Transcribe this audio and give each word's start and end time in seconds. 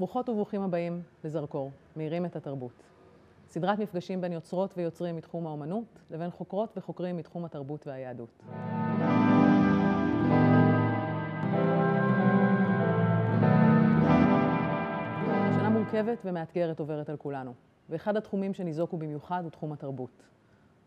ברוכות 0.00 0.28
וברוכים 0.28 0.62
הבאים 0.62 1.02
לזרקור, 1.24 1.70
מאירים 1.96 2.26
את 2.26 2.36
התרבות. 2.36 2.72
סדרת 3.48 3.78
מפגשים 3.78 4.20
בין 4.20 4.32
יוצרות 4.32 4.74
ויוצרים 4.76 5.16
מתחום 5.16 5.46
האומנות 5.46 5.84
לבין 6.10 6.30
חוקרות 6.30 6.72
וחוקרים 6.76 7.16
מתחום 7.16 7.44
התרבות 7.44 7.86
והיהדות. 7.86 8.42
שנה 15.54 15.68
מורכבת 15.68 16.18
ומאתגרת 16.24 16.80
עוברת 16.80 17.08
על 17.08 17.16
כולנו, 17.16 17.52
ואחד 17.88 18.16
התחומים 18.16 18.54
שניזוקו 18.54 18.96
במיוחד 18.96 19.40
הוא 19.42 19.50
תחום 19.50 19.72
התרבות. 19.72 20.22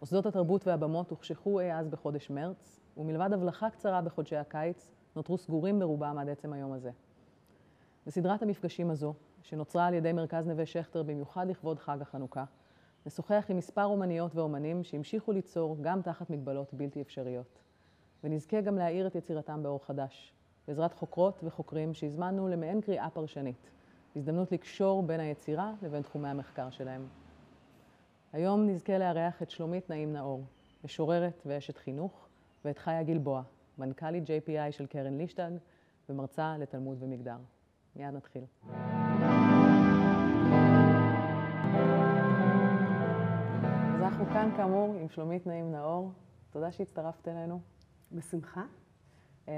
מוסדות 0.01 0.25
התרבות 0.25 0.67
והבמות 0.67 1.09
הוחשכו 1.09 1.59
אי 1.59 1.73
אז 1.73 1.87
בחודש 1.87 2.29
מרץ, 2.29 2.79
ומלבד 2.97 3.33
הבלחה 3.33 3.69
קצרה 3.69 4.01
בחודשי 4.01 4.35
הקיץ, 4.35 4.91
נותרו 5.15 5.37
סגורים 5.37 5.79
ברובם 5.79 6.17
עד 6.17 6.29
עצם 6.29 6.53
היום 6.53 6.73
הזה. 6.73 6.91
בסדרת 8.07 8.41
המפגשים 8.41 8.89
הזו, 8.89 9.13
שנוצרה 9.41 9.85
על 9.87 9.93
ידי 9.93 10.13
מרכז 10.13 10.47
נווה 10.47 10.65
שכטר 10.65 11.03
במיוחד 11.03 11.47
לכבוד 11.47 11.79
חג 11.79 12.01
החנוכה, 12.01 12.43
נשוחח 13.05 13.45
עם 13.49 13.57
מספר 13.57 13.85
אומניות 13.85 14.35
ואומנים 14.35 14.83
שהמשיכו 14.83 15.31
ליצור 15.31 15.77
גם 15.81 16.01
תחת 16.01 16.29
מגבלות 16.29 16.73
בלתי 16.73 17.01
אפשריות. 17.01 17.59
ונזכה 18.23 18.61
גם 18.61 18.77
להאיר 18.77 19.07
את 19.07 19.15
יצירתם 19.15 19.63
באור 19.63 19.85
חדש, 19.85 20.33
בעזרת 20.67 20.93
חוקרות 20.93 21.39
וחוקרים 21.43 21.93
שהזמנו 21.93 22.47
למעין 22.47 22.81
קריאה 22.81 23.09
פרשנית, 23.09 23.69
הזדמנות 24.15 24.51
לקשור 24.51 25.03
בין 25.03 25.19
היצירה 25.19 25.73
לבין 25.81 26.01
תחומי 26.01 26.29
המחקר 26.29 26.69
שלהם. 26.69 27.07
היום 28.33 28.67
נזכה 28.67 28.97
לארח 28.97 29.41
את 29.41 29.49
שלומית 29.49 29.89
נעים 29.89 30.13
נאור, 30.13 30.43
משוררת 30.83 31.41
ואשת 31.45 31.77
חינוך, 31.77 32.27
ואת 32.65 32.77
חיה 32.77 33.03
גלבוע, 33.03 33.41
מנכ"לית 33.77 34.23
JPI 34.23 34.71
של 34.71 34.85
קרן 34.85 35.17
לישטג 35.17 35.51
ומרצה 36.09 36.57
לתלמוד 36.57 36.97
ומגדר. 36.99 37.37
מיד 37.95 38.13
נתחיל. 38.13 38.43
אז 43.95 44.01
אנחנו 44.01 44.25
כאן 44.25 44.49
כאמור 44.57 44.95
עם 45.01 45.09
שלומית 45.09 45.47
נעים 45.47 45.71
נאור. 45.71 46.11
תודה 46.51 46.71
שהצטרפת 46.71 47.27
אלינו. 47.27 47.59
בשמחה. 48.11 48.63
אמ, 49.47 49.53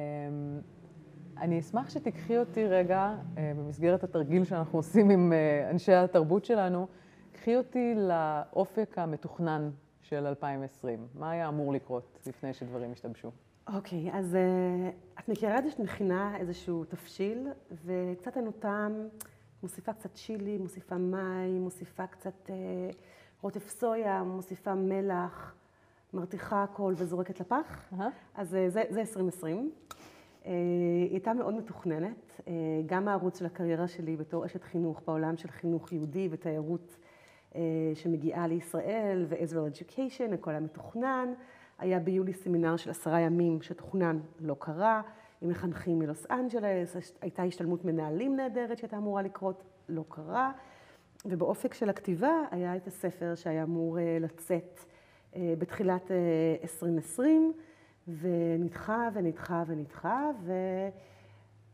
אני 1.37 1.59
אשמח 1.59 1.89
שתיקחי 1.89 2.37
אותי 2.37 2.67
רגע, 2.67 3.15
אה, 3.37 3.51
במסגרת 3.57 4.03
התרגיל 4.03 4.43
שאנחנו 4.43 4.79
עושים 4.79 5.09
עם 5.09 5.33
אה, 5.33 5.69
אנשי 5.69 5.93
התרבות 5.93 6.45
שלנו, 6.45 6.87
קחי 7.31 7.57
אותי 7.57 7.93
לאופק 7.95 8.97
המתוכנן 8.97 9.69
של 10.01 10.27
2020. 10.27 11.07
מה 11.15 11.31
היה 11.31 11.47
אמור 11.47 11.73
לקרות 11.73 12.19
לפני 12.27 12.53
שדברים 12.53 12.91
השתבשו? 12.91 13.31
אוקיי, 13.73 14.11
okay, 14.11 14.15
אז 14.15 14.35
uh, 14.35 15.19
את 15.19 15.29
מכירה 15.29 15.57
את 15.57 15.63
זה 15.63 15.71
שאת 15.71 15.79
מכינה 15.79 16.37
איזשהו 16.37 16.83
תבשיל, 16.85 17.47
וקצת 17.85 18.37
אין 18.37 18.47
אותם, 18.47 18.91
מוסיפה 19.63 19.93
קצת 19.93 20.13
צ'ילי, 20.13 20.57
מוסיפה 20.57 20.97
מים, 20.97 21.61
מוסיפה 21.61 22.07
קצת 22.07 22.47
uh, 22.47 22.49
רוטף 23.41 23.69
סויה, 23.69 24.23
מוסיפה 24.23 24.75
מלח, 24.75 25.55
מרתיחה 26.13 26.63
הכל 26.63 26.93
וזורקת 26.97 27.39
לפח. 27.39 27.85
Uh-huh. 27.93 28.03
אז 28.35 28.53
uh, 28.53 28.69
זה, 28.69 28.83
זה 28.89 28.99
2020. 28.99 29.71
Uh, 30.43 30.47
היא 30.47 31.11
הייתה 31.11 31.33
מאוד 31.33 31.53
מתוכננת. 31.53 32.39
Uh, 32.39 32.43
גם 32.85 33.07
הערוץ 33.07 33.39
של 33.39 33.45
הקריירה 33.45 33.87
שלי 33.87 34.17
בתור 34.17 34.45
אשת 34.45 34.63
חינוך 34.63 35.01
בעולם 35.07 35.37
של 35.37 35.49
חינוך 35.49 35.93
יהודי 35.93 36.27
ותיירות 36.31 36.97
uh, 37.51 37.55
שמגיעה 37.93 38.47
לישראל, 38.47 39.25
ו-Israel 39.29 39.77
Education, 39.79 40.33
הכל 40.33 40.51
היה 40.51 40.59
מתוכנן. 40.59 41.33
היה 41.79 41.99
ביולי 41.99 42.33
סמינר 42.33 42.77
של 42.77 42.89
עשרה 42.89 43.19
ימים 43.19 43.61
שתוכנן, 43.61 44.19
לא 44.39 44.55
קרה, 44.59 45.01
עם 45.41 45.49
מחנכים 45.49 45.99
מלוס 45.99 46.25
אנג'לס, 46.31 46.95
הייתה 47.21 47.43
השתלמות 47.43 47.85
מנהלים 47.85 48.35
נהדרת 48.35 48.77
שהייתה 48.77 48.97
אמורה 48.97 49.21
לקרות, 49.21 49.63
לא 49.89 50.03
קרה. 50.09 50.51
ובאופק 51.25 51.73
של 51.73 51.89
הכתיבה 51.89 52.31
היה 52.51 52.75
את 52.75 52.87
הספר 52.87 53.35
שהיה 53.35 53.63
אמור 53.63 53.99
אה, 53.99 54.17
לצאת 54.21 54.79
אה, 55.35 55.53
בתחילת 55.57 56.11
2020, 56.63 57.53
אה, 57.55 58.13
ונדחה 58.19 59.09
ונדחה 59.13 59.63
ונדחה, 59.67 60.29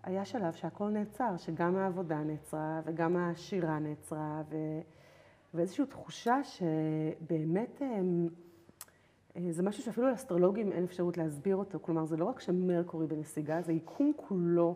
והיה 0.04 0.26
שלב 0.26 0.54
שהכל 0.54 0.90
נעצר, 0.90 1.38
שגם 1.38 1.76
העבודה 1.76 2.24
נעצרה 2.24 2.82
וגם 2.86 3.18
השירה 3.18 3.80
נעצרה, 3.80 4.42
ו... 4.50 4.56
ואיזושהי 5.54 5.86
תחושה 5.86 6.40
שבאמת 6.44 7.82
אה, 7.82 8.00
זה 9.52 9.64
משהו 9.64 9.84
שאפילו 9.84 10.10
לאסטרולוגים 10.10 10.72
אין 10.72 10.84
אפשרות 10.84 11.18
להסביר 11.18 11.56
אותו. 11.56 11.80
כלומר, 11.82 12.06
זה 12.06 12.18
לא 12.18 12.26
רק 12.26 12.40
שמרקורי 12.40 13.08
בנסיגה, 13.08 13.62
זה 13.62 13.74
יקום 13.74 14.12
כולו 14.16 14.76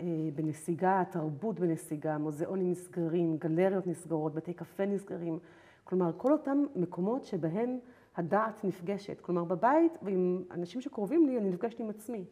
אה, 0.00 0.04
בנסיגה, 0.34 1.00
התרבות 1.00 1.60
בנסיגה, 1.60 2.18
מוזיאונים 2.18 2.70
נסגרים, 2.70 3.36
גלריות 3.36 3.86
נסגרות, 3.86 4.34
בתי 4.34 4.54
קפה 4.54 4.86
נסגרים. 4.86 5.38
כלומר, 5.84 6.12
כל 6.16 6.32
אותם 6.32 6.64
מקומות 6.76 7.24
שבהם 7.24 7.78
הדעת 8.16 8.64
נפגשת. 8.64 9.20
כלומר, 9.20 9.44
בבית 9.44 9.92
ועם 10.02 10.44
אנשים 10.50 10.80
שקרובים 10.80 11.26
לי, 11.26 11.38
אני 11.38 11.50
נפגשת 11.50 11.80
עם 11.80 11.90
עצמי. 11.90 12.24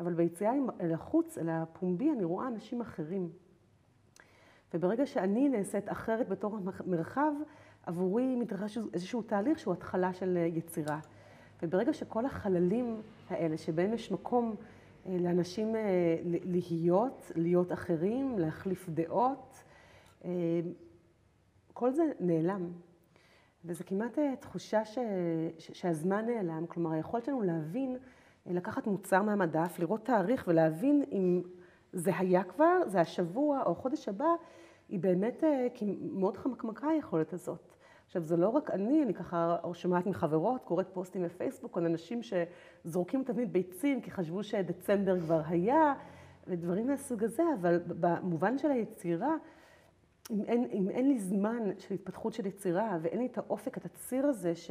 אבל 0.00 0.14
ביציאה 0.14 0.52
אל 0.80 0.92
החוץ, 0.92 1.38
אל 1.38 1.48
הפומבי, 1.48 2.10
אני 2.10 2.24
רואה 2.24 2.48
אנשים 2.48 2.80
אחרים. 2.80 3.28
וברגע 4.74 5.06
שאני 5.06 5.48
נעשית 5.48 5.88
אחרת 5.88 6.28
בתור 6.28 6.58
המרחב, 6.86 7.32
עבורי 7.86 8.36
מתרחש 8.36 8.78
איזשהו 8.92 9.22
תהליך 9.22 9.58
שהוא 9.58 9.74
התחלה 9.74 10.12
של 10.12 10.36
יצירה. 10.36 11.00
וברגע 11.62 11.92
שכל 11.92 12.26
החללים 12.26 13.02
האלה, 13.30 13.56
שבהם 13.56 13.92
יש 13.92 14.12
מקום 14.12 14.54
אה, 15.06 15.16
לאנשים 15.20 15.76
אה, 15.76 15.80
להיות, 16.24 17.32
להיות 17.36 17.72
אחרים, 17.72 18.38
להחליף 18.38 18.88
דעות, 18.88 19.64
אה, 20.24 20.30
כל 21.72 21.92
זה 21.92 22.02
נעלם. 22.20 22.70
וזו 23.64 23.84
כמעט 23.86 24.18
תחושה 24.40 24.84
ש, 24.84 24.98
שהזמן 25.58 26.26
נעלם, 26.26 26.66
כלומר 26.66 26.90
היכולת 26.90 27.24
שלנו 27.24 27.42
להבין, 27.42 27.96
לקחת 28.46 28.86
מוצר 28.86 29.22
מהמדף, 29.22 29.78
לראות 29.78 30.04
תאריך 30.04 30.44
ולהבין 30.48 31.04
אם 31.12 31.42
זה 31.92 32.10
היה 32.18 32.44
כבר, 32.44 32.80
זה 32.86 33.00
השבוע 33.00 33.62
או 33.66 33.72
החודש 33.72 34.08
הבא, 34.08 34.34
היא 34.92 35.00
באמת 35.00 35.44
מאוד 36.00 36.36
חמקמקה 36.36 36.88
היכולת 36.88 37.32
הזאת. 37.32 37.74
עכשיו, 38.06 38.22
זה 38.22 38.36
לא 38.36 38.48
רק 38.48 38.70
אני, 38.70 39.02
אני 39.02 39.14
ככה 39.14 39.56
שומעת 39.72 40.06
מחברות, 40.06 40.64
קוראת 40.64 40.88
פוסטים 40.92 41.22
בפייסבוק 41.22 41.78
על 41.78 41.86
אנשים 41.86 42.20
שזורקים 42.22 43.24
תמיד 43.24 43.52
ביצים 43.52 44.00
כי 44.00 44.10
חשבו 44.10 44.42
שדצמבר 44.42 45.20
כבר 45.20 45.40
היה, 45.46 45.94
ודברים 46.46 46.86
מהסוג 46.86 47.24
הזה, 47.24 47.42
אבל 47.60 47.80
במובן 47.86 48.58
של 48.58 48.70
היצירה, 48.70 49.36
אם 50.30 50.44
אין, 50.44 50.68
אם 50.72 50.90
אין 50.90 51.08
לי 51.08 51.18
זמן 51.18 51.70
של 51.78 51.94
התפתחות 51.94 52.32
של 52.32 52.46
יצירה 52.46 52.98
ואין 53.02 53.18
לי 53.18 53.26
את 53.26 53.38
האופק, 53.38 53.78
את 53.78 53.84
הציר 53.84 54.26
הזה 54.26 54.54
ש, 54.54 54.70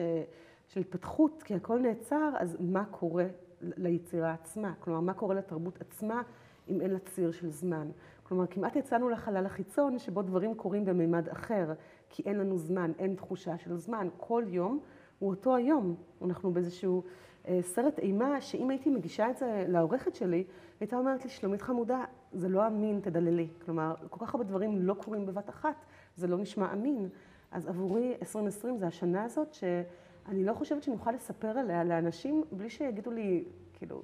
של 0.67 0.79
התפתחות, 0.79 1.43
כי 1.43 1.55
הכל 1.55 1.79
נעצר, 1.79 2.31
אז 2.37 2.57
מה 2.59 2.85
קורה 2.85 3.25
ליצירה 3.61 4.33
עצמה? 4.33 4.73
כלומר, 4.79 4.99
מה 4.99 5.13
קורה 5.13 5.35
לתרבות 5.35 5.81
עצמה 5.81 6.21
אם 6.67 6.81
אין 6.81 6.91
לה 6.91 6.99
ציר 6.99 7.31
של 7.31 7.49
זמן? 7.49 7.91
כלומר, 8.31 8.47
כמעט 8.47 8.75
יצאנו 8.75 9.09
לחלל 9.09 9.45
החיצון 9.45 9.99
שבו 9.99 10.21
דברים 10.21 10.55
קורים 10.55 10.85
במימד 10.85 11.29
אחר, 11.29 11.73
כי 12.09 12.23
אין 12.25 12.37
לנו 12.37 12.57
זמן, 12.57 12.91
אין 12.99 13.15
תחושה 13.15 13.57
של 13.57 13.77
זמן. 13.77 14.07
כל 14.17 14.43
יום 14.47 14.79
הוא 15.19 15.29
אותו 15.29 15.55
היום. 15.55 15.95
אנחנו 16.25 16.51
באיזשהו 16.51 17.03
אה, 17.47 17.59
סרט 17.61 17.99
אימה, 17.99 18.41
שאם 18.41 18.69
הייתי 18.69 18.89
מגישה 18.89 19.29
את 19.29 19.37
זה 19.37 19.65
לעורכת 19.67 20.15
שלי, 20.15 20.43
הייתה 20.79 20.95
אומרת 20.97 21.23
לי, 21.23 21.29
שלומית 21.29 21.61
חמודה, 21.61 22.03
זה 22.33 22.49
לא 22.49 22.67
אמין, 22.67 22.99
תדללי. 23.03 23.47
כלומר, 23.65 23.95
כל 24.09 24.25
כך 24.25 24.35
הרבה 24.35 24.45
דברים 24.45 24.77
לא 24.81 24.93
קורים 24.93 25.25
בבת 25.25 25.49
אחת, 25.49 25.85
זה 26.15 26.27
לא 26.27 26.37
נשמע 26.37 26.73
אמין. 26.73 27.09
אז 27.51 27.67
עבורי 27.67 28.13
2020 28.21 28.77
זה 28.77 28.87
השנה 28.87 29.23
הזאת 29.23 29.53
שאני 29.53 30.43
לא 30.43 30.53
חושבת 30.53 30.83
שאני 30.83 30.95
אוכל 30.95 31.11
לספר 31.11 31.57
עליה 31.57 31.83
לאנשים 31.83 32.43
בלי 32.51 32.69
שיגידו 32.69 33.11
לי, 33.11 33.43
כאילו, 33.73 34.03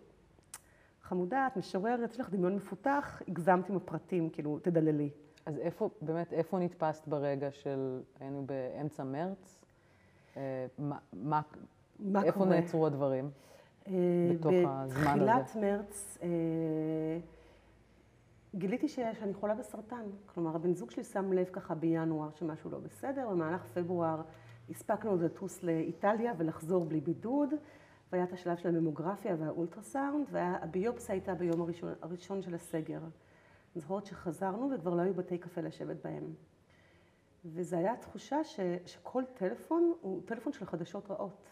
חמודה, 1.07 1.47
את 1.47 1.57
משוררת, 1.57 2.11
יש 2.11 2.19
לך 2.19 2.29
דמיון 2.29 2.55
מפותח, 2.55 3.21
הגזמת 3.27 3.69
עם 3.69 3.75
הפרטים, 3.75 4.29
כאילו, 4.29 4.59
תדללי. 4.59 5.09
אז 5.45 5.57
איפה, 5.57 5.89
באמת, 6.01 6.33
איפה 6.33 6.59
נתפסת 6.59 7.07
ברגע 7.07 7.51
של, 7.51 8.01
היינו 8.19 8.45
באמצע 8.45 9.03
מרץ? 9.03 9.59
אה, 10.37 10.65
מה, 10.79 10.97
מה, 11.13 11.41
מה 11.99 12.23
איפה 12.23 12.39
קורה? 12.39 12.49
נעצרו 12.49 12.85
הדברים 12.85 13.29
אה, 13.87 13.93
בתוך 14.33 14.53
הזמן 14.65 15.19
הזה? 15.21 15.41
בתחילת 15.41 15.55
מרץ 15.55 16.17
אה, 16.23 16.27
גיליתי 18.55 18.87
שאני 18.87 19.33
חולה 19.33 19.55
בסרטן. 19.55 20.05
כלומר, 20.25 20.55
הבן 20.55 20.73
זוג 20.73 20.91
שלי 20.91 21.03
שם 21.03 21.33
לב 21.33 21.49
ככה 21.51 21.75
בינואר 21.75 22.29
שמשהו 22.35 22.71
לא 22.71 22.79
בסדר, 22.79 23.29
במהלך 23.29 23.65
פברואר 23.73 24.21
הספקנו 24.69 25.11
עוד 25.11 25.21
לטוס 25.21 25.63
לאיטליה 25.63 26.33
ולחזור 26.37 26.85
בלי 26.85 27.01
בידוד. 27.01 27.49
והיה 28.11 28.23
את 28.23 28.33
השלב 28.33 28.57
של 28.57 28.69
הממוגרפיה 28.69 29.35
והאולטרסאונד, 29.39 30.27
והביופסיה 30.31 31.15
הייתה 31.15 31.33
ביום 31.33 31.61
הראשון, 31.61 31.93
הראשון 32.01 32.41
של 32.41 32.55
הסגר. 32.55 32.99
אני 32.99 33.81
זוכרת 33.81 34.05
שחזרנו 34.05 34.69
וכבר 34.75 34.93
לא 34.93 35.01
היו 35.01 35.13
בתי 35.13 35.37
קפה 35.37 35.61
לשבת 35.61 35.97
בהם. 36.03 36.33
וזו 37.45 37.77
הייתה 37.77 37.95
תחושה 38.01 38.43
ש, 38.43 38.59
שכל 38.85 39.23
טלפון 39.33 39.93
הוא 40.01 40.21
טלפון 40.25 40.53
של 40.53 40.65
חדשות 40.65 41.11
רעות. 41.11 41.49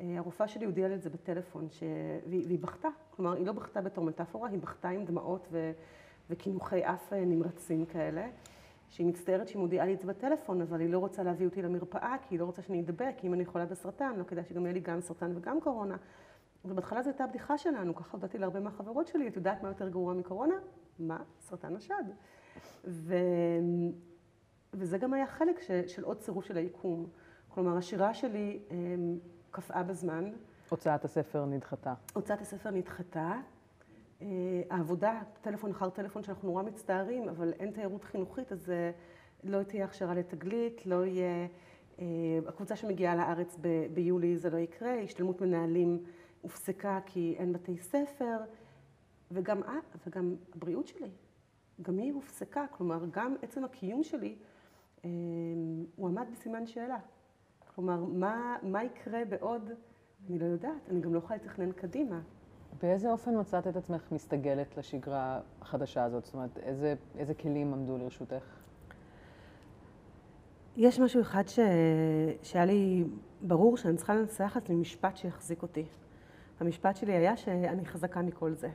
אה, 0.00 0.14
הרופאה 0.18 0.48
שלי 0.48 0.64
הודיעה 0.64 0.88
לי 0.88 0.94
את 0.94 1.02
זה 1.02 1.10
בטלפון, 1.10 1.70
ש... 1.70 1.82
והיא, 2.28 2.46
והיא 2.46 2.58
בכתה. 2.58 2.88
כלומר, 3.10 3.32
היא 3.32 3.46
לא 3.46 3.52
בכתה 3.52 3.80
בתור 3.80 4.04
מטאפורה, 4.04 4.48
היא 4.48 4.58
בכתה 4.58 4.88
עם 4.88 5.04
דמעות 5.04 5.48
ו... 5.50 5.72
וקינוחי 6.30 6.84
אף 6.84 7.12
אה, 7.12 7.24
נמרצים 7.24 7.86
כאלה. 7.86 8.28
שהיא 8.88 9.06
מצטערת 9.06 9.48
שהיא 9.48 9.60
מודיעה 9.60 9.86
לי 9.86 9.94
את 9.94 10.00
זה 10.00 10.06
בטלפון, 10.06 10.60
אבל 10.60 10.80
היא 10.80 10.88
לא 10.88 10.98
רוצה 10.98 11.22
להביא 11.22 11.46
אותי 11.46 11.62
למרפאה, 11.62 12.16
כי 12.22 12.34
היא 12.34 12.40
לא 12.40 12.44
רוצה 12.44 12.62
שאני 12.62 12.80
אדבק, 12.80 13.14
כי 13.16 13.26
אם 13.26 13.34
אני 13.34 13.44
חולה 13.46 13.66
בסרטן, 13.66 14.12
לא 14.16 14.24
כדאי 14.24 14.44
שגם 14.44 14.62
יהיה 14.62 14.72
לי 14.72 14.80
גם 14.80 15.00
סרטן 15.00 15.32
וגם 15.36 15.60
קורונה. 15.60 15.96
ובהתחלה 16.64 17.02
זו 17.02 17.10
הייתה 17.10 17.26
בדיחה 17.26 17.58
שלנו, 17.58 17.94
ככה 17.94 18.12
הודעתי 18.12 18.38
להרבה 18.38 18.60
מהחברות 18.60 19.06
שלי, 19.06 19.28
את 19.28 19.36
יודעת 19.36 19.62
מה 19.62 19.68
יותר 19.68 19.88
גרוע 19.88 20.14
מקורונה? 20.14 20.54
מה? 20.98 21.22
סרטן 21.40 21.76
השד. 21.76 22.04
ו... 22.84 23.14
וזה 24.74 24.98
גם 24.98 25.14
היה 25.14 25.26
חלק 25.26 25.60
ש... 25.60 25.70
של 25.86 26.04
עוד 26.04 26.18
צירוף 26.18 26.44
של 26.44 26.56
היקום. 26.56 27.06
כלומר, 27.48 27.76
השירה 27.76 28.14
שלי 28.14 28.60
אמ, 28.70 29.18
קפאה 29.50 29.82
בזמן. 29.82 30.32
הוצאת 30.68 31.04
הספר 31.04 31.44
נדחתה. 31.44 31.94
הוצאת 32.14 32.40
הספר 32.40 32.70
נדחתה. 32.70 33.32
אה, 34.22 34.26
העבודה, 34.70 35.22
טלפון 35.40 35.70
אחר 35.70 35.90
טלפון, 35.90 36.22
שאנחנו 36.22 36.48
נורא 36.48 36.62
מצטערים, 36.62 37.28
אבל 37.28 37.52
אין 37.52 37.70
תיירות 37.70 38.04
חינוכית, 38.04 38.52
אז 38.52 38.70
אה, 38.70 38.90
לא 39.44 39.62
תהיה 39.62 39.84
הכשרה 39.84 40.14
לתגלית, 40.14 40.86
לא 40.86 41.06
יהיה... 41.06 41.46
אה, 41.98 42.04
הקבוצה 42.48 42.76
שמגיעה 42.76 43.16
לארץ 43.16 43.56
ב- 43.60 43.86
ביולי 43.94 44.36
זה 44.36 44.50
לא 44.50 44.56
יקרה, 44.56 44.94
השתלמות 44.94 45.40
מנהלים 45.40 46.04
הופסקה 46.42 47.00
כי 47.06 47.34
אין 47.38 47.52
בתי 47.52 47.78
ספר, 47.78 48.36
וגם, 49.30 49.60
וגם 50.06 50.34
הבריאות 50.54 50.86
שלי, 50.86 51.10
גם 51.82 51.98
היא 51.98 52.12
הופסקה, 52.12 52.64
כלומר, 52.70 53.04
גם 53.10 53.34
עצם 53.42 53.64
הקיום 53.64 54.02
שלי, 54.04 54.36
הוא 55.96 56.08
עמד 56.08 56.26
בסימן 56.32 56.66
שאלה. 56.66 56.98
כלומר, 57.74 58.04
מה, 58.04 58.56
מה 58.62 58.84
יקרה 58.84 59.24
בעוד, 59.24 59.70
אני 60.28 60.38
לא 60.38 60.44
יודעת, 60.44 60.88
אני 60.90 61.00
גם 61.00 61.14
לא 61.14 61.18
יכולה 61.18 61.36
לתכנן 61.36 61.72
קדימה. 61.72 62.20
באיזה 62.82 63.10
אופן 63.10 63.40
מצאת 63.40 63.66
את 63.66 63.76
עצמך 63.76 64.02
מסתגלת 64.12 64.76
לשגרה 64.76 65.40
החדשה 65.60 66.04
הזאת? 66.04 66.24
זאת 66.24 66.34
אומרת, 66.34 66.58
איזה, 66.58 66.94
איזה 67.18 67.34
כלים 67.34 67.74
עמדו 67.74 67.98
לרשותך? 67.98 68.44
יש 70.76 71.00
משהו 71.00 71.20
אחד 71.20 71.48
ש... 71.48 71.58
שהיה 72.42 72.64
לי 72.64 73.04
ברור 73.42 73.76
שאני 73.76 73.96
צריכה 73.96 74.14
לנסח 74.14 74.52
לעצמי 74.54 74.76
משפט 74.76 75.16
שיחזיק 75.16 75.62
אותי. 75.62 75.84
המשפט 76.60 76.96
שלי 76.96 77.12
היה 77.12 77.36
שאני 77.36 77.86
חזקה 77.86 78.22
מכל 78.22 78.54
זה. 78.54 78.70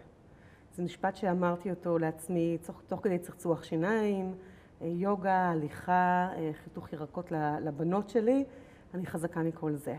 זה 0.75 0.83
משפט 0.83 1.15
שאמרתי 1.15 1.69
אותו 1.69 1.97
לעצמי 1.97 2.57
תוך, 2.65 2.81
תוך 2.87 2.99
כדי 3.03 3.19
צחצוח 3.19 3.63
שיניים, 3.63 4.35
יוגה, 4.81 5.49
הליכה, 5.49 6.29
חיתוך 6.63 6.93
ירקות 6.93 7.31
לבנות 7.61 8.09
שלי, 8.09 8.45
אני 8.93 9.05
חזקה 9.05 9.43
מכל 9.43 9.75
זה. 9.75 9.95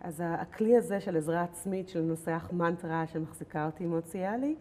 אז 0.00 0.22
הכלי 0.26 0.76
הזה 0.76 1.00
של 1.00 1.16
עזרה 1.16 1.42
עצמית, 1.42 1.88
של 1.88 2.00
לנסח 2.00 2.48
מנטרה 2.52 3.06
שמחזיקה 3.06 3.66
אותי 3.66 3.86
סייע 4.04 4.36
לי. 4.36 4.54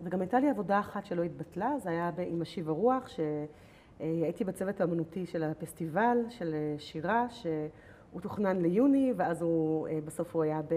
וגם 0.00 0.20
הייתה 0.20 0.40
לי 0.40 0.50
עבודה 0.50 0.80
אחת 0.80 1.06
שלא 1.06 1.22
התבטלה, 1.22 1.78
זה 1.78 1.90
היה 1.90 2.10
עם 2.26 2.42
השיב 2.42 2.68
הרוח, 2.68 3.08
שהייתי 3.08 4.44
בצוות 4.44 4.80
האמנותי 4.80 5.26
של 5.26 5.42
הפסטיבל 5.42 6.18
של 6.28 6.54
שירה, 6.78 7.26
שהוא 7.28 8.20
תוכנן 8.20 8.56
ליוני, 8.56 9.12
ואז 9.16 9.42
הוא, 9.42 9.88
בסוף 10.04 10.34
הוא 10.34 10.42
היה 10.42 10.60
ב... 10.62 10.74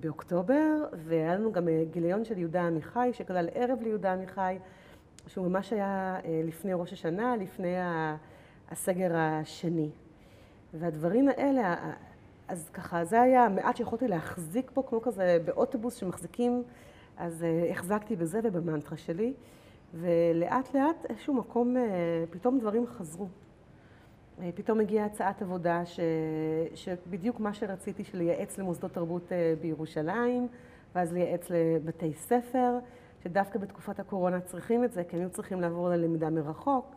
באוקטובר, 0.00 0.84
והיה 0.92 1.34
לנו 1.34 1.52
גם 1.52 1.68
גיליון 1.90 2.24
של 2.24 2.38
יהודה 2.38 2.66
עמיחי, 2.66 3.10
שכלל 3.12 3.48
ערב 3.54 3.78
ליהודה 3.82 4.12
עמיחי, 4.12 4.58
שהוא 5.26 5.48
ממש 5.48 5.72
היה 5.72 6.16
לפני 6.44 6.74
ראש 6.74 6.92
השנה, 6.92 7.36
לפני 7.36 7.74
הסגר 8.70 9.16
השני. 9.16 9.90
והדברים 10.74 11.28
האלה, 11.28 11.92
אז 12.48 12.68
ככה, 12.68 13.04
זה 13.04 13.20
היה 13.20 13.44
המעט 13.44 13.76
שיכולתי 13.76 14.08
להחזיק 14.08 14.70
פה, 14.74 14.82
כמו 14.88 15.00
כזה 15.00 15.38
באוטובוס 15.44 15.96
שמחזיקים, 15.96 16.62
אז 17.16 17.42
uh, 17.42 17.70
החזקתי 17.70 18.16
בזה 18.16 18.40
ובמנטרה 18.42 18.96
שלי, 18.96 19.34
ולאט 19.94 20.74
לאט 20.74 21.06
איזשהו 21.08 21.34
מקום, 21.34 21.76
uh, 21.76 21.80
פתאום 22.30 22.58
דברים 22.58 22.86
חזרו. 22.86 23.26
Uh, 24.38 24.42
פתאום 24.54 24.80
הגיעה 24.80 25.06
הצעת 25.06 25.42
עבודה 25.42 25.86
ש... 25.86 26.00
שבדיוק 26.74 27.40
מה 27.40 27.54
שרציתי, 27.54 28.04
של 28.04 28.18
לייעץ 28.18 28.58
למוסדות 28.58 28.92
תרבות 28.92 29.28
uh, 29.28 29.62
בירושלים, 29.62 30.48
ואז 30.94 31.12
לייעץ 31.12 31.50
לבתי 31.50 32.12
ספר, 32.14 32.78
שדווקא 33.24 33.58
בתקופת 33.58 34.00
הקורונה 34.00 34.40
צריכים 34.40 34.84
את 34.84 34.92
זה, 34.92 35.04
כי 35.04 35.16
הם 35.16 35.22
היו 35.22 35.30
צריכים 35.30 35.60
לעבור 35.60 35.88
ללמידה 35.88 36.30
מרחוק. 36.30 36.94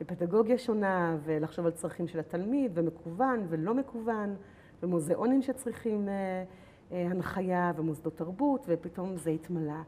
לפדגוגיה 0.00 0.58
שונה, 0.58 1.16
ולחשוב 1.24 1.66
על 1.66 1.72
צרכים 1.72 2.08
של 2.08 2.18
התלמיד, 2.18 2.70
ומקוון 2.74 3.46
ולא 3.48 3.74
מקוון, 3.74 4.36
ומוזיאונים 4.82 5.42
שצריכים 5.42 6.08
אה, 6.08 6.44
אה, 6.92 7.06
הנחיה, 7.10 7.72
ומוסדות 7.76 8.16
תרבות, 8.16 8.66
ופתאום 8.68 9.16
זה 9.16 9.30
התמלא. 9.30 9.80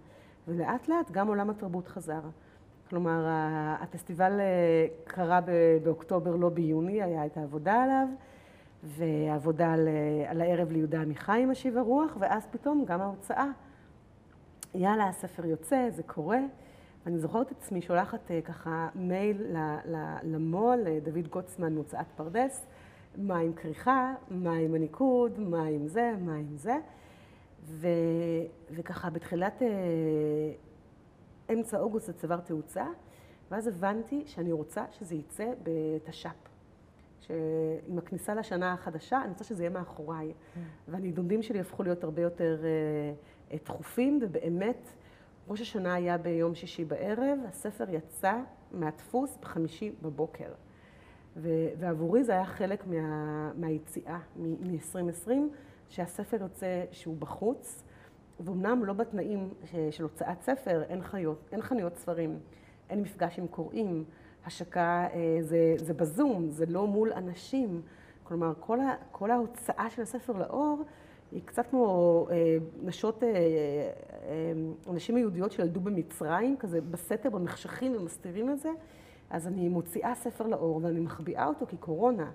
ולאט 0.49 0.88
לאט 0.88 1.11
גם 1.11 1.29
עולם 1.29 1.50
התרבות 1.50 1.88
חזר. 1.88 2.20
כלומר, 2.90 3.26
הפסטיבל 3.81 4.40
אה, 4.40 4.87
קרה 5.05 5.40
באוקטובר, 5.85 6.37
לא 6.37 6.49
ביוני, 6.49 7.02
היה 7.02 7.26
את 7.26 7.37
העבודה 7.37 7.82
עליו, 7.82 8.06
ועבודה 8.82 9.73
על, 9.73 9.88
על 10.26 10.40
הערב 10.40 10.73
ליהודה 10.73 11.00
עמיחי 11.00 11.40
עם 11.43 11.50
השיב 11.50 11.79
הרוח, 11.79 12.17
ואז 12.20 12.46
פתאום 12.50 12.85
גם 12.87 13.00
ההוצאה. 13.00 13.46
יאללה, 14.75 15.08
הספר 15.08 15.46
יוצא, 15.46 15.90
זה 15.90 16.02
קורה. 16.02 16.40
אני 17.06 17.19
זוכרת 17.19 17.52
את 17.52 17.56
עצמי 17.62 17.82
שולחת 17.82 18.31
אה, 18.31 18.40
ככה 18.43 18.88
מייל 18.94 19.56
למו"ל, 20.23 20.79
לדוד 20.85 21.29
גוטסמן 21.29 21.75
מהוצאת 21.75 22.06
פרדס, 22.17 22.67
מה 23.18 23.38
עם 23.38 23.52
כריכה, 23.52 24.14
מה 24.30 24.52
עם 24.52 24.74
הניקוד, 24.74 25.40
מה 25.40 25.64
עם 25.64 25.88
זה, 25.88 26.12
מה 26.20 26.34
עם 26.34 26.56
זה. 26.56 26.76
ו, 27.64 27.88
וככה 28.70 29.10
בתחילת 29.10 29.62
אה, 29.62 29.68
אמצע 31.52 31.80
אוגוסט 31.80 32.06
זה 32.06 32.12
צבר 32.12 32.40
תאוצה, 32.40 32.86
ואז 33.50 33.66
הבנתי 33.66 34.22
שאני 34.26 34.52
רוצה 34.52 34.84
שזה 34.90 35.14
יצא 35.14 35.52
בתש"פ. 35.62 36.48
שעם 37.20 37.98
הכניסה 37.98 38.34
לשנה 38.34 38.72
החדשה, 38.72 39.20
אני 39.22 39.28
רוצה 39.28 39.44
שזה 39.44 39.62
יהיה 39.62 39.70
מאחוריי. 39.70 40.28
Mm. 40.28 40.58
והנידודים 40.88 41.42
שלי 41.42 41.60
הפכו 41.60 41.82
להיות 41.82 42.04
הרבה 42.04 42.22
יותר 42.22 42.60
אה, 43.52 43.58
תכופים, 43.58 44.18
ובאמת 44.22 44.90
ראש 45.48 45.60
השנה 45.60 45.94
היה 45.94 46.18
ביום 46.18 46.54
שישי 46.54 46.84
בערב, 46.84 47.38
הספר 47.48 47.84
יצא 47.90 48.34
מהדפוס 48.72 49.38
בחמישי 49.40 49.92
בבוקר. 50.02 50.52
ועבורי 51.79 52.25
זה 52.25 52.32
היה 52.32 52.44
חלק 52.44 52.87
מה, 52.87 53.52
מהיציאה 53.55 54.19
מ-2020, 54.37 55.31
שהספר 55.88 56.37
יוצא 56.40 56.85
שהוא 56.90 57.17
בחוץ, 57.19 57.85
ואומנם 58.40 58.85
לא 58.85 58.93
בתנאים 58.93 59.55
של 59.90 60.02
הוצאת 60.02 60.43
ספר, 60.43 60.82
אין, 60.88 61.02
חיות, 61.02 61.49
אין 61.52 61.62
חנויות 61.62 61.96
ספרים, 61.96 62.38
אין 62.90 63.02
מפגש 63.02 63.38
עם 63.38 63.46
קוראים, 63.46 64.05
השקה 64.46 65.07
אה, 65.14 65.38
זה, 65.40 65.75
זה 65.76 65.95
בזום, 65.95 66.50
זה 66.50 66.66
לא 66.66 66.87
מול 66.87 67.12
אנשים. 67.12 67.83
כלומר, 68.23 68.52
כל, 68.61 68.80
ה, 68.80 68.95
כל 69.12 69.30
ההוצאה 69.30 69.90
של 69.90 70.02
הספר 70.02 70.33
לאור 70.33 70.85
היא 71.33 71.42
קצת 71.45 71.66
כמו 71.71 72.26
אה, 72.30 72.57
נשות, 72.83 73.23
אה, 73.23 73.28
אה, 73.28 74.92
נשים 74.92 75.16
יהודיות 75.16 75.52
שילדו 75.52 75.80
במצרים, 75.80 76.57
כזה 76.57 76.80
בסתר, 76.80 77.30
במחשכים 77.30 77.97
ומסתירים 77.97 78.50
את 78.50 78.59
זה. 78.59 78.71
אז 79.30 79.47
אני 79.47 79.68
מוציאה 79.68 80.14
ספר 80.14 80.47
לאור 80.47 80.80
ואני 80.82 81.00
מחביאה 81.00 81.47
אותו 81.47 81.66
כקורונה. 81.66 82.30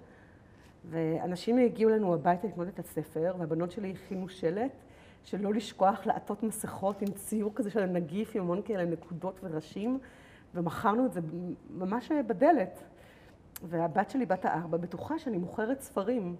ואנשים 0.89 1.57
הגיעו 1.57 1.89
לנו 1.89 2.13
הביתה 2.13 2.47
לקנות 2.47 2.67
את 2.67 2.79
הספר, 2.79 3.35
והבנות 3.39 3.71
שלי 3.71 3.93
הכינו 4.05 4.29
שלט 4.29 4.71
שלא 5.23 5.53
לשכוח 5.53 6.05
לעטות 6.05 6.43
מסכות 6.43 7.01
עם 7.01 7.07
ציור 7.07 7.51
כזה 7.55 7.69
של 7.69 7.83
הנגיף, 7.83 8.35
עם 8.35 8.41
המון 8.41 8.61
כאלה 8.65 8.85
נקודות 8.85 9.39
וראשים, 9.43 9.99
ומכרנו 10.55 11.05
את 11.05 11.13
זה 11.13 11.19
ממש 11.69 12.11
בדלת. 12.27 12.83
והבת 13.63 14.09
שלי, 14.09 14.25
בת 14.25 14.45
הארבע, 14.45 14.77
בטוחה 14.77 15.19
שאני 15.19 15.37
מוכרת 15.37 15.81
ספרים. 15.81 16.35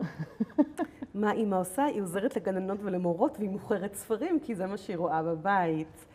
מה 1.14 1.32
אימא 1.32 1.56
עושה? 1.56 1.84
היא 1.84 2.02
עוזרת 2.02 2.36
לגננות 2.36 2.80
ולמורות 2.84 3.38
והיא 3.38 3.50
מוכרת 3.50 3.94
ספרים, 3.94 4.40
כי 4.40 4.56
זה 4.56 4.66
מה 4.66 4.78
שהיא 4.78 4.98
רואה 4.98 5.24
בבית. 5.24 6.06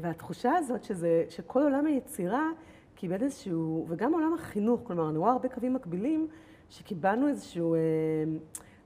והתחושה 0.00 0.52
הזאת 0.56 0.84
שזה, 0.84 1.24
שכל 1.28 1.62
עולם 1.62 1.86
היצירה 1.86 2.50
קיבל 2.96 3.22
איזשהו, 3.22 3.86
וגם 3.88 4.14
עולם 4.14 4.34
החינוך, 4.34 4.80
כלומר, 4.84 5.10
אני 5.10 5.18
רואה 5.18 5.32
הרבה 5.32 5.48
קווים 5.48 5.74
מקבילים, 5.74 6.28
שקיבלנו 6.68 7.28
איזשהו, 7.28 7.74
אה, 7.74 7.80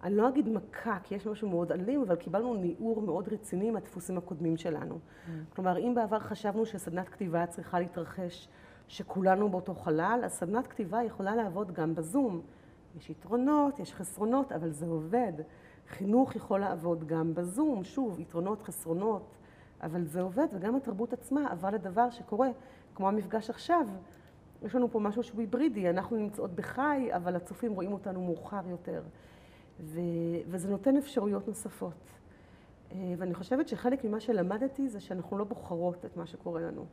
אני 0.02 0.16
לא 0.16 0.28
אגיד 0.28 0.48
מכה, 0.48 0.98
כי 1.02 1.14
יש 1.14 1.26
משהו 1.26 1.48
מאוד 1.48 1.72
אלים, 1.72 2.02
אבל 2.02 2.16
קיבלנו 2.16 2.54
ניעור 2.54 3.02
מאוד 3.02 3.28
רציני 3.28 3.70
מהדפוסים 3.70 4.18
הקודמים 4.18 4.56
שלנו. 4.56 4.94
Mm. 4.94 5.30
כלומר, 5.54 5.78
אם 5.78 5.94
בעבר 5.94 6.18
חשבנו 6.18 6.66
שסדנת 6.66 7.08
כתיבה 7.08 7.46
צריכה 7.46 7.80
להתרחש, 7.80 8.48
שכולנו 8.88 9.48
באותו 9.48 9.74
חלל, 9.74 10.20
אז 10.24 10.32
סדנת 10.32 10.66
כתיבה 10.66 11.02
יכולה 11.02 11.36
לעבוד 11.36 11.72
גם 11.72 11.94
בזום. 11.94 12.40
יש 12.98 13.10
יתרונות, 13.10 13.78
יש 13.78 13.94
חסרונות, 13.94 14.52
אבל 14.52 14.70
זה 14.70 14.86
עובד. 14.86 15.32
חינוך 15.88 16.36
יכול 16.36 16.60
לעבוד 16.60 17.04
גם 17.06 17.34
בזום, 17.34 17.84
שוב, 17.84 18.20
יתרונות, 18.20 18.62
חסרונות, 18.62 19.36
אבל 19.82 20.04
זה 20.04 20.20
עובד, 20.20 20.46
וגם 20.52 20.76
התרבות 20.76 21.12
עצמה 21.12 21.50
עברה 21.50 21.70
לדבר 21.70 22.10
שקורה, 22.10 22.48
כמו 23.00 23.08
המפגש 23.08 23.50
עכשיו. 23.50 23.86
יש 24.62 24.74
לנו 24.74 24.90
פה 24.90 25.00
משהו 25.00 25.22
שהוא 25.22 25.40
היברידי, 25.40 25.90
אנחנו 25.90 26.16
נמצאות 26.16 26.54
בחי, 26.54 27.08
אבל 27.16 27.36
הצופים 27.36 27.72
רואים 27.72 27.92
אותנו 27.92 28.24
מאוחר 28.24 28.68
יותר. 28.68 29.02
ו... 29.80 30.00
וזה 30.46 30.70
נותן 30.70 30.96
אפשרויות 30.96 31.48
נוספות. 31.48 32.10
אה, 32.92 33.14
ואני 33.18 33.34
חושבת 33.34 33.68
שחלק 33.68 34.04
ממה 34.04 34.20
שלמדתי 34.20 34.88
זה 34.88 35.00
שאנחנו 35.00 35.38
לא 35.38 35.44
בוחרות 35.44 36.04
את 36.04 36.16
מה 36.16 36.26
שקורה 36.26 36.60
לנו. 36.60 36.84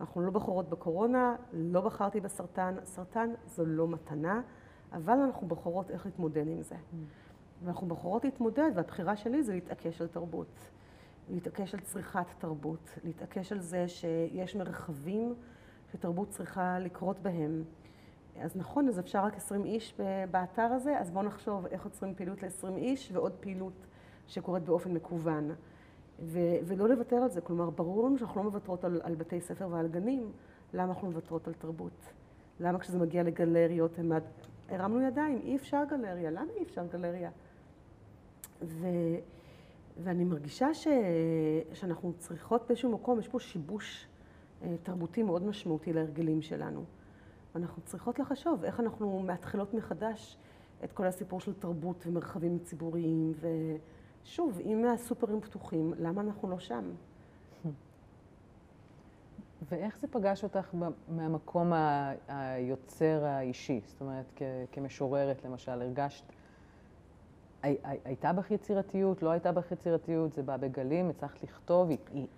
אנחנו 0.00 0.20
לא 0.20 0.30
בוחרות 0.30 0.68
בקורונה, 0.68 1.36
לא 1.52 1.80
בחרתי 1.80 2.20
בסרטן, 2.20 2.74
סרטן 2.84 3.30
זו 3.46 3.66
לא 3.66 3.88
מתנה, 3.88 4.40
אבל 4.92 5.18
אנחנו 5.18 5.46
בוחרות 5.46 5.90
איך 5.90 6.06
להתמודד 6.06 6.48
עם 6.48 6.62
זה. 6.62 6.74
Mm. 6.74 6.96
ואנחנו 7.64 7.86
בוחרות 7.86 8.24
להתמודד, 8.24 8.70
והבחירה 8.74 9.16
שלי 9.16 9.42
זה 9.42 9.54
להתעקש 9.54 10.00
על 10.00 10.06
תרבות. 10.06 10.70
להתעקש 11.32 11.74
על 11.74 11.80
צריכת 11.80 12.26
תרבות, 12.38 12.90
להתעקש 13.04 13.52
על 13.52 13.60
זה 13.60 13.88
שיש 13.88 14.56
מרחבים 14.56 15.34
שתרבות 15.92 16.30
צריכה 16.30 16.78
לקרות 16.78 17.18
בהם. 17.18 17.64
אז 18.40 18.56
נכון, 18.56 18.88
אז 18.88 18.98
אפשר 18.98 19.24
רק 19.24 19.36
20 19.36 19.64
איש 19.64 19.94
באתר 20.30 20.62
הזה, 20.62 20.98
אז 20.98 21.10
בואו 21.10 21.24
נחשוב 21.24 21.66
איך 21.66 21.84
עוצרים 21.84 22.14
פעילות 22.14 22.42
ל-20 22.42 22.76
איש 22.76 23.10
ועוד 23.12 23.32
פעילות 23.40 23.86
שקורית 24.26 24.62
באופן 24.62 24.94
מקוון. 24.94 25.50
ו- 26.20 26.56
ולא 26.64 26.88
לוותר 26.88 27.16
על 27.16 27.28
זה. 27.28 27.40
כלומר, 27.40 27.70
ברור 27.70 28.06
לנו 28.06 28.18
שאנחנו 28.18 28.40
לא 28.40 28.50
מוותרות 28.50 28.84
על, 28.84 29.00
על 29.04 29.14
בתי 29.14 29.40
ספר 29.40 29.68
ועל 29.70 29.88
גנים, 29.88 30.32
למה 30.74 30.92
אנחנו 30.92 31.08
מוותרות 31.08 31.48
על 31.48 31.54
תרבות? 31.54 32.12
למה 32.60 32.78
כשזה 32.78 32.98
מגיע 32.98 33.22
לגלריות, 33.22 33.98
הם... 33.98 34.12
הרמנו 34.68 35.00
ידיים, 35.00 35.40
אי 35.44 35.56
אפשר 35.56 35.82
גלריה, 35.90 36.30
למה 36.30 36.50
אי 36.56 36.62
אפשר 36.62 36.86
גלריה? 36.86 37.30
ו... 38.62 38.86
ואני 39.98 40.24
מרגישה 40.24 40.74
ש... 40.74 40.88
שאנחנו 41.72 42.12
צריכות 42.18 42.64
באיזשהו 42.66 42.92
מקום, 42.92 43.18
יש 43.18 43.28
פה 43.28 43.40
שיבוש 43.40 44.06
אה, 44.62 44.74
תרבותי 44.82 45.22
מאוד 45.22 45.42
משמעותי 45.42 45.92
להרגלים 45.92 46.42
שלנו. 46.42 46.84
אנחנו 47.56 47.82
צריכות 47.82 48.18
לחשוב 48.18 48.64
איך 48.64 48.80
אנחנו 48.80 49.22
מתחילות 49.22 49.74
מחדש 49.74 50.36
את 50.84 50.92
כל 50.92 51.06
הסיפור 51.06 51.40
של 51.40 51.54
תרבות 51.54 52.06
ומרחבים 52.06 52.58
ציבוריים, 52.58 53.32
ושוב, 54.24 54.60
אם 54.60 54.84
הסופרים 54.84 55.40
פתוחים, 55.40 55.94
למה 55.98 56.20
אנחנו 56.20 56.50
לא 56.50 56.58
שם? 56.58 56.90
ואיך 59.68 59.98
זה 59.98 60.06
פגש 60.08 60.44
אותך 60.44 60.74
מהמקום 61.08 61.72
היוצר 62.28 63.24
האישי? 63.24 63.80
זאת 63.86 64.00
אומרת, 64.00 64.40
כמשוררת 64.72 65.44
למשל, 65.44 65.82
הרגשת 65.82 66.24
הייתה 67.62 68.32
בך 68.32 68.50
יצירתיות, 68.50 69.22
לא 69.22 69.30
הייתה 69.30 69.52
בך 69.52 69.72
יצירתיות, 69.72 70.32
זה 70.32 70.42
בא 70.42 70.56
בגלים, 70.56 71.10
הצלחת 71.10 71.42
לכתוב, 71.42 71.88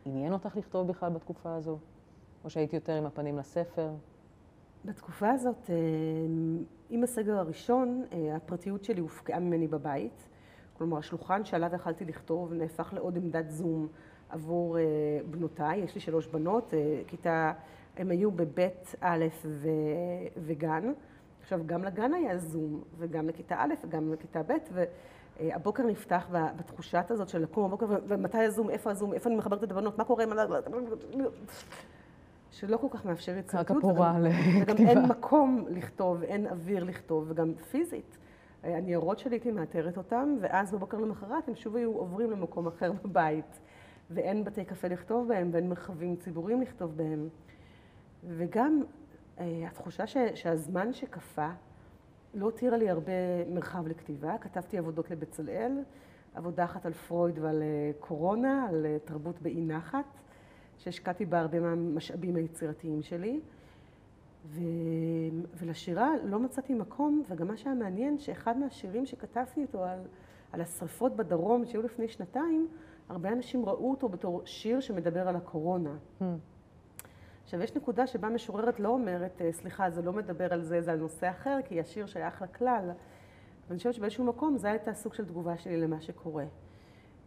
עניין 0.05 0.33
אותך 0.33 0.57
לכתוב 0.57 0.89
בכלל 0.89 1.11
בתקופה 1.11 1.55
הזו? 1.55 1.79
או 2.45 2.51
שהיית 2.51 2.73
יותר 2.73 2.93
עם 2.93 3.07
הפנים 3.07 3.39
לספר? 3.39 3.91
בתקופה 4.85 5.31
הזאת, 5.31 5.71
אה, 5.71 5.77
עם 6.91 7.03
הסגר 7.03 7.39
הראשון, 7.39 8.05
אה, 8.13 8.37
הפרטיות 8.37 8.85
שלי 8.85 9.01
הופקעה 9.01 9.41
ממני 9.41 9.69
בבית. 9.69 10.29
כלומר, 10.79 10.99
השולחן 10.99 11.45
שעליו 11.45 11.71
יכלתי 11.75 12.05
לכתוב 12.05 12.53
נהפך 12.53 12.93
לעוד 12.93 13.17
עמדת 13.17 13.51
זום 13.51 13.89
עבור 14.29 14.79
אה, 14.79 14.83
בנותיי. 15.31 15.79
יש 15.79 15.95
לי 15.95 16.01
שלוש 16.01 16.27
בנות, 16.27 16.75
כיתה, 17.07 17.53
הם 17.97 18.11
היו 18.11 18.31
בבית 18.31 18.95
א' 19.01 19.25
וגן. 20.37 20.93
עכשיו, 21.45 21.61
גם 21.67 21.85
לגן 21.85 22.15
היה 22.15 22.39
זום, 22.39 22.83
וגם 22.99 23.29
לכיתה 23.29 23.57
א' 23.59 23.75
וגם 23.85 24.13
לכיתה 24.13 24.43
ב', 24.43 24.53
והבוקר 25.41 25.83
נפתח 25.83 26.29
בתחושת 26.31 27.11
הזאת 27.11 27.29
של 27.29 27.43
לקום 27.43 27.69
בבוקר, 27.69 27.87
ומתי 28.07 28.39
הזום, 28.39 28.71
איפה 28.71 28.91
הזום, 28.91 29.13
איפה 29.13 29.31
אני 29.31 29.37
מחברת 29.39 29.65
את 29.65 29.71
הבנות, 29.71 29.99
מה 29.99 30.05
קורה, 30.05 30.25
שלא 32.51 32.77
כל 32.77 32.87
כך 32.91 33.05
מאפשר 33.05 33.37
יצירתיות. 33.37 33.71
רק 33.71 33.85
הפורה 33.85 34.19
לכתיבה. 34.19 34.73
וגם 34.73 34.87
אין 34.87 35.07
מקום 35.07 35.65
לכתוב, 35.69 36.23
אין 36.23 36.47
אוויר 36.47 36.85
לכתוב, 36.85 37.25
וגם 37.29 37.55
פיזית. 37.55 38.19
הניירות 38.63 39.19
שלי 39.19 39.35
הייתי 39.35 39.51
מאתרת 39.51 39.97
אותם, 39.97 40.37
ואז 40.41 40.73
בבוקר 40.73 40.99
למחרת 40.99 41.49
הם 41.49 41.55
שוב 41.55 41.77
היו 41.77 41.93
עוברים 41.93 42.31
למקום 42.31 42.67
אחר 42.67 42.93
בבית. 43.05 43.61
ואין 44.11 44.45
בתי 44.45 44.65
קפה 44.65 44.89
לכתוב 44.89 45.29
בהם, 45.29 45.51
ואין 45.53 45.69
מרחבים 45.69 46.17
ציבוריים 46.17 46.63
לכתוב 46.63 46.97
בהם. 46.97 47.29
וגם 48.29 48.83
התחושה 49.39 50.07
ש, 50.07 50.17
שהזמן 50.35 50.93
שקפא 50.93 51.51
לא 52.35 52.45
הותירה 52.45 52.77
לי 52.77 52.91
הרבה 52.91 53.13
מרחב 53.49 53.89
לכתיבה. 53.89 54.39
כתבתי 54.39 54.79
עבודות 54.79 55.11
לבצלאל, 55.11 55.73
עבודה 56.35 56.65
אחת 56.65 56.87
על 56.87 56.93
פרויד 56.93 57.39
ועל 57.39 57.63
אה, 57.63 57.91
קורונה, 58.01 58.67
על 58.69 58.87
אה, 58.87 58.97
תרבות 59.05 59.43
באי 59.43 59.61
נחת, 59.61 60.05
שהשקעתי 60.79 61.27
בה 61.27 61.41
הרבה 61.41 61.61
מהמשאבים 61.61 62.37
היצירתיים 62.37 63.03
שלי. 63.03 63.41
ו... 64.47 64.61
ולשירה 65.57 66.11
לא 66.25 66.39
מצאתי 66.39 66.75
מקום, 66.75 67.23
וגם 67.29 67.47
מה 67.47 67.57
שהיה 67.57 67.75
מעניין, 67.75 68.19
שאחד 68.19 68.59
מהשירים 68.59 69.07
שכתבתי 69.07 69.61
איתו 69.61 69.85
על, 69.85 69.99
על 70.53 70.61
השרפות 70.61 71.17
בדרום 71.17 71.65
שהיו 71.65 71.83
לפני 71.83 72.09
שנתיים, 72.09 72.69
הרבה 73.09 73.33
אנשים 73.33 73.65
ראו 73.67 73.91
אותו 73.91 74.09
בתור 74.09 74.43
שיר 74.45 74.81
שמדבר 74.81 75.29
על 75.29 75.37
הקורונה. 75.37 75.97
Hmm. 76.21 76.25
עכשיו, 77.45 77.63
יש 77.63 77.77
נקודה 77.77 78.07
שבה 78.07 78.29
משוררת 78.29 78.81
לא 78.81 78.89
אומרת, 78.89 79.43
אה, 79.43 79.53
סליחה, 79.53 79.91
זה 79.91 80.03
לא 80.03 80.13
מדבר 80.13 80.53
על 80.53 80.63
זה, 80.63 80.81
זה 80.81 80.93
על 80.93 80.99
נושא 80.99 81.31
אחר, 81.31 81.59
כי 81.65 81.81
השיר 81.81 82.07
שייך 82.07 82.43
לכלל. 82.43 82.91
ואני 83.69 83.79
חושבת 83.79 83.95
שבאיזשהו 83.95 84.25
מקום 84.25 84.57
זה 84.57 84.71
הייתה 84.71 84.95
סוג 84.95 85.15
של 85.15 85.25
תגובה 85.25 85.59
שלי 85.59 85.81
למה 85.81 86.01
שקורה. 86.01 86.45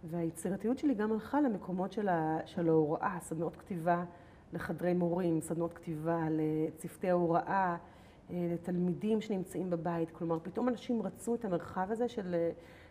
והיצירתיות 0.04 0.78
שלי 0.78 0.94
גם 0.94 1.12
הלכה 1.12 1.42
למקומות 1.42 1.92
של, 1.92 2.08
ההוראה, 2.70 3.18
סדנאות 3.22 3.56
כתיבה 3.56 4.04
לחדרי 4.54 4.94
מורים, 4.94 5.42
סדנאות 5.42 5.74
כתיבה 5.74 6.28
לצוותי 6.30 7.10
ההוראה, 7.10 7.78
אה, 8.30 8.48
לתלמידים 8.54 9.22
שנמצאים 9.22 9.70
בבית. 9.70 10.12
כלומר, 10.12 10.40
פתאום 10.44 10.70
אנשים 10.70 11.02
רצו 11.02 11.36
את 11.36 11.46
המרחב 11.46 11.92
הזה 11.92 12.08
של, 12.08 12.36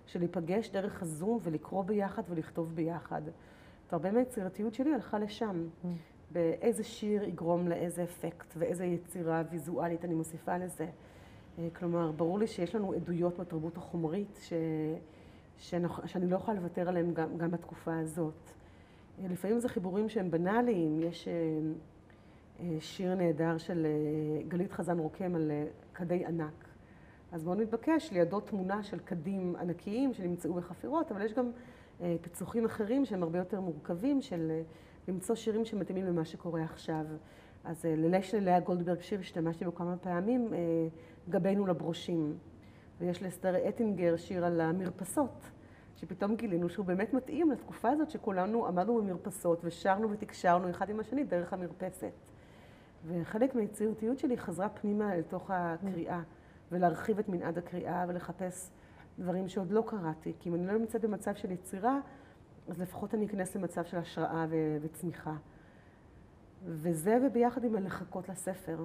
של 0.07 0.19
להיפגש 0.19 0.71
דרך 0.71 1.03
הזום 1.03 1.39
ולקרוא 1.43 1.85
ביחד 1.85 2.23
ולכתוב 2.29 2.75
ביחד. 2.75 3.23
והרבה 3.93 4.11
מהיצירתיות 4.11 4.75
שלי 4.75 4.95
הלכה 4.95 5.19
לשם. 5.19 5.69
Mm. 5.85 5.87
באיזה 6.31 6.85
שיר 6.85 7.25
יגרום 7.25 7.69
לאיזה 7.69 8.05
אפקט 8.05 8.55
ואיזה 8.57 8.85
יצירה 8.85 9.43
ויזואלית 9.51 10.05
אני 10.05 10.15
מוסיפה 10.15 10.59
לזה. 10.59 10.87
אה, 11.59 11.69
כלומר, 11.79 12.13
ברור 12.13 12.39
לי 12.39 12.47
שיש 12.47 12.75
לנו 12.75 12.93
עדויות 12.93 13.39
בתרבות 13.39 13.77
החומרית 13.77 14.39
ש... 14.43 14.53
שאנחנו, 15.59 16.09
שאני 16.09 16.31
לא 16.31 16.37
יכולה 16.37 16.61
לוותר 16.61 16.89
עליהן 16.89 17.15
גם, 17.15 17.37
גם 17.37 17.51
בתקופה 17.51 17.99
הזאת. 17.99 18.51
אה, 19.19 19.29
לפעמים 19.29 19.61
זה 19.61 19.69
חיבורים 19.69 20.09
שהם 20.09 20.31
בנאליים, 20.31 21.01
יש 21.03 21.29
אה, 21.29 22.67
שיר 22.81 23.15
נהדר 23.15 23.59
של 23.59 23.87
גלית 24.49 24.73
חזן 24.73 24.99
רוקם 24.99 25.35
על 25.35 25.51
כדי 25.95 26.25
ענק. 26.25 26.69
אז 27.33 27.45
מאוד 27.45 27.59
מתבקש 27.59 28.13
לידו 28.13 28.41
תמונה 28.41 28.83
של 28.83 28.99
כדים 28.99 29.57
ענקיים 29.61 30.15
שנמצאו 30.15 30.55
בחפירות, 30.55 31.13
אבל 31.13 31.23
יש 31.23 31.33
גם 31.33 31.51
פיצוחים 32.21 32.65
אחרים 32.65 33.05
שהם 33.05 33.23
הרבה 33.23 33.39
יותר 33.39 33.61
מורכבים 33.61 34.23
של 34.23 34.63
למצוא 35.09 35.35
שירים 35.35 35.65
שמתאימים 35.65 36.07
למה 36.07 36.25
שקורה 36.25 36.65
עכשיו. 36.65 37.05
אז 37.65 37.87
אה, 37.87 37.97
ללילה 37.97 38.23
של 38.23 38.45
לאה 38.45 38.61
גולדברג 38.61 39.01
שיר 39.01 39.21
השתמשתי 39.21 39.65
בו 39.65 39.75
כמה 39.75 39.97
פעמים, 39.97 40.55
אה, 40.55 40.59
גבינו 41.29 41.67
לברושים. 41.67 42.39
ויש 43.01 43.23
לאסתר 43.23 43.69
אטינגר 43.69 44.17
שיר 44.17 44.45
על 44.45 44.61
המרפסות, 44.61 45.51
שפתאום 45.97 46.37
גילינו 46.37 46.69
שהוא 46.69 46.87
באמת 46.87 47.15
מתאים 47.15 47.51
לתקופה 47.51 47.91
הזאת 47.91 48.11
שכולנו 48.11 48.67
עמדנו 48.67 48.97
במרפסות 49.03 49.61
ושרנו 49.65 50.11
ותקשרנו 50.11 50.71
אחד 50.71 50.91
עם 50.91 51.01
השני 51.01 51.25
דרך 51.25 51.53
המרפסת. 51.53 52.13
וחלק 53.07 53.55
מהיצירתיות 53.55 54.19
שלי 54.19 54.37
חזרה 54.37 54.69
פנימה 54.69 55.17
לתוך 55.17 55.51
הקריאה, 55.51 56.23
ולהרחיב 56.73 57.19
את 57.19 57.29
מנעד 57.29 57.59
הקריאה 57.59 58.05
ולחפש 58.09 58.71
דברים 59.19 59.49
שעוד 59.49 59.71
לא 59.71 59.83
קראתי. 59.87 60.33
כי 60.41 60.49
אם 60.49 60.55
אני 60.55 60.67
לא 60.67 60.73
נמצאת 60.73 61.05
במצב 61.05 61.35
של 61.35 61.51
יצירה, 61.51 62.01
אז 62.69 62.81
לפחות 62.81 63.15
אני 63.15 63.27
אכנס 63.27 63.57
למצב 63.57 63.85
של 63.85 63.97
השראה 63.97 64.47
ו- 64.51 64.77
וצמיחה. 64.83 65.35
וזה 66.65 67.19
וביחד 67.27 67.65
עם 67.65 67.77
הלחכות 67.77 68.29
לספר. 68.29 68.79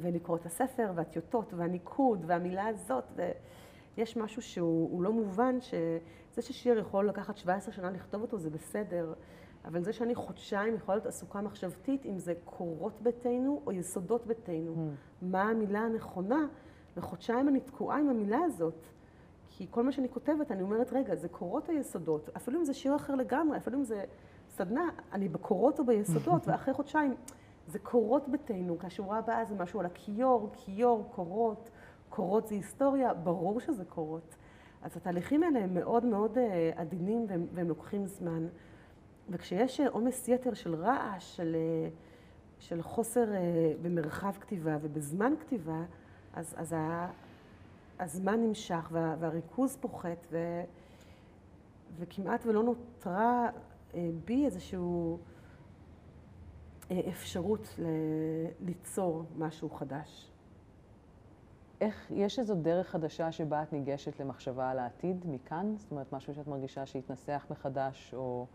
ולקרוא 0.00 0.36
את 0.36 0.46
הספר, 0.46 0.92
והטיוטות, 0.94 1.54
והניקוד, 1.54 2.24
והמילה 2.26 2.66
הזאת, 2.66 3.04
ויש 3.96 4.16
משהו 4.16 4.42
שהוא 4.42 5.02
לא 5.02 5.12
מובן, 5.12 5.60
שזה 5.60 6.42
ששיר 6.42 6.78
יכול 6.78 7.08
לקחת 7.08 7.36
17 7.36 7.74
שנה 7.74 7.90
לכתוב 7.90 8.22
אותו 8.22 8.38
זה 8.38 8.50
בסדר, 8.50 9.14
אבל 9.64 9.82
זה 9.82 9.92
שאני 9.92 10.14
חודשיים 10.14 10.74
יכולה 10.74 10.96
להיות 10.96 11.06
עסוקה 11.06 11.40
מחשבתית, 11.40 12.06
אם 12.06 12.18
זה 12.18 12.34
קורות 12.44 13.00
ביתנו 13.02 13.62
או 13.66 13.72
יסודות 13.72 14.26
ביתנו. 14.26 14.74
Mm. 14.74 15.24
מה 15.24 15.42
המילה 15.42 15.80
הנכונה, 15.80 16.46
וחודשיים 16.96 17.48
אני 17.48 17.60
תקועה 17.60 17.98
עם 17.98 18.08
המילה 18.08 18.38
הזאת. 18.44 18.86
כי 19.56 19.66
כל 19.70 19.82
מה 19.82 19.92
שאני 19.92 20.08
כותבת, 20.08 20.52
אני 20.52 20.62
אומרת, 20.62 20.92
רגע, 20.92 21.14
זה 21.14 21.28
קורות 21.28 21.68
היסודות, 21.68 22.30
אפילו 22.36 22.60
אם 22.60 22.64
זה 22.64 22.74
שיר 22.74 22.96
אחר 22.96 23.14
לגמרי, 23.14 23.56
אפילו 23.56 23.78
אם 23.78 23.84
זה 23.84 24.04
סדנה, 24.48 24.88
אני 25.12 25.28
בקורות 25.28 25.78
או 25.78 25.84
ביסודות, 25.84 26.42
ואחרי 26.48 26.74
חודשיים, 26.74 27.14
זה 27.66 27.78
קורות 27.78 28.28
ביתנו, 28.28 28.78
כי 28.78 28.86
השורה 28.86 29.18
הבאה 29.18 29.44
זה 29.44 29.54
משהו 29.54 29.80
על 29.80 29.86
הכיור, 29.86 30.50
כיור, 30.52 31.08
קורות, 31.14 31.70
קורות 32.08 32.46
זה 32.46 32.54
היסטוריה, 32.54 33.14
ברור 33.14 33.60
שזה 33.60 33.84
קורות. 33.84 34.36
אז 34.82 34.96
התהליכים 34.96 35.42
האלה 35.42 35.58
הם 35.58 35.74
מאוד 35.74 36.04
מאוד 36.04 36.38
אה, 36.38 36.70
עדינים 36.76 37.26
והם, 37.28 37.46
והם 37.54 37.68
לוקחים 37.68 38.06
זמן. 38.06 38.46
וכשיש 39.28 39.80
אה, 39.80 39.88
עומס 39.88 40.28
יתר 40.28 40.54
של 40.54 40.74
רעש, 40.74 41.36
של, 41.36 41.56
אה, 41.58 41.88
של 42.58 42.82
חוסר 42.82 43.24
במרחב 43.82 44.32
כתיבה 44.40 44.76
ובזמן 44.82 45.32
כתיבה, 45.40 45.82
אז, 46.34 46.54
אז 46.56 46.74
הזמן 48.02 48.40
נמשך 48.40 48.88
וה, 48.92 49.16
והריכוז 49.18 49.76
פוחת 49.76 50.26
ו, 50.30 50.62
וכמעט 51.98 52.46
ולא 52.46 52.62
נותרה 52.62 53.48
אה, 53.94 54.10
בי 54.24 54.44
איזשהו, 54.46 55.18
אפשרות 57.08 57.78
ליצור 58.60 59.24
משהו 59.38 59.70
חדש. 59.70 60.32
איך, 61.80 62.10
יש 62.10 62.38
איזו 62.38 62.54
דרך 62.54 62.88
חדשה 62.88 63.32
שבה 63.32 63.62
את 63.62 63.72
ניגשת 63.72 64.20
למחשבה 64.20 64.70
על 64.70 64.78
העתיד 64.78 65.24
מכאן? 65.26 65.74
זאת 65.76 65.90
אומרת, 65.90 66.12
משהו 66.12 66.34
שאת 66.34 66.46
מרגישה 66.46 66.86
שהתנסח 66.86 67.46
מחדש, 67.50 68.14
או 68.14 68.46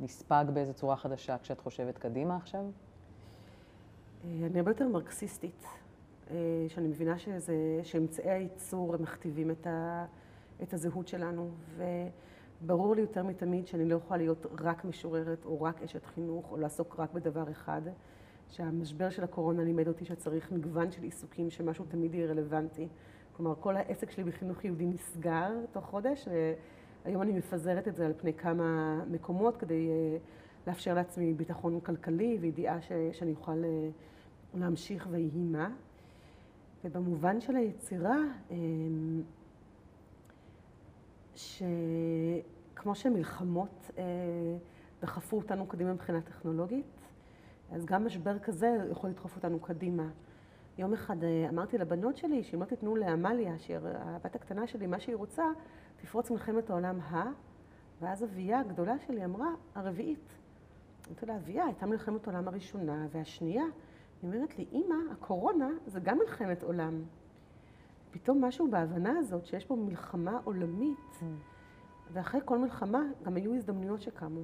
נספג 0.00 0.44
באיזו 0.52 0.74
צורה 0.74 0.96
חדשה 0.96 1.38
כשאת 1.38 1.60
חושבת 1.60 1.98
קדימה 1.98 2.36
עכשיו? 2.36 2.64
אה, 4.24 4.46
אני 4.46 4.58
הרבה 4.58 4.70
יותר 4.70 4.88
מרקסיסטית, 4.88 5.64
אה, 5.64 5.70
שאני 6.68 6.88
מבינה 6.88 7.18
שזה, 7.18 7.80
שאמצעי 7.82 8.30
הייצור 8.30 8.96
מכתיבים 9.00 9.50
את, 9.50 9.66
ה, 9.66 10.06
את 10.62 10.74
הזהות 10.74 11.08
שלנו, 11.08 11.50
וברור 12.62 12.94
לי 12.94 13.00
יותר 13.00 13.22
מתמיד 13.22 13.66
שאני 13.66 13.88
לא 13.88 13.96
יכולה 13.96 14.18
להיות 14.18 14.46
רק 14.60 14.84
משוררת, 14.84 15.44
או 15.44 15.62
רק 15.62 15.82
אשת 15.82 16.04
חינוך, 16.04 16.52
או 16.52 16.56
לעסוק 16.56 16.96
רק 16.98 17.12
בדבר 17.12 17.50
אחד. 17.50 17.82
שהמשבר 18.50 19.10
של 19.10 19.24
הקורונה 19.24 19.64
לימד 19.64 19.88
אותי 19.88 20.04
שצריך 20.04 20.52
מגוון 20.52 20.90
של 20.90 21.02
עיסוקים, 21.02 21.50
שמשהו 21.50 21.84
תמיד 21.88 22.14
יהיה 22.14 22.26
רלוונטי. 22.26 22.88
כלומר, 23.32 23.54
כל 23.60 23.76
העסק 23.76 24.10
שלי 24.10 24.24
בחינוך 24.24 24.64
יהודי 24.64 24.86
נסגר 24.86 25.50
תוך 25.72 25.84
חודש, 25.84 26.28
והיום 27.04 27.22
אני 27.22 27.32
מפזרת 27.32 27.88
את 27.88 27.96
זה 27.96 28.06
על 28.06 28.12
פני 28.16 28.34
כמה 28.34 29.00
מקומות 29.10 29.56
כדי 29.56 29.88
אה, 29.88 30.18
לאפשר 30.66 30.94
לעצמי 30.94 31.34
ביטחון 31.34 31.80
כלכלי 31.80 32.38
וידיעה 32.40 32.80
ש, 32.80 32.92
שאני 33.12 33.30
אוכל 33.30 33.64
אה, 33.64 33.88
להמשיך 34.54 35.08
ויהי 35.10 35.30
מה. 35.34 35.70
ובמובן 36.84 37.40
של 37.40 37.56
היצירה, 37.56 38.16
אמ, 38.50 39.22
שכמו 41.34 42.94
שמלחמות 42.94 43.90
אה, 43.98 44.04
דחפו 45.00 45.36
אותנו 45.36 45.66
קדימה 45.66 45.92
מבחינה 45.92 46.20
טכנולוגית, 46.20 46.86
אז 47.72 47.84
גם 47.84 48.06
משבר 48.06 48.38
כזה 48.38 48.78
יכול 48.90 49.10
לדחוף 49.10 49.36
אותנו 49.36 49.60
קדימה. 49.60 50.08
יום 50.78 50.92
אחד 50.92 51.24
אה, 51.24 51.48
אמרתי 51.48 51.78
לבנות 51.78 52.16
שלי, 52.16 52.42
שאם 52.42 52.60
לא 52.60 52.66
תיתנו 52.66 52.96
לעמליה, 52.96 53.58
שהיא 53.58 53.78
הבת 53.84 54.34
הקטנה 54.34 54.66
שלי, 54.66 54.86
מה 54.86 55.00
שהיא 55.00 55.16
רוצה, 55.16 55.44
תפרוץ 55.96 56.30
מלחמת 56.30 56.70
העולם 56.70 57.00
ה... 57.00 57.30
ואז 58.00 58.24
אביה 58.24 58.60
הגדולה 58.60 58.98
שלי 59.06 59.24
אמרה, 59.24 59.48
הרביעית. 59.74 60.32
אמרתי 61.08 61.26
לה, 61.26 61.36
אביה, 61.36 61.64
הייתה 61.64 61.86
מלחמת 61.86 62.28
העולם 62.28 62.48
הראשונה 62.48 63.06
והשנייה. 63.10 63.64
היא 64.22 64.30
אומרת 64.30 64.58
לי, 64.58 64.66
אמא, 64.72 64.94
הקורונה 65.12 65.68
זה 65.86 66.00
גם 66.00 66.18
מלחמת 66.18 66.62
עולם. 66.62 67.02
פתאום 68.10 68.44
משהו 68.44 68.70
בהבנה 68.70 69.18
הזאת 69.18 69.46
שיש 69.46 69.64
פה 69.64 69.76
מלחמה 69.76 70.38
עולמית, 70.44 70.98
mm. 71.20 71.24
ואחרי 72.12 72.40
כל 72.44 72.58
מלחמה 72.58 73.02
גם 73.24 73.36
היו 73.36 73.54
הזדמנויות 73.54 74.02
שקמו. 74.02 74.40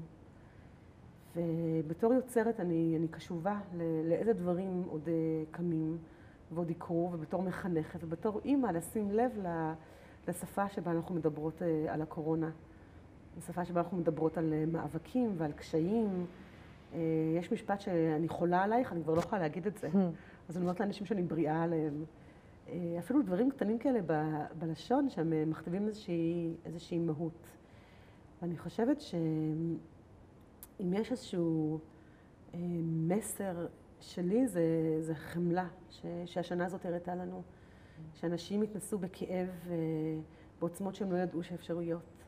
ובתור 1.36 2.14
יוצרת 2.14 2.60
אני, 2.60 2.96
אני 2.98 3.08
קשובה 3.08 3.60
לאיזה 4.04 4.32
דברים 4.32 4.82
עוד 4.88 5.08
אה, 5.08 5.12
קמים 5.50 5.98
ועוד 6.52 6.70
יקרו, 6.70 7.10
ובתור 7.12 7.42
מחנכת 7.42 8.04
ובתור 8.04 8.40
אימא 8.44 8.66
לשים 8.66 9.10
לב 9.10 9.32
לשפה 10.28 10.68
שבה 10.68 10.90
אנחנו 10.90 11.14
מדברות 11.14 11.62
אה, 11.62 11.94
על 11.94 12.02
הקורונה. 12.02 12.50
לשפה 13.38 13.64
שבה 13.64 13.80
אנחנו 13.80 13.96
מדברות 13.96 14.38
על 14.38 14.52
אה, 14.52 14.64
מאבקים 14.66 15.34
ועל 15.36 15.52
קשיים. 15.52 16.26
יש 17.38 17.52
משפט 17.52 17.80
שאני 17.80 18.28
חולה 18.28 18.62
עלייך, 18.62 18.92
אני 18.92 19.02
כבר 19.02 19.14
לא 19.14 19.20
יכולה 19.20 19.42
להגיד 19.42 19.66
את 19.66 19.78
זה. 19.78 19.88
Hmm. 19.88 19.98
אז 20.48 20.56
אני 20.56 20.64
אומרת 20.64 20.80
לאנשים 20.80 21.06
שאני 21.06 21.22
בריאה 21.22 21.62
עליהם. 21.62 22.04
אפילו 22.98 23.22
דברים 23.22 23.50
קטנים 23.50 23.78
כאלה 23.78 24.00
ב, 24.06 24.12
בלשון, 24.58 25.10
שהם 25.10 25.50
מכתיבים 25.50 25.86
איזושהי, 25.86 26.54
איזושהי 26.64 26.98
מהות. 26.98 27.46
ואני 28.42 28.58
חושבת 28.58 29.00
ש... 29.00 29.14
אם 30.80 30.92
יש 30.92 31.10
איזשהו 31.10 31.78
אה, 32.54 32.58
מסר 32.82 33.66
שלי, 34.00 34.46
זה, 34.46 34.62
זה 35.00 35.14
חמלה, 35.14 35.68
ש, 35.90 36.06
שהשנה 36.26 36.66
הזאת 36.66 36.86
הראתה 36.86 37.14
לנו. 37.14 37.42
שאנשים 38.14 38.62
התנסו 38.62 38.98
בכאב 38.98 39.48
אה, 39.70 39.74
בעוצמות 40.60 40.94
שהם 40.94 41.12
לא 41.12 41.16
ידעו 41.16 41.42
שאפשרויות. 41.42 42.24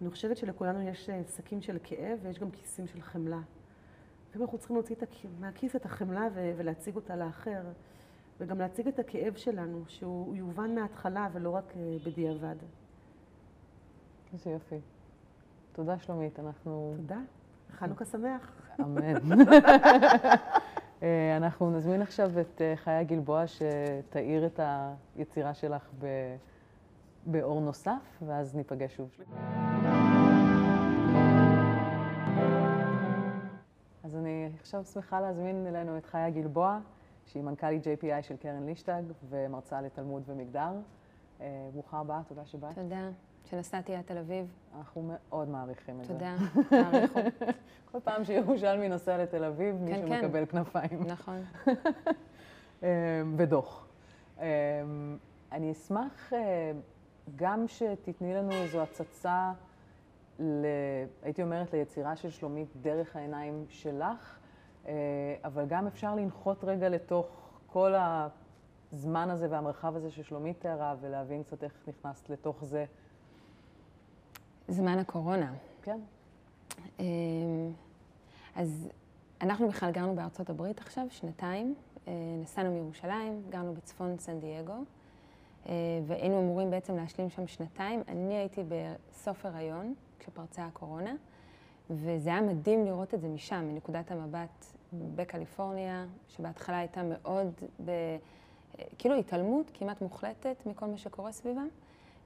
אני 0.00 0.10
חושבת 0.10 0.36
שלכולנו 0.36 0.88
יש 0.88 1.10
אה, 1.10 1.22
שקים 1.36 1.60
של 1.60 1.78
כאב 1.84 2.18
ויש 2.22 2.38
גם 2.38 2.50
כיסים 2.50 2.86
של 2.86 3.00
חמלה. 3.00 3.40
לפעמים 4.36 4.44
אנחנו 4.44 4.58
צריכים 4.58 4.76
להוציא 4.76 4.96
מהכיס 5.40 5.76
את 5.76 5.84
החמלה 5.84 6.28
ולהציג 6.34 6.96
אותה 6.96 7.16
לאחר, 7.16 7.60
וגם 8.40 8.58
להציג 8.58 8.88
את 8.88 8.98
הכאב 8.98 9.34
שלנו, 9.36 9.82
שהוא 9.88 10.36
יובן 10.36 10.74
מההתחלה 10.74 11.28
ולא 11.32 11.50
רק 11.50 11.74
בדיעבד. 12.06 12.56
איזה 14.32 14.50
יופי. 14.50 14.80
תודה 15.72 15.98
שלומית, 15.98 16.40
אנחנו... 16.40 16.94
תודה. 16.96 17.18
חנוכה 17.70 18.04
שמח. 18.04 18.52
אמן. 18.80 19.14
אה, 21.02 21.36
אנחנו 21.36 21.70
נזמין 21.70 22.02
עכשיו 22.02 22.40
את 22.40 22.60
אה, 22.60 22.76
חיה 22.76 23.02
גלבוע 23.02 23.44
שתאיר 23.46 24.46
את 24.46 24.60
היצירה 25.16 25.54
שלך 25.54 25.88
ב... 25.98 26.06
באור 27.26 27.60
נוסף, 27.60 28.22
ואז 28.26 28.56
ניפגש 28.56 28.96
שוב. 28.96 29.10
עכשיו 34.60 34.84
שמחה 34.84 35.20
להזמין 35.20 35.66
אלינו 35.66 35.98
את 35.98 36.06
חיה 36.06 36.30
גלבוע, 36.30 36.78
שהיא 37.26 37.42
מנכ"לית 37.42 37.84
JPI 37.84 38.22
של 38.22 38.36
קרן 38.36 38.66
לישטג 38.66 39.02
ומרצה 39.28 39.80
לתלמוד 39.80 40.22
ומגדר. 40.26 40.72
אה, 41.40 41.68
ברוכה 41.72 41.98
הבאה, 41.98 42.20
תודה 42.28 42.46
שבאת. 42.46 42.74
תודה. 42.74 43.08
שנסעתי 43.50 43.94
עד 43.94 44.04
תל 44.04 44.18
אביב. 44.18 44.46
אנחנו 44.78 45.02
מאוד 45.12 45.48
מעריכים 45.48 46.00
את 46.00 46.04
זה. 46.04 46.12
תודה, 46.12 46.36
תעריכו. 46.68 47.20
כל 47.92 48.00
פעם 48.00 48.24
שירושלמי 48.24 48.88
נוסע 48.88 49.18
לתל 49.18 49.44
אביב, 49.44 49.76
כן, 49.76 49.84
מישהו 49.84 50.08
כן. 50.08 50.24
מקבל 50.24 50.46
כנפיים. 50.46 51.02
נכון. 51.06 51.42
אמ, 52.82 52.88
ודוח. 53.36 53.86
אמ, 54.38 54.44
אני 55.52 55.72
אשמח 55.72 56.32
אה, 56.32 56.72
גם 57.36 57.68
שתתני 57.68 58.34
לנו 58.34 58.52
איזו 58.52 58.82
הצצה, 58.82 59.52
ל... 60.38 60.66
הייתי 61.22 61.42
אומרת, 61.42 61.72
ליצירה 61.72 62.16
של 62.16 62.30
שלומית 62.30 62.68
דרך 62.82 63.16
העיניים 63.16 63.64
שלך, 63.68 64.38
אה, 64.86 64.92
אבל 65.44 65.64
גם 65.66 65.86
אפשר 65.86 66.14
לנחות 66.14 66.64
רגע 66.64 66.88
לתוך 66.88 67.26
כל 67.66 67.94
הזמן 68.92 69.30
הזה 69.30 69.46
והמרחב 69.50 69.96
הזה 69.96 70.10
ששלומית 70.10 70.60
תיארה, 70.60 70.94
ולהבין 71.00 71.42
קצת 71.42 71.64
איך 71.64 71.72
נכנסת 71.88 72.30
לתוך 72.30 72.64
זה. 72.64 72.84
זמן 74.68 74.98
הקורונה. 74.98 75.54
כן. 75.82 76.00
אמ, 77.00 77.72
אז 78.54 78.88
אנחנו 79.40 79.68
בכלל 79.68 79.90
גרנו 79.90 80.14
בארצות 80.14 80.50
הברית 80.50 80.78
עכשיו, 80.78 81.06
שנתיים. 81.10 81.74
אה, 82.08 82.12
נסענו 82.42 82.74
מירושלים, 82.74 83.42
גרנו 83.48 83.74
בצפון 83.74 84.18
סן 84.18 84.40
דייגו, 84.40 84.72
אה, 85.68 85.72
והיינו 86.06 86.40
אמורים 86.40 86.70
בעצם 86.70 86.96
להשלים 86.96 87.30
שם 87.30 87.46
שנתיים. 87.46 88.02
אני 88.08 88.34
הייתי 88.34 88.62
בסוף 88.68 89.46
הריון 89.46 89.94
כשפרצה 90.18 90.64
הקורונה, 90.64 91.14
וזה 91.90 92.30
היה 92.30 92.40
מדהים 92.40 92.84
לראות 92.84 93.14
את 93.14 93.20
זה 93.20 93.28
משם, 93.28 93.64
מנקודת 93.72 94.10
המבט 94.10 94.66
בקליפורניה, 94.92 96.06
שבהתחלה 96.28 96.78
הייתה 96.78 97.02
מאוד, 97.02 97.52
ב... 97.84 97.90
כאילו 98.98 99.14
התעלמות 99.14 99.70
כמעט 99.74 100.02
מוחלטת 100.02 100.62
מכל 100.66 100.86
מה 100.86 100.98
שקורה 100.98 101.32
סביבם. 101.32 101.68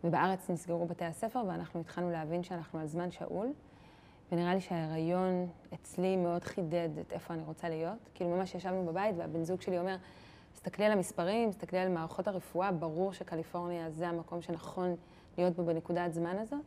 ובארץ 0.05 0.50
נסגרו 0.50 0.87
בתי 0.87 1.05
הספר 1.05 1.42
ואנחנו 1.48 1.81
התחלנו 1.81 2.11
להבין 2.11 2.42
שאנחנו 2.42 2.79
על 2.79 2.87
זמן 2.87 3.11
שאול. 3.11 3.53
ונראה 4.33 4.55
לי 4.55 4.61
שההיריון 4.61 5.46
אצלי 5.74 6.16
מאוד 6.16 6.44
חידד 6.44 6.88
את 7.00 7.12
איפה 7.12 7.35
אני 7.35 7.42
רוצה 7.42 7.68
להיות. 7.68 8.11
כאילו 8.14 8.31
ממש 8.31 8.55
ישבנו 8.55 8.87
בבית 8.87 9.14
והבן 9.18 9.44
זוג 9.44 9.61
שלי 9.61 9.79
אומר, 9.79 9.96
תסתכלי 10.53 10.85
על 10.85 10.92
המספרים, 10.92 11.50
תסתכלי 11.50 11.79
על 11.79 11.88
מערכות 11.88 12.29
הרפואה, 12.29 12.72
ברור 12.72 13.12
שקליפורניה 13.12 13.90
זה 13.90 14.09
המקום 14.09 14.42
שנכון 14.42 14.96
להיות 15.38 15.57
בו 15.57 15.64
בנקודת 15.64 16.12
זמן 16.12 16.38
הזאת. 16.38 16.61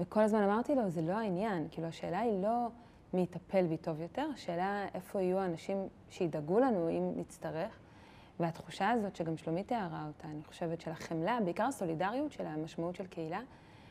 וכל 0.00 0.20
הזמן 0.20 0.42
אמרתי 0.42 0.74
לו, 0.74 0.90
זה 0.90 1.02
לא 1.02 1.12
העניין. 1.12 1.68
כאילו 1.70 1.88
השאלה 1.88 2.20
היא 2.20 2.42
לא 2.42 2.68
מי 3.14 3.22
יטפל 3.22 3.66
בי 3.66 3.76
טוב 3.76 4.00
יותר, 4.00 4.26
השאלה 4.34 4.86
איפה 4.94 5.20
יהיו 5.20 5.38
האנשים 5.38 5.88
שידאגו 6.10 6.58
לנו 6.58 6.88
אם 6.90 7.12
נצטרך. 7.16 7.78
והתחושה 8.40 8.90
הזאת, 8.90 9.16
שגם 9.16 9.36
שלומית 9.36 9.68
תיארה 9.68 10.04
אותה, 10.06 10.28
אני 10.28 10.44
חושבת, 10.44 10.80
של 10.80 10.90
החמלה, 10.90 11.38
בעיקר 11.44 11.64
הסולידריות 11.64 12.32
של 12.32 12.46
המשמעות 12.46 12.96
של 12.96 13.06
קהילה, 13.06 13.40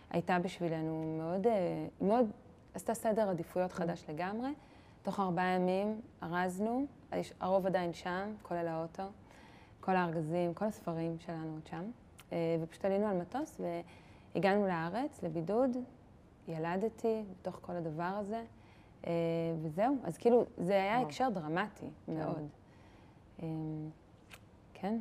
הייתה 0.09 0.39
בשבילנו 0.39 1.15
מאוד, 1.17 1.47
אה, 1.47 1.87
מאוד 2.01 2.31
עשתה 2.73 2.93
סדר 2.93 3.29
עדיפויות 3.29 3.71
mm. 3.71 3.75
חדש 3.75 4.05
לגמרי. 4.09 4.49
תוך 5.03 5.19
ארבעה 5.19 5.45
ימים 5.45 6.01
ארזנו, 6.23 6.85
הרוב 7.39 7.65
עדיין 7.65 7.93
שם, 7.93 8.33
כולל 8.41 8.67
האוטו, 8.67 9.03
כל 9.79 9.95
הארגזים, 9.95 10.53
כל 10.53 10.65
הספרים 10.65 11.19
שלנו 11.19 11.53
עוד 11.53 11.67
שם, 11.67 11.83
אה, 12.31 12.57
ופשוט 12.61 12.85
עלינו 12.85 13.07
על 13.07 13.17
מטוס 13.17 13.61
והגענו 14.35 14.67
לארץ, 14.67 15.23
לבידוד, 15.23 15.77
ילדתי 16.47 17.23
בתוך 17.31 17.59
כל 17.61 17.75
הדבר 17.75 18.03
הזה, 18.03 18.43
אה, 19.07 19.11
וזהו. 19.61 19.97
אז 20.03 20.17
כאילו, 20.17 20.45
זה 20.57 20.73
היה 20.73 20.99
הקשר 20.99 21.29
דרמטי 21.29 21.85
כן. 22.05 22.13
מאוד. 22.13 22.47
כן. 24.73 24.99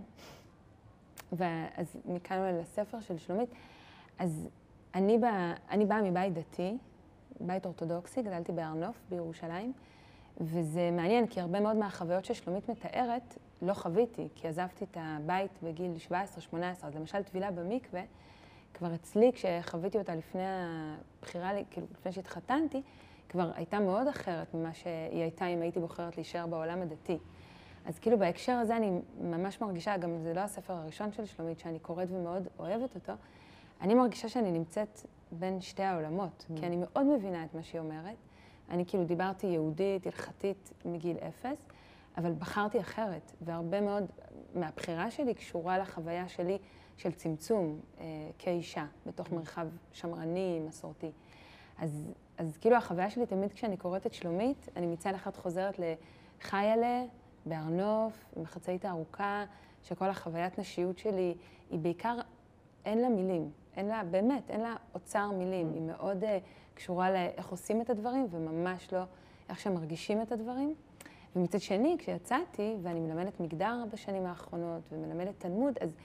ואז 1.32 1.96
מכאן 2.04 2.54
לספר 2.54 3.00
של 3.00 3.18
שלומית. 3.18 3.48
אז 4.18 4.48
אני, 4.94 5.18
בא, 5.18 5.52
אני 5.70 5.86
באה 5.86 6.02
מבית 6.02 6.34
דתי, 6.34 6.76
בית 7.40 7.66
אורתודוקסי, 7.66 8.22
גדלתי 8.22 8.52
בהר 8.52 8.74
נוף 8.74 8.96
בירושלים, 9.08 9.72
וזה 10.40 10.90
מעניין, 10.92 11.26
כי 11.26 11.40
הרבה 11.40 11.60
מאוד 11.60 11.76
מהחוויות 11.76 12.24
ששלומית 12.24 12.68
מתארת, 12.68 13.38
לא 13.62 13.74
חוויתי, 13.74 14.28
כי 14.34 14.48
עזבתי 14.48 14.84
את 14.84 14.96
הבית 15.00 15.50
בגיל 15.62 15.92
17-18, 16.08 16.12
אז 16.82 16.94
למשל 16.94 17.22
טבילה 17.22 17.50
במקווה, 17.50 18.02
כבר 18.74 18.94
אצלי, 18.94 19.30
כשחוויתי 19.32 19.98
אותה 19.98 20.14
לפני 20.14 20.42
הבחירה, 20.44 21.50
כאילו 21.70 21.87
לפני 21.92 22.12
שהתחתנתי, 22.12 22.82
כבר 23.28 23.50
הייתה 23.54 23.80
מאוד 23.80 24.08
אחרת 24.08 24.54
ממה 24.54 24.74
שהיא 24.74 25.22
הייתה 25.22 25.46
אם 25.46 25.62
הייתי 25.62 25.80
בוחרת 25.80 26.16
להישאר 26.16 26.46
בעולם 26.46 26.82
הדתי. 26.82 27.18
אז 27.85 27.98
כאילו 27.98 28.18
בהקשר 28.18 28.52
הזה 28.52 28.76
אני 28.76 28.90
ממש 29.20 29.61
מרגישה, 29.61 29.96
גם 29.96 30.18
זה 30.22 30.35
לא 30.35 30.40
הספר 30.40 30.72
הראשון 30.72 31.12
של 31.12 31.24
שלומית 31.24 31.58
שאני 31.58 31.78
קוראת 31.78 32.08
ומאוד 32.11 32.48
אוהבת 32.58 32.94
אותו, 32.94 33.12
אני 33.80 33.94
מרגישה 33.94 34.28
שאני 34.28 34.52
נמצאת 34.52 35.00
בין 35.32 35.61
שתי 35.61 35.82
העולמות, 35.82 36.46
mm. 36.50 36.61
כי 36.61 36.66
אני 36.66 36.76
מאוד 36.80 37.06
מבינה 37.06 37.44
את 37.44 37.54
מה 37.54 37.62
שהיא 37.62 37.80
אומרת. 37.80 38.16
אני 38.70 38.87
כאילו 38.87 39.04
דיברתי 39.04 39.46
יהודית, 39.46 40.06
הלכתית 40.06 40.72
מגיל 40.85 41.16
אפס, 41.16 41.66
אבל 42.16 42.32
בחרתי 42.32 42.80
אחרת, 42.80 43.32
והרבה 43.40 43.80
מאוד 43.80 44.04
מהבחירה 44.54 45.11
שלי 45.11 45.35
קשורה 45.35 45.78
לחוויה 45.78 46.28
שלי 46.28 46.58
של 47.02 47.12
צמצום 47.12 47.80
אה, 48.00 48.04
כאישה, 48.38 48.84
בתוך 49.06 49.28
mm. 49.28 49.34
מרחב 49.34 49.66
שמרני, 49.92 50.60
מסורתי. 50.68 51.10
אז, 51.78 52.12
אז 52.38 52.56
כאילו 52.56 52.76
החוויה 52.76 53.10
שלי 53.10 53.26
תמיד 53.26 53.52
כשאני 53.52 53.76
קוראת 53.76 54.06
את 54.06 54.14
שלומית, 54.14 54.68
אני 54.76 54.86
מצד 54.86 55.14
אחד 55.14 55.36
חוזרת 55.36 55.80
לחיילה, 56.40 57.04
בהר 57.46 57.64
נוף, 57.64 58.24
עם 58.36 58.42
החצאית 58.42 58.84
הארוכה, 58.84 59.44
שכל 59.82 60.10
החוויית 60.10 60.58
נשיות 60.58 60.98
שלי 60.98 61.34
היא 61.70 61.78
בעיקר, 61.78 62.18
אין 62.84 62.98
לה 62.98 63.08
מילים. 63.08 63.50
אין 63.76 63.86
לה, 63.86 64.02
באמת, 64.04 64.50
אין 64.50 64.60
לה 64.60 64.76
אוצר 64.94 65.30
מילים. 65.30 65.70
Mm. 65.70 65.74
היא 65.74 65.82
מאוד 65.82 66.24
uh, 66.24 66.26
קשורה 66.74 67.10
לאיך 67.10 67.48
עושים 67.48 67.80
את 67.80 67.90
הדברים, 67.90 68.26
וממש 68.30 68.92
לא 68.92 69.02
איך 69.48 69.60
שמרגישים 69.60 70.22
את 70.22 70.32
הדברים. 70.32 70.74
ומצד 71.36 71.60
שני, 71.60 71.96
כשיצאתי, 71.98 72.76
ואני 72.82 73.00
מלמדת 73.00 73.40
מגדר 73.40 73.84
בשנים 73.92 74.26
האחרונות, 74.26 74.82
ומלמדת 74.92 75.34
תלמוד, 75.38 75.78
אז 75.80 75.96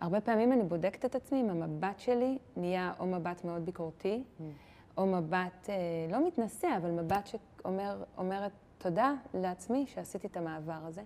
הרבה 0.00 0.20
פעמים 0.20 0.52
אני 0.52 0.62
בודקת 0.62 1.04
את 1.04 1.14
עצמי 1.14 1.40
אם 1.40 1.50
המבט 1.50 1.98
שלי 1.98 2.38
נהיה 2.56 2.92
או 2.98 3.06
מבט 3.06 3.44
מאוד 3.44 3.64
ביקורתי, 3.64 4.22
mm. 4.22 4.42
או 4.96 5.06
מבט, 5.06 5.70
אה, 5.70 5.74
לא 6.10 6.26
מתנשא, 6.26 6.68
אבל 6.76 6.90
מבט 6.90 7.26
שאומרת 7.26 8.52
תודה 8.78 9.12
לעצמי 9.34 9.86
שעשיתי 9.86 10.26
את 10.26 10.36
המעבר 10.36 10.80
הזה. 10.84 11.02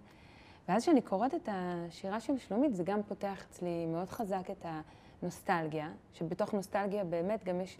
ואז 0.68 0.83
כשאני 0.83 1.00
קוראת 1.00 1.35
את 1.35 1.48
השירה 1.52 2.20
של 2.20 2.38
שלומית, 2.38 2.74
זה 2.74 2.85
גם 2.85 3.02
פותח 3.02 3.44
אצלי 3.50 3.87
מאוד 3.87 4.09
חזק 4.09 4.50
את 4.50 4.66
הנוסטלגיה, 5.22 5.90
שבתוך 6.12 6.55
נוסטלגיה 6.55 7.05
באמת 7.05 7.44
גם 7.44 7.61
יש, 7.61 7.78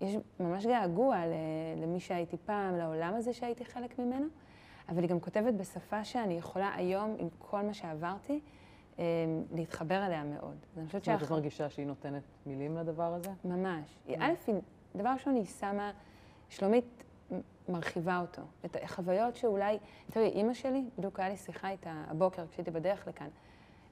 יש 0.00 0.16
ממש 0.40 0.66
געגוע 0.66 1.16
למי 1.76 2.00
שהייתי 2.00 2.36
פעם, 2.46 2.76
לעולם 2.76 3.14
הזה 3.14 3.32
שהייתי 3.32 3.64
חלק 3.64 3.98
ממנו, 3.98 4.26
אבל 4.88 5.02
היא 5.02 5.10
גם 5.10 5.20
כותבת 5.20 5.54
בשפה 5.54 6.04
שאני 6.04 6.34
יכולה 6.34 6.74
היום, 6.74 7.14
עם 7.18 7.28
כל 7.38 7.62
מה 7.62 7.74
שעברתי, 7.74 8.40
להתחבר 9.52 10.06
אליה 10.06 10.24
מאוד. 10.24 10.56
אני 10.76 10.86
חושבת 10.86 11.04
שאת 11.04 11.30
מרגישה 11.30 11.70
שהיא 11.70 11.86
נותנת 11.86 12.22
מילים 12.46 12.76
לדבר 12.76 13.14
הזה? 13.14 13.30
ממש. 13.44 13.98
Mm. 14.08 14.12
א', 14.18 14.52
דבר 14.96 15.08
ראשון, 15.08 15.34
היא 15.34 15.44
שמה, 15.44 15.92
שלומית 16.48 17.04
מרחיבה 17.68 18.20
אותו. 18.20 18.42
את 18.64 18.76
החוויות 18.82 19.36
שאולי, 19.36 19.78
תראי, 20.10 20.28
אימא 20.28 20.54
שלי, 20.54 20.84
בדיוק 20.98 21.20
היה 21.20 21.28
לי 21.28 21.36
שיחה 21.36 21.70
איתה 21.70 22.04
הבוקר 22.08 22.46
כשהייתי 22.46 22.70
בדרך 22.70 23.08
לכאן, 23.08 23.28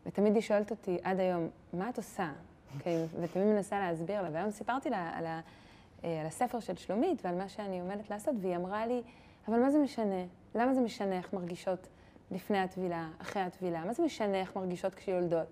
ותמיד 0.06 0.34
היא 0.34 0.42
שואלת 0.42 0.70
אותי 0.70 0.98
עד 1.02 1.20
היום, 1.20 1.48
מה 1.72 1.88
את 1.88 1.96
עושה? 1.96 2.32
כן, 2.82 3.04
ותמיד 3.20 3.46
מנסה 3.46 3.78
להסביר 3.78 4.22
לה, 4.22 4.28
והיום 4.32 4.50
סיפרתי 4.50 4.90
לה 4.90 5.10
על, 5.14 5.26
ה, 5.26 5.40
אה, 6.04 6.20
על 6.20 6.26
הספר 6.26 6.60
של 6.60 6.76
שלומית 6.76 7.24
ועל 7.24 7.34
מה 7.34 7.48
שאני 7.48 7.80
עומדת 7.80 8.10
לעשות, 8.10 8.34
והיא 8.40 8.56
אמרה 8.56 8.86
לי, 8.86 9.02
אבל 9.48 9.60
מה 9.60 9.70
זה 9.70 9.78
משנה? 9.78 10.24
למה 10.54 10.74
זה 10.74 10.80
משנה 10.80 11.16
איך 11.16 11.32
מרגישות 11.32 11.88
לפני 12.32 12.58
הטבילה, 12.58 13.08
אחרי 13.18 13.42
הטבילה? 13.42 13.84
מה 13.84 13.92
זה 13.92 14.02
משנה 14.02 14.40
איך 14.40 14.56
מרגישות 14.56 14.94
כשיולדות? 14.94 15.46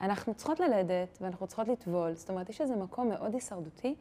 אנחנו 0.00 0.34
צריכות 0.34 0.60
ללדת 0.60 1.18
ואנחנו 1.20 1.46
צריכות 1.46 1.68
לטבול, 1.68 2.14
זאת 2.14 2.30
אומרת, 2.30 2.48
יש 2.48 2.60
איזה 2.60 2.76
מקום 2.76 3.08
מאוד 3.08 3.34
הישרדותי, 3.34 3.94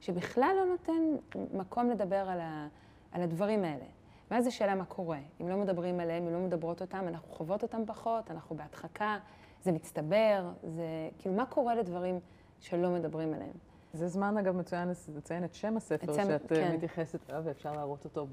שבכלל 0.00 0.52
לא 0.56 0.64
נותן 0.64 1.36
מקום 1.52 1.90
לדבר 1.90 2.16
על, 2.28 2.40
ה, 2.40 2.68
על 3.12 3.22
הדברים 3.22 3.64
האלה. 3.64 3.84
ואז 4.30 4.44
זו 4.44 4.54
שאלה 4.54 4.74
מה 4.74 4.84
קורה. 4.84 5.18
אם 5.40 5.48
לא 5.48 5.56
מדברים 5.56 6.00
עליהם, 6.00 6.26
אם 6.26 6.32
לא 6.32 6.38
מדברות 6.38 6.80
אותם, 6.80 7.04
אנחנו 7.08 7.34
חוות 7.34 7.62
אותם 7.62 7.82
פחות, 7.86 8.30
אנחנו 8.30 8.56
בהדחקה, 8.56 9.18
זה 9.62 9.72
מצטבר, 9.72 10.50
זה... 10.62 11.08
כאילו, 11.18 11.34
מה 11.34 11.46
קורה 11.46 11.74
לדברים 11.74 12.20
שלא 12.60 12.90
מדברים 12.90 13.34
עליהם? 13.34 13.56
זה 13.92 14.08
זמן, 14.08 14.38
אגב, 14.38 14.56
מצוין 14.56 14.88
לציין 15.16 15.44
את 15.44 15.54
שם 15.54 15.76
הספר 15.76 16.14
שם, 16.14 16.26
שאת 16.26 16.46
כן. 16.48 16.74
מתייחסת 16.74 17.30
אליו, 17.30 17.42
ואפשר 17.44 17.72
להראות 17.72 18.04
אותו 18.04 18.26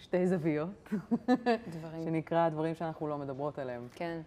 בשתי 0.00 0.26
זוויות. 0.26 0.88
דברים. 1.68 2.04
שנקרא 2.04 2.48
דברים 2.48 2.74
שאנחנו 2.74 3.08
לא 3.08 3.18
מדברות 3.18 3.58
עליהם. 3.58 3.88
כן. 3.94 4.20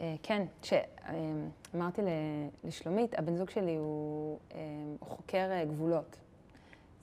אה, 0.00 0.14
כן, 0.22 0.46
כשאמרתי 0.62 2.02
לשלומית, 2.64 3.18
הבן 3.18 3.36
זוג 3.36 3.50
שלי 3.50 3.76
הוא, 3.76 4.38
הוא 5.00 5.08
חוקר 5.08 5.50
אה, 5.50 5.64
גבולות. 5.64 6.16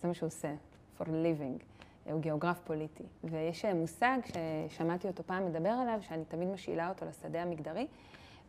זה 0.01 0.07
מה 0.07 0.13
שהוא 0.13 0.27
עושה, 0.27 0.53
for 0.99 1.03
living. 1.03 1.63
הוא 2.11 2.21
גיאוגרף 2.21 2.59
פוליטי. 2.63 3.03
ויש 3.23 3.65
מושג 3.65 4.17
ששמעתי 4.25 5.07
אותו 5.07 5.23
פעם 5.23 5.45
מדבר 5.45 5.69
עליו, 5.69 5.99
שאני 6.01 6.25
תמיד 6.25 6.49
משאילה 6.49 6.89
אותו 6.89 7.05
לשדה 7.05 7.41
המגדרי, 7.41 7.87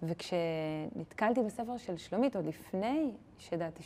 וכשנתקלתי 0.02 1.40
בספר 1.46 1.76
של 1.76 1.96
שלומית, 1.96 2.36
עוד 2.36 2.46
לפני 2.46 3.10
שידעתי 3.38 3.82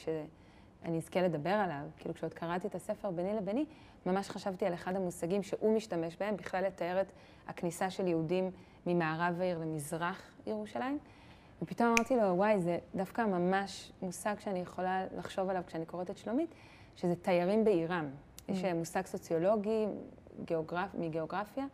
שאני 0.83 0.99
אזכה 0.99 1.23
לדבר 1.23 1.51
עליו, 1.51 1.83
כאילו 1.97 2.15
כשעוד 2.15 2.35
קראתי 2.35 2.67
את 2.67 2.75
הספר 2.75 3.11
ביני 3.11 3.35
לביני, 3.35 3.65
ממש 4.07 4.29
חשבתי 4.29 4.67
על 4.67 4.75
אחד 4.75 4.97
המושגים 4.97 5.43
שהוא 5.43 5.77
משתמש 5.77 6.17
בהם, 6.17 6.37
בכלל 6.37 6.65
לתאר 6.65 7.01
את 7.01 7.07
הכניסה 7.49 7.91
של 7.91 8.07
יהודים 8.07 8.51
ממערב 8.87 9.41
העיר 9.41 9.59
למזרח 9.59 10.23
ירושלים. 10.47 10.99
ופתאום 11.63 11.89
אמרתי 11.89 12.17
לו, 12.17 12.23
וואי, 12.23 12.61
זה 12.61 12.79
דווקא 12.95 13.23
ממש 13.23 13.93
מושג 14.03 14.35
שאני 14.39 14.59
יכולה 14.59 15.05
לחשוב 15.17 15.51
עליו 15.51 15.63
כשאני 15.67 15.87
קוראת 15.87 16.11
את 16.11 16.19
שלומית, 16.19 16.55
שזה 16.97 17.15
תיירים 17.17 17.65
בעירם. 17.65 18.11
Mm. 18.11 18.53
יש 18.53 18.65
מושג 18.65 19.07
סוציולוגי 19.07 19.87
גיאוגרפ, 20.45 20.95
מגיאוגרפיה, 20.95 21.67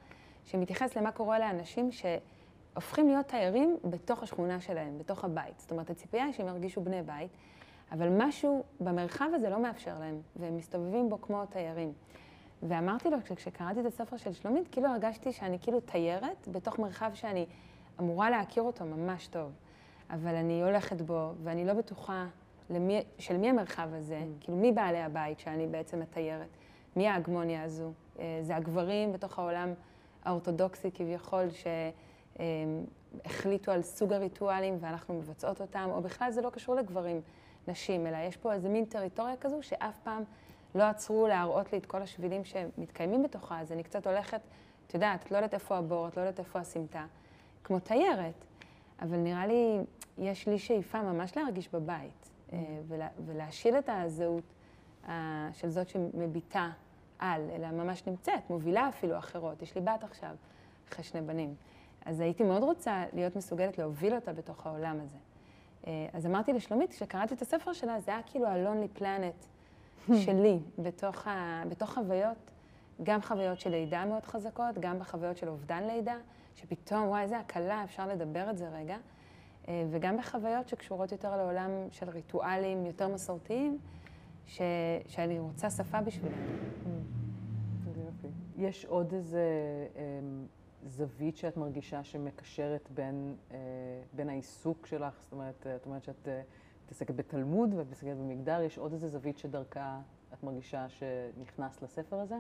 שמתייחס 0.45 0.97
למה 0.97 1.13
קורה 1.13 1.39
לאנשים 1.39 1.91
שהופכים 1.93 3.09
להיות 3.09 3.27
תיירים 3.27 3.77
בתוך 3.85 4.23
השכונה 4.23 4.61
שלהם, 4.61 4.99
בתוך 4.99 5.25
הבית. 5.25 5.61
זאת 5.61 5.71
אומרת, 5.71 5.91
הציפייה 5.91 6.25
היא 6.25 6.33
שהם 6.33 6.47
ירגישו 6.47 6.81
בני 6.81 7.03
בית, 7.03 7.31
אבל 7.93 8.09
משהו 8.19 8.65
במרחב 8.81 9.29
הזה 9.35 9.51
לא 9.51 9.63
מאפשר 9.63 9.99
להם, 9.99 10.21
והם 10.37 10.57
מסתובבים 10.57 11.11
בו 11.11 11.21
כמו 11.21 11.47
תיירים. 11.47 11.93
ואמרתי 12.63 13.11
לו, 13.11 13.17
כשקראתי 13.37 13.81
את 13.81 13.87
הספר 13.87 14.17
של 14.17 14.33
שלומית, 14.33 14.69
כאילו 14.69 14.89
הרגשתי 14.89 15.33
שאני 15.33 15.59
כאילו 15.59 15.81
תיירת 15.81 16.49
בתוך 16.53 16.79
מרחב 16.79 17.11
שאני 17.15 17.47
אמורה 18.01 18.31
להכיר 18.31 18.63
אותו 18.63 18.85
ממש 18.85 19.27
טוב. 19.27 19.53
אבל 20.11 20.35
אני 20.35 20.63
הולכת 20.63 21.01
בו, 21.01 21.33
ואני 21.43 21.65
לא 21.65 21.75
בטוחה 21.75 22.27
למי, 22.71 23.03
של 23.19 23.37
מי 23.37 23.51
המרחב 23.51 23.89
הזה, 23.93 24.21
mm. 24.21 24.45
כאילו 24.45 24.59
מי 24.59 24.73
בעלי 24.73 25.03
הבית 25.03 25.39
שאני 25.39 25.67
בעצם 25.67 26.01
מתיירת, 26.01 26.49
מי 26.97 27.09
ההגמוניה 27.09 27.63
הזו. 27.63 27.93
אה, 28.19 28.39
זה 28.43 28.57
הגברים 28.57 29.13
בתוך 29.13 29.39
העולם 29.39 29.73
האורתודוקסי 30.25 30.91
כביכול, 30.95 31.47
שהחליטו 33.25 33.73
על 33.73 33.83
סוג 33.83 34.13
הריטואלים 34.13 34.77
ואנחנו 34.81 35.15
מבצעות 35.15 35.61
אותם, 35.61 35.89
או 35.93 36.03
בכלל 36.03 36.31
זה 36.31 36.43
לא 36.43 36.51
קשור 36.51 36.75
לגברים, 36.75 37.21
נשים, 37.69 38.07
אלא 38.07 38.17
יש 38.17 38.37
פה 38.37 38.53
איזה 38.53 38.69
מין 38.69 38.85
טריטוריה 38.85 39.37
כזו 39.37 39.63
שאף 39.63 39.99
פעם 40.05 40.23
לא 40.75 40.83
עצרו 40.83 41.27
להראות 41.29 41.73
לי 41.73 41.79
את 41.79 41.87
כל 41.87 42.03
השבילים 42.03 42.45
שמתקיימים 42.45 43.23
בתוכה, 43.23 43.61
אז 43.61 43.73
אני 43.73 43.83
קצת 43.83 44.07
הולכת, 44.07 44.41
את 44.87 44.95
יודעת, 44.95 45.23
את 45.23 45.31
לא 45.31 45.37
יודעת 45.37 45.55
איפה 45.55 45.77
הבור, 45.77 46.09
את 46.09 46.17
לא 46.17 46.23
יודעת 46.23 46.39
איפה 46.39 46.59
הסמטה, 46.59 47.07
כמו 47.65 47.81
תיירת. 47.81 48.45
אבל 49.03 49.17
נראה 49.17 49.47
לי, 49.47 49.79
יש 50.19 50.49
לי 50.49 50.59
שאיפה 50.59 51.03
ממש 51.03 51.37
להרגיש 51.37 51.69
בבית, 51.69 52.31
mm. 52.51 52.55
ולה, 52.89 53.09
ולהשיל 53.27 53.79
את 53.79 53.89
הזהות 53.93 54.55
של 55.53 55.69
זאת 55.69 55.89
שמביטה 55.89 56.71
על, 57.19 57.51
אלא 57.55 57.71
ממש 57.71 58.07
נמצאת, 58.07 58.51
מובילה 58.51 58.89
אפילו 58.89 59.19
אחרות. 59.19 59.63
יש 59.63 59.75
לי 59.75 59.81
בת 59.81 60.05
עכשיו, 60.05 60.37
אחרי 60.89 61.05
שני 61.05 61.21
בנים. 61.21 61.55
אז 62.05 62.21
הייתי 62.21 62.43
מאוד 62.43 62.63
רוצה 62.63 63.05
להיות 63.13 63.37
מסוגלת 63.37 63.79
להוביל 63.79 64.15
אותה 64.15 64.33
בתוך 64.33 64.67
העולם 64.67 65.01
הזה. 65.03 65.17
אה, 65.87 66.07
אז 66.13 66.27
אמרתי 66.27 66.53
לשלומית, 66.53 66.91
כשקראתי 66.91 67.35
את 67.35 67.43
הספר 67.43 67.73
שלה, 67.73 68.01
זה 68.01 68.11
היה 68.11 68.21
כאילו 68.27 68.47
ה-Lonely 68.47 69.01
Planet 69.01 69.47
שלי, 70.25 70.59
בתוך, 70.79 71.27
ה, 71.27 71.63
בתוך 71.69 71.95
חוויות, 71.95 72.51
גם 73.03 73.23
חוויות 73.23 73.61
של 73.61 73.71
לידה 73.71 74.05
מאוד 74.05 74.25
חזקות, 74.25 74.79
גם 74.81 74.99
בחוויות 74.99 75.37
של 75.37 75.49
אובדן 75.49 75.85
לידה, 75.85 76.17
שפתאום, 76.55 77.09
וואי, 77.09 77.23
איזה 77.23 77.39
הקלה, 77.39 77.85
אפשר 77.85 78.09
לדבר 78.09 78.51
את 78.51 78.59
זה 78.59 78.69
רגע, 78.69 78.97
אה, 79.69 79.87
וגם 79.91 80.17
בחוויות 80.17 80.69
שקשורות 80.69 81.13
יותר 81.13 81.37
לעולם 81.37 81.71
של 81.91 82.11
ריטואלים 82.11 82.87
יותר 82.87 83.09
מסורתיים, 83.09 83.79
ש, 84.47 84.61
שאני 85.07 85.39
רוצה 85.39 85.71
שפה 85.71 86.01
בשבילם. 86.01 86.39
יש 88.57 88.85
עוד 88.85 89.13
איזה 89.13 89.43
אמ, 89.97 90.47
זווית 90.87 91.37
שאת 91.37 91.57
מרגישה 91.57 92.05
שמקשרת 92.05 92.89
בין, 92.95 93.37
אה, 93.51 93.57
בין 94.13 94.29
העיסוק 94.29 94.87
שלך, 94.87 95.15
זאת 95.23 95.33
אומרת, 95.33 95.67
את 95.77 95.87
אומרת 95.87 96.05
שאת 96.05 96.29
אה, 96.29 96.43
מתעסקת 96.85 97.15
בתלמוד 97.15 97.75
ואת 97.75 97.87
מתעסקת 97.87 98.17
במגדר, 98.17 98.61
יש 98.63 98.79
עוד 98.79 98.93
איזה 98.93 99.09
זווית 99.09 99.39
שדרכה 99.39 100.01
את 100.35 100.43
מרגישה 100.43 100.87
שנכנס 100.89 101.83
לספר 101.83 102.17
הזה? 102.17 102.37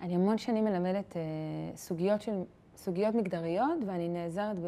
אני 0.00 0.14
המון 0.14 0.38
שנים 0.38 0.64
מלמדת 0.64 1.16
אה, 1.16 1.22
סוגיות, 1.76 2.22
של, 2.22 2.42
סוגיות 2.76 3.14
מגדריות, 3.14 3.78
ואני 3.86 4.08
נעזרת 4.08 4.58
ב, 4.58 4.66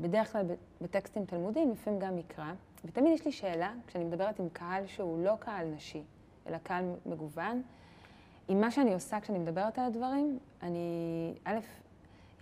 בדרך 0.00 0.32
כלל 0.32 0.46
בטקסטים 0.80 1.24
תלמודיים, 1.24 1.70
לפעמים 1.70 1.98
גם 1.98 2.16
מקרא. 2.16 2.52
ותמיד 2.84 3.12
יש 3.12 3.24
לי 3.24 3.32
שאלה, 3.32 3.74
כשאני 3.86 4.04
מדברת 4.04 4.40
עם 4.40 4.48
קהל 4.52 4.86
שהוא 4.86 5.24
לא 5.24 5.36
קהל 5.38 5.66
נשי, 5.66 6.02
אלא 6.46 6.58
קהל 6.58 6.84
מגוון, 7.06 7.62
עם 8.50 8.60
מה 8.60 8.70
שאני 8.70 8.94
עושה 8.94 9.20
כשאני 9.20 9.38
מדברת 9.38 9.78
על 9.78 9.84
הדברים, 9.84 10.38
אני, 10.62 11.34
א', 11.44 11.58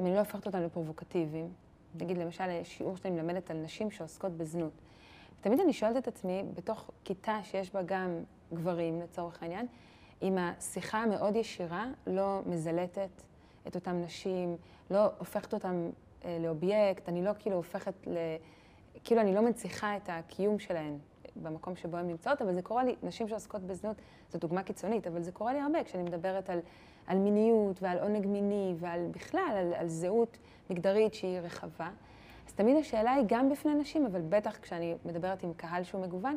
אם 0.01 0.07
אני 0.07 0.15
לא 0.15 0.19
הופכת 0.19 0.47
אותם 0.47 0.63
לפרובוקטיביים, 0.63 1.49
נגיד 1.95 2.19
למשל 2.19 2.45
שיעור 2.63 2.97
שאני 2.97 3.15
מלמדת 3.15 3.51
על 3.51 3.57
נשים 3.57 3.91
שעוסקות 3.91 4.33
בזנות. 4.33 4.73
תמיד 5.41 5.61
אני 5.61 5.73
שואלת 5.73 5.97
את 5.97 6.09
עצמי, 6.09 6.43
בתוך 6.55 6.91
כיתה 7.05 7.39
שיש 7.43 7.73
בה 7.73 7.83
גם 7.83 8.21
גברים 8.55 9.01
לצורך 9.01 9.43
העניין, 9.43 9.67
אם 10.23 10.39
השיחה 10.39 10.99
המאוד 10.99 11.37
ישירה 11.37 11.87
לא 12.07 12.41
מזלטת 12.47 13.23
את 13.67 13.75
אותן 13.75 14.03
נשים, 14.03 14.57
לא 14.91 15.07
הופכת 15.19 15.55
אותן 15.55 15.91
אה, 16.25 16.39
לאובייקט, 16.41 17.09
אני 17.09 17.25
לא 17.25 17.31
כאילו 17.39 17.57
הופכת 17.57 18.07
ל... 18.07 18.17
כאילו 19.05 19.21
אני 19.21 19.35
לא 19.35 19.41
מנציחה 19.41 19.97
את 19.97 20.09
הקיום 20.09 20.59
שלהן 20.59 20.99
במקום 21.43 21.77
שבו 21.77 21.97
הן 21.97 22.07
נמצאות, 22.07 22.43
אבל 22.43 22.55
זה 22.55 22.63
קורה 22.63 22.85
לי, 22.85 22.97
נשים 23.03 23.29
שעוסקות 23.29 23.63
בזנות, 23.63 23.97
זו 24.33 24.39
דוגמה 24.39 24.63
קיצונית, 24.63 25.07
אבל 25.07 25.23
זה 25.23 25.33
קורה 25.33 25.53
לי 25.53 25.61
הרבה 25.61 25.85
כשאני 25.85 26.03
מדברת 26.03 26.51
על, 26.51 26.59
על 27.07 27.19
מיניות 27.19 27.83
ועל 27.83 27.99
עונג 27.99 28.27
מיני 28.27 28.75
ועל 28.79 29.07
בכלל, 29.11 29.53
על, 29.57 29.75
על 29.75 29.89
זהות 29.89 30.39
מגדרית 30.71 31.15
שהיא 31.15 31.39
רחבה. 31.39 31.91
אז 32.47 32.53
תמיד 32.53 32.77
השאלה 32.77 33.13
היא 33.13 33.25
גם 33.27 33.51
בפני 33.51 33.75
נשים, 33.75 34.07
אבל 34.07 34.21
בטח 34.29 34.59
כשאני 34.63 34.95
מדברת 35.05 35.43
עם 35.43 35.53
קהל 35.57 35.83
שהוא 35.83 36.03
מגוון, 36.03 36.37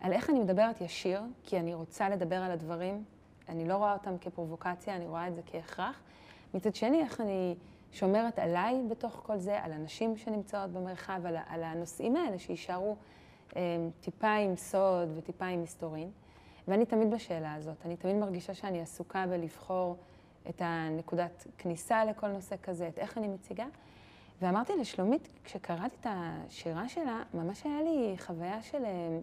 על 0.00 0.12
איך 0.12 0.30
אני 0.30 0.40
מדברת 0.40 0.80
ישיר, 0.80 1.22
כי 1.42 1.58
אני 1.58 1.74
רוצה 1.74 2.08
לדבר 2.08 2.36
על 2.36 2.50
הדברים, 2.50 3.04
אני 3.48 3.68
לא 3.68 3.76
רואה 3.76 3.92
אותם 3.92 4.18
כפרובוקציה, 4.20 4.96
אני 4.96 5.06
רואה 5.06 5.28
את 5.28 5.34
זה 5.34 5.40
כהכרח. 5.46 6.02
מצד 6.54 6.74
שני, 6.74 7.00
איך 7.00 7.20
אני 7.20 7.54
שומרת 7.92 8.38
עליי 8.38 8.82
בתוך 8.88 9.22
כל 9.26 9.38
זה, 9.38 9.62
על 9.62 9.72
הנשים 9.72 10.16
שנמצאות 10.16 10.70
במרחב, 10.70 11.20
על, 11.26 11.36
על 11.46 11.62
הנושאים 11.62 12.16
האלה 12.16 12.38
שיישארו 12.38 12.96
טיפה 14.00 14.32
עם 14.32 14.56
סוד 14.56 15.08
וטיפה 15.16 15.46
עם 15.46 15.62
מסתורין. 15.62 16.10
ואני 16.68 16.86
תמיד 16.86 17.10
בשאלה 17.10 17.54
הזאת, 17.54 17.86
אני 17.86 17.96
תמיד 17.96 18.16
מרגישה 18.16 18.54
שאני 18.54 18.80
עסוקה 18.80 19.26
בלבחור 19.26 19.96
את 20.48 20.62
הנקודת 20.64 21.46
כניסה 21.58 22.04
לכל 22.04 22.28
נושא 22.28 22.56
כזה, 22.62 22.88
את 22.88 22.98
איך 22.98 23.18
אני 23.18 23.28
מציגה. 23.28 23.66
ואמרתי 24.42 24.72
לשלומית, 24.80 25.28
כשקראתי 25.44 25.96
את 26.00 26.06
השירה 26.10 26.88
שלה, 26.88 27.22
ממש 27.34 27.66
היה 27.66 27.82
לי 27.82 28.14
חוויה 28.18 28.62
של 28.62 28.84
אה, 28.84 29.18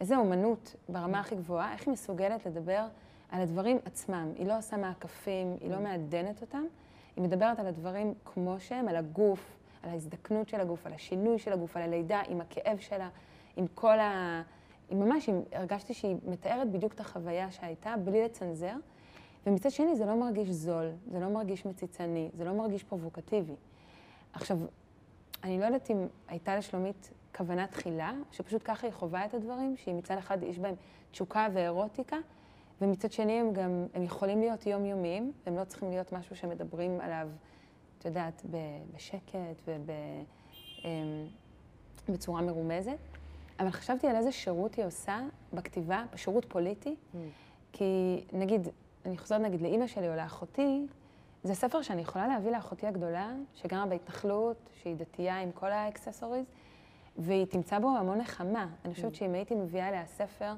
איזו 0.00 0.14
אומנות 0.16 0.74
ברמה 0.88 1.20
הכי 1.20 1.36
גבוהה, 1.36 1.72
איך 1.72 1.86
היא 1.86 1.92
מסוגלת 1.92 2.46
לדבר 2.46 2.86
על 3.30 3.40
הדברים 3.40 3.78
עצמם. 3.84 4.32
היא 4.36 4.46
לא 4.46 4.58
עושה 4.58 4.76
מעקפים, 4.76 5.56
היא 5.60 5.70
לא 5.70 5.80
מעדנת 5.80 6.40
אותם, 6.40 6.64
היא 7.16 7.24
מדברת 7.24 7.58
על 7.58 7.66
הדברים 7.66 8.14
כמו 8.24 8.60
שהם, 8.60 8.88
על 8.88 8.96
הגוף, 8.96 9.56
על 9.82 9.90
ההזדקנות 9.90 10.48
של 10.48 10.60
הגוף, 10.60 10.86
על 10.86 10.92
השינוי 10.92 11.38
של 11.38 11.52
הגוף, 11.52 11.76
על 11.76 11.82
הלידה, 11.82 12.22
עם 12.28 12.40
הכאב 12.40 12.78
שלה, 12.78 13.08
עם 13.56 13.66
כל 13.74 13.98
ה... 13.98 14.42
היא 14.88 14.98
ממש, 14.98 15.28
הרגשתי 15.52 15.94
שהיא 15.94 16.16
מתארת 16.26 16.70
בדיוק 16.70 16.92
את 16.92 17.00
החוויה 17.00 17.50
שהייתה, 17.50 17.94
בלי 18.04 18.24
לצנזר. 18.24 18.74
ומצד 19.46 19.70
שני, 19.70 19.96
זה 19.96 20.06
לא 20.06 20.16
מרגיש 20.16 20.48
זול, 20.48 20.90
זה 21.10 21.20
לא 21.20 21.28
מרגיש 21.28 21.66
מציצני, 21.66 22.30
זה 22.34 22.44
לא 22.44 22.52
מרגיש 22.52 22.84
פרובוקטיבי. 22.84 23.54
עכשיו, 24.32 24.58
אני 25.44 25.60
לא 25.60 25.64
יודעת 25.64 25.90
אם 25.90 26.06
הייתה 26.28 26.56
לשלומית 26.56 27.10
כוונה 27.36 27.66
תחילה, 27.66 28.12
שפשוט 28.32 28.62
ככה 28.64 28.86
היא 28.86 28.94
חווה 28.94 29.24
את 29.24 29.34
הדברים, 29.34 29.76
שהיא 29.76 29.94
מצד 29.94 30.18
אחד 30.18 30.42
יש 30.42 30.58
בהם 30.58 30.74
תשוקה 31.10 31.48
ואירוטיקה, 31.52 32.16
ומצד 32.80 33.12
שני 33.12 33.32
הם 33.32 33.52
גם, 33.52 33.86
הם 33.94 34.02
יכולים 34.02 34.40
להיות 34.40 34.66
יומיומיים, 34.66 35.32
הם 35.46 35.56
לא 35.56 35.64
צריכים 35.64 35.90
להיות 35.90 36.12
משהו 36.12 36.36
שמדברים 36.36 37.00
עליו, 37.00 37.28
את 37.98 38.04
יודעת, 38.04 38.42
בשקט 38.94 39.68
ובצורה 42.08 42.40
אמ, 42.40 42.46
מרומזת. 42.46 43.09
אבל 43.60 43.70
חשבתי 43.70 44.06
על 44.06 44.16
איזה 44.16 44.32
שירות 44.32 44.74
היא 44.74 44.84
עושה 44.84 45.20
בכתיבה, 45.52 46.04
שירות 46.16 46.44
פוליטי, 46.48 46.94
mm. 46.94 47.16
כי 47.72 48.20
נגיד, 48.32 48.68
אני 49.06 49.18
חוזרת 49.18 49.40
נגיד 49.40 49.60
לאימא 49.60 49.86
שלי 49.86 50.08
או 50.08 50.16
לאחותי, 50.16 50.86
זה 51.42 51.54
ספר 51.54 51.82
שאני 51.82 52.02
יכולה 52.02 52.28
להביא 52.28 52.50
לאחותי 52.50 52.86
הגדולה, 52.86 53.32
שגרה 53.54 53.86
בהתנחלות, 53.86 54.56
שהיא 54.82 54.96
דתייה 54.96 55.40
עם 55.40 55.52
כל 55.52 55.72
ה 55.72 55.77
accessories, 55.77 56.44
והיא 57.18 57.46
תמצא 57.46 57.78
בו 57.78 57.88
המון 57.88 58.18
נחמה. 58.18 58.68
אני 58.84 58.94
חושבת 58.94 59.12
mm. 59.12 59.16
שאם 59.16 59.34
הייתי 59.34 59.54
מביאה 59.54 59.88
אליה 59.88 60.06
ספר 60.06 60.52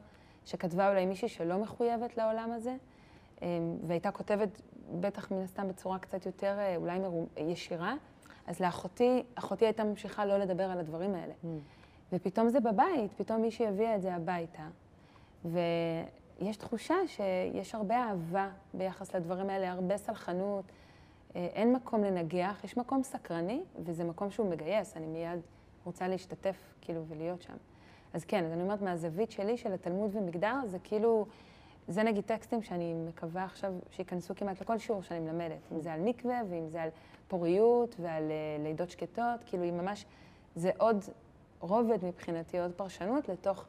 שכתבה 0.44 0.90
אולי 0.90 1.06
מישהי 1.06 1.28
שלא 1.28 1.58
מחויבת 1.58 2.16
לעולם 2.16 2.52
הזה, 2.52 2.76
אמ, 3.42 3.46
והייתה 3.86 4.10
כותבת, 4.10 4.60
בטח 5.00 5.30
מן 5.30 5.42
הסתם 5.42 5.68
בצורה 5.68 5.98
קצת 5.98 6.26
יותר 6.26 6.58
אה, 6.58 6.76
אולי 6.76 6.98
מרום, 6.98 7.26
ישירה, 7.36 7.94
אז 8.46 8.60
לאחותי, 8.60 9.22
אחותי 9.34 9.64
הייתה 9.64 9.84
ממשיכה 9.84 10.26
לא 10.26 10.38
לדבר 10.38 10.64
על 10.64 10.78
הדברים 10.78 11.14
האלה. 11.14 11.32
Mm. 11.32 11.46
ופתאום 12.12 12.48
זה 12.48 12.60
בבית, 12.60 13.12
פתאום 13.16 13.42
מישהי 13.42 13.66
הביאה 13.66 13.96
את 13.96 14.02
זה 14.02 14.14
הביתה. 14.14 14.68
ויש 15.44 16.56
תחושה 16.56 16.94
שיש 17.06 17.74
הרבה 17.74 17.96
אהבה 17.96 18.50
ביחס 18.74 19.14
לדברים 19.14 19.50
האלה, 19.50 19.72
הרבה 19.72 19.96
סלחנות. 19.96 20.64
אה, 21.36 21.46
אין 21.52 21.72
מקום 21.72 22.04
לנגח, 22.04 22.60
יש 22.64 22.76
מקום 22.76 23.02
סקרני, 23.02 23.62
וזה 23.84 24.04
מקום 24.04 24.30
שהוא 24.30 24.50
מגייס, 24.50 24.96
אני 24.96 25.06
מיד 25.06 25.40
רוצה 25.84 26.08
להשתתף, 26.08 26.74
כאילו, 26.80 27.04
ולהיות 27.08 27.42
שם. 27.42 27.56
אז 28.12 28.24
כן, 28.24 28.44
אז 28.44 28.52
אני 28.52 28.62
אומרת, 28.62 28.82
מהזווית 28.82 29.30
שלי, 29.30 29.56
של 29.56 29.72
התלמוד 29.72 30.16
ומגדר, 30.16 30.56
זה 30.66 30.78
כאילו, 30.78 31.26
זה 31.88 32.02
נגיד 32.02 32.24
טקסטים 32.24 32.62
שאני 32.62 32.94
מקווה 32.94 33.44
עכשיו 33.44 33.72
שייכנסו 33.90 34.34
כמעט 34.34 34.60
לכל 34.60 34.78
שיעור 34.78 35.02
שאני 35.02 35.20
מלמדת. 35.20 35.72
אם 35.72 35.80
זה 35.80 35.92
על 35.92 36.00
מקווה, 36.00 36.40
ואם 36.50 36.68
זה 36.68 36.82
על 36.82 36.88
פוריות 37.28 37.96
ועל 37.98 38.22
uh, 38.28 38.62
לידות 38.62 38.90
שקטות, 38.90 39.44
כאילו, 39.46 39.62
היא 39.62 39.72
ממש, 39.72 40.06
זה 40.54 40.70
עוד 40.78 41.04
רובד 41.62 42.04
מבחינתי, 42.04 42.58
עוד 42.58 42.72
פרשנות 42.76 43.28
לתוך 43.28 43.64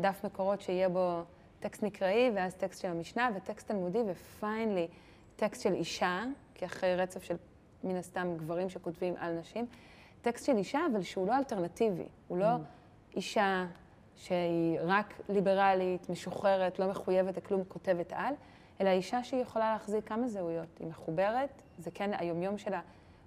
דף 0.00 0.20
מקורות 0.24 0.60
שיהיה 0.60 0.88
בו 0.88 1.22
טקסט 1.60 1.82
מקראי, 1.82 2.30
ואז 2.34 2.54
טקסט 2.54 2.82
של 2.82 2.88
המשנה, 2.88 3.30
וטקסט 3.36 3.68
תלמודי, 3.68 3.98
ופיינלי, 4.06 4.88
טקסט 5.36 5.62
של 5.62 5.72
אישה, 5.72 6.24
כי 6.54 6.64
אחרי 6.64 6.96
רצף 6.96 7.22
של 7.22 7.36
מן 7.84 7.96
הסתם 7.96 8.36
גברים 8.36 8.68
שכותבים 8.68 9.14
על 9.18 9.38
נשים, 9.38 9.66
טקסט 10.22 10.46
של 10.46 10.56
אישה, 10.56 10.80
אבל 10.92 11.02
שהוא 11.02 11.26
לא 11.26 11.36
אלטרנטיבי. 11.36 12.04
הוא 12.28 12.38
לא 12.38 12.46
mm. 12.46 13.16
אישה 13.16 13.66
שהיא 14.16 14.78
רק 14.84 15.14
ליברלית, 15.28 16.10
משוחררת, 16.10 16.78
לא 16.78 16.86
מחויבת 16.86 17.36
לכלום, 17.36 17.62
כותבת 17.68 18.12
על, 18.12 18.34
אלא 18.80 18.90
אישה 18.90 19.24
שהיא 19.24 19.42
יכולה 19.42 19.72
להחזיק 19.72 20.08
כמה 20.08 20.28
זהויות. 20.28 20.78
היא 20.80 20.88
מחוברת, 20.88 21.62
זה 21.78 21.90
כן 21.90 22.10
היומיום 22.18 22.58
שלה 22.58 22.80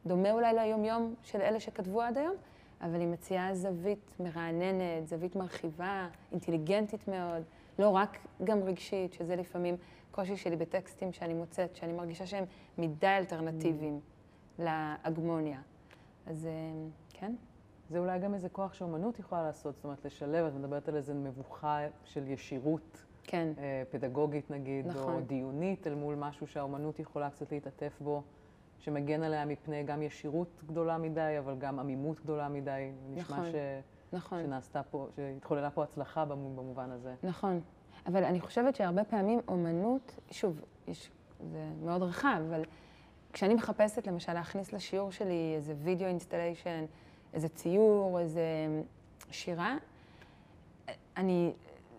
דומה 0.06 0.32
אולי 0.32 0.54
ליומיום 0.54 1.16
של 1.24 1.42
אלה 1.42 1.60
שכתבו 1.60 2.02
עד 2.02 2.18
היום, 2.18 2.36
אבל 2.82 3.00
היא 3.00 3.08
מציעה 3.08 3.56
זווית 3.56 4.16
מרעננת, 4.20 5.08
זווית 5.08 5.36
מרחיבה, 5.36 6.08
אינטליגנטית 6.32 7.08
מאוד, 7.08 7.44
לא 7.80 7.90
רק 7.90 8.18
גם 8.44 8.64
רגשית, 8.64 9.14
שזה 9.14 9.36
לפעמים 9.36 9.76
קושי 10.12 10.38
שלי 10.38 10.56
בטקסטים 10.56 11.14
שאני 11.14 11.34
מוצאת, 11.34 11.76
שאני 11.76 11.94
מרגישה 11.94 12.26
שהם 12.26 12.46
מדי 12.78 13.08
אלטרנטיביים 13.08 14.00
mm. 14.00 14.62
להגמוניה. 14.64 15.60
אז 16.26 16.46
אה, 16.46 16.52
כן. 17.14 17.36
זה 17.90 18.00
אולי 18.00 18.20
גם 18.20 18.34
איזה 18.34 18.50
כוח 18.50 18.74
שאומנות 18.74 19.20
יכולה 19.20 19.44
לעשות, 19.44 19.76
זאת 19.76 19.84
אומרת, 19.84 20.06
לשלב, 20.06 20.46
את 20.46 20.54
מדברת 20.54 20.88
על 20.88 20.96
איזה 20.96 21.14
מבוכה 21.14 21.80
של 22.04 22.28
ישירות. 22.28 23.04
כן. 23.24 23.48
אה, 23.58 23.84
פדגוגית 23.92 24.52
נגיד, 24.52 24.88
נכון. 24.88 25.14
או 25.14 25.22
דיונית, 25.22 25.88
אל 25.88 25.96
מול 25.96 26.16
משהו 26.16 26.48
שהאומנות 26.48 27.00
יכולה 27.00 27.30
קצת 27.30 27.52
להתעטף 27.52 27.98
בו, 28.02 28.24
שמגן 28.80 29.24
עליה 29.24 29.46
מפני 29.46 29.84
גם 29.84 30.02
ישירות 30.02 30.62
גדולה 30.68 30.98
מדי, 30.98 31.36
אבל 31.40 31.56
גם 31.56 31.80
עמימות 31.80 32.20
גדולה 32.20 32.50
מדי. 32.50 32.92
נכון. 33.16 33.40
נשמע 33.40 33.52
ש... 33.52 33.56
נכון. 34.14 34.44
שנעשתה 34.44 34.84
פה, 34.84 35.08
שהתחוללה 35.16 35.70
פה 35.70 35.84
הצלחה 35.84 36.26
במובן 36.26 36.92
הזה. 36.92 37.16
נכון. 37.24 37.62
אבל 38.06 38.24
אני 38.24 38.42
חושבת 38.42 38.76
שהרבה 38.76 39.04
פעמים 39.04 39.40
אומנות, 39.48 40.20
שוב, 40.32 40.62
יש, 40.88 41.12
זה 41.52 41.70
מאוד 41.84 42.04
רחב, 42.04 42.42
אבל 42.50 42.64
כשאני 43.34 43.54
מחפשת 43.54 44.08
למשל 44.08 44.34
להכניס 44.34 44.74
לשיעור 44.74 45.12
שלי 45.12 45.54
איזה 45.56 45.74
video 45.78 46.08
installation, 46.08 46.86
איזה 47.34 47.50
ציור, 47.50 48.20
איזה 48.20 48.42
שירה, 49.32 49.78
אני, 51.18 51.54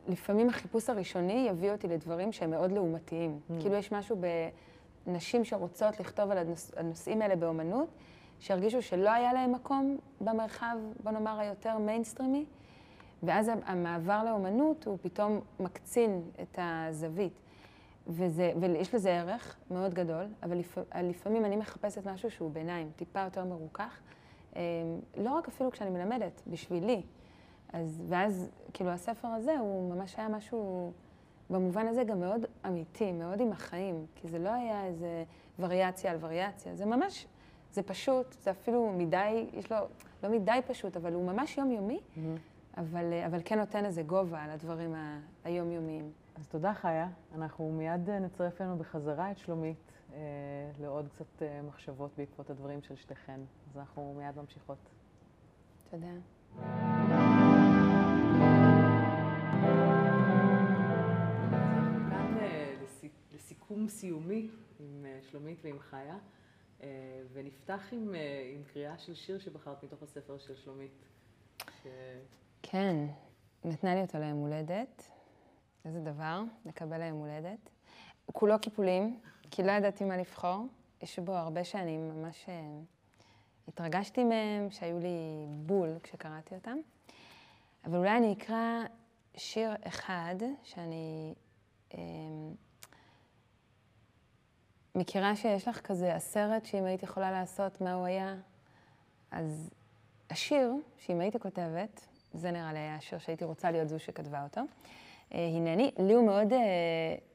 לפעמים 0.09 0.49
החיפוש 0.49 0.91
הראשוני 0.91 1.47
יביא 1.51 1.71
אותי 1.73 1.89
לדברים 1.89 2.33
שהם 2.33 2.51
מאוד 2.51 2.73
לעומתיים. 2.73 3.41
Mm. 3.41 3.53
כאילו 3.61 3.75
יש 3.75 3.93
משהו 3.93 4.17
בנשים 5.09 5.45
שרוצות 5.45 6.01
לכתוב 6.01 6.31
על 6.31 6.39
הנוש, 6.39 6.71
הנושאים 6.77 7.23
האלה 7.23 7.37
באומנות, 7.37 7.89
שהרגישו 8.39 8.83
שלא 8.83 9.11
היה 9.11 9.33
להם 9.33 9.53
מקום 9.53 9.99
במרחב, 10.21 10.77
בוא 11.03 11.13
נאמר, 11.13 11.39
היותר 11.39 11.79
מיינסטרימי, 11.79 12.45
ואז 13.23 13.51
המעבר 13.65 14.25
לאומנות 14.25 14.87
הוא 14.87 14.99
פתאום 15.03 15.41
מקצין 15.61 16.23
את 16.43 16.59
הזווית. 16.63 17.33
וזה, 18.07 18.53
ויש 18.61 18.95
לזה 18.95 19.11
ערך 19.11 19.57
מאוד 19.71 19.95
גדול, 19.95 20.25
אבל 20.43 20.59
לפ, 20.59 20.79
לפעמים 21.03 21.45
אני 21.45 21.57
מחפשת 21.57 22.07
משהו 22.07 22.31
שהוא 22.31 22.51
ביניים, 22.51 22.91
טיפה 22.97 23.21
יותר 23.21 23.45
מרוכך, 23.45 24.01
אמ, 24.57 24.61
לא 25.17 25.31
רק 25.31 25.49
אפילו 25.49 25.71
כשאני 25.71 25.91
מלמדת, 25.91 26.43
בשבילי. 26.47 27.03
אז, 27.73 28.03
ואז, 28.09 28.51
כאילו, 28.73 28.91
הספר 28.91 29.29
הזה 29.29 29.59
הוא 29.59 29.95
ממש 29.95 30.15
היה 30.19 30.29
משהו, 30.29 30.93
במובן 31.51 31.87
הזה 31.87 32.05
גם 32.05 32.21
מאוד 32.21 32.45
אמיתי, 32.67 33.13
מאוד 33.13 33.41
עם 33.41 33.53
החיים, 33.53 34.07
כי 34.15 34.29
זה 34.29 34.39
לא 34.39 34.49
היה 34.49 34.85
איזה 34.85 35.25
וריאציה 35.59 36.11
על 36.11 36.17
וריאציה, 36.21 36.75
זה 36.75 36.87
ממש, 36.87 37.27
זה 37.73 37.83
פשוט, 37.83 38.37
זה 38.43 38.51
אפילו 38.51 38.93
מדי, 38.97 39.47
יש 39.53 39.73
לו, 39.73 39.79
לא 40.23 40.31
מדי 40.31 40.59
פשוט, 40.67 40.97
אבל 40.97 41.13
הוא 41.13 41.27
ממש 41.33 41.59
יומיומי, 41.59 41.99
mm-hmm. 41.99 42.19
אבל, 42.77 43.13
אבל 43.27 43.41
כן 43.45 43.59
נותן 43.59 43.85
איזה 43.85 44.03
גובה 44.03 44.43
על 44.43 44.51
הדברים 44.51 44.95
היומיומיים. 45.45 46.13
אז 46.41 46.49
תודה, 46.49 46.75
חיה. 46.75 47.09
אנחנו 47.35 47.73
מיד 47.73 48.11
נצרף 48.11 48.61
לנו 48.61 48.79
בחזרה 48.79 49.31
את 49.31 49.39
שלומית 49.39 49.93
אה, 50.13 50.19
לעוד 50.81 51.09
קצת 51.15 51.43
אה, 51.43 51.61
מחשבות 51.63 52.11
בעקבות 52.19 52.51
הדברים 52.51 52.83
של 52.83 52.97
שתיכן. 52.97 53.41
אז 53.71 53.79
אנחנו 53.79 54.15
מיד 54.19 54.39
ממשיכות. 54.39 54.79
תודה. 55.91 57.28
סיכום 63.69 63.89
סיומי 63.89 64.49
עם 64.81 65.07
אה, 65.07 65.19
שלומית 65.31 65.59
ועם 65.63 65.79
חיה, 65.79 66.19
אה, 66.83 66.89
ונפתח 67.33 67.89
עם, 67.93 68.15
אה, 68.15 68.53
עם 68.55 68.63
קריאה 68.65 68.99
של 68.99 69.15
שיר 69.15 69.39
שבחרת 69.39 69.85
מתוך 69.85 70.03
הספר 70.03 70.39
של 70.39 70.57
שלומית. 70.57 70.93
ש... 71.83 71.87
כן, 72.63 73.07
נתנה 73.65 73.95
לי 73.95 74.01
אותו 74.01 74.19
ליום 74.19 74.39
הולדת. 74.39 75.11
איזה 75.85 76.01
דבר, 76.01 76.43
לקבל 76.67 76.99
ליום 76.99 77.19
הולדת. 77.19 77.71
כולו 78.33 78.59
קיפולים, 78.59 79.21
כי 79.51 79.63
לא 79.63 79.73
ידעתי 79.73 80.05
מה 80.05 80.17
לבחור. 80.17 80.67
יש 81.03 81.19
בו 81.19 81.33
הרבה 81.33 81.65
שאני 81.65 81.97
ממש 81.97 82.49
התרגשתי 83.69 84.25
מהם, 84.25 84.71
שהיו 84.71 84.99
לי 84.99 85.47
בול 85.49 85.99
כשקראתי 86.03 86.55
אותם. 86.55 86.79
אבל 87.85 87.97
אולי 87.97 88.17
אני 88.17 88.33
אקרא 88.33 88.85
שיר 89.37 89.71
אחד 89.83 90.37
שאני... 90.63 91.35
מכירה 94.95 95.37
שיש 95.37 95.69
לך 95.69 95.81
כזה 95.81 96.15
הסרט 96.15 96.65
שאם 96.65 96.85
היית 96.85 97.03
יכולה 97.03 97.31
לעשות 97.31 97.81
מה 97.81 97.95
הוא 97.95 98.07
היה, 98.07 98.35
אז 99.31 99.71
השיר, 100.31 100.73
שאם 100.99 101.21
הייתי 101.21 101.39
כותבת, 101.39 102.07
זה 102.35 102.51
נראה 102.51 102.73
לי 102.73 102.79
היה 102.79 102.97
השיר 102.97 103.19
שהייתי 103.19 103.45
רוצה 103.45 103.71
להיות 103.71 103.89
זו 103.89 103.99
שכתבה 103.99 104.43
אותו. 104.43 104.61
אה, 105.35 105.49
הנני, 105.57 105.91
לי 105.99 106.13
הוא 106.13 106.27
מאוד, 106.27 106.53
אה, 106.53 106.59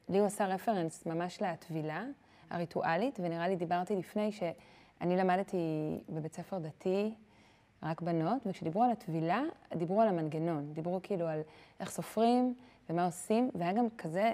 לי 0.09 0.19
הוא 0.19 0.27
עשה 0.27 0.47
רפרנס 0.47 1.05
ממש 1.05 1.41
לטבילה 1.41 2.03
הריטואלית, 2.49 3.19
ונראה 3.23 3.47
לי 3.47 3.55
דיברתי 3.55 3.95
לפני 3.95 4.31
שאני 4.31 5.17
למדתי 5.17 5.57
בבית 6.09 6.33
ספר 6.33 6.59
דתי, 6.59 7.13
רק 7.83 8.01
בנות, 8.01 8.41
וכשדיברו 8.45 8.83
על 8.83 8.91
הטבילה, 8.91 9.43
דיברו 9.75 10.01
על 10.01 10.07
המנגנון, 10.07 10.73
דיברו 10.73 10.99
כאילו 11.03 11.27
על 11.27 11.41
איך 11.79 11.89
סופרים 11.89 12.55
ומה 12.89 13.05
עושים, 13.05 13.49
והיה 13.55 13.73
גם 13.73 13.85
כזה 13.97 14.33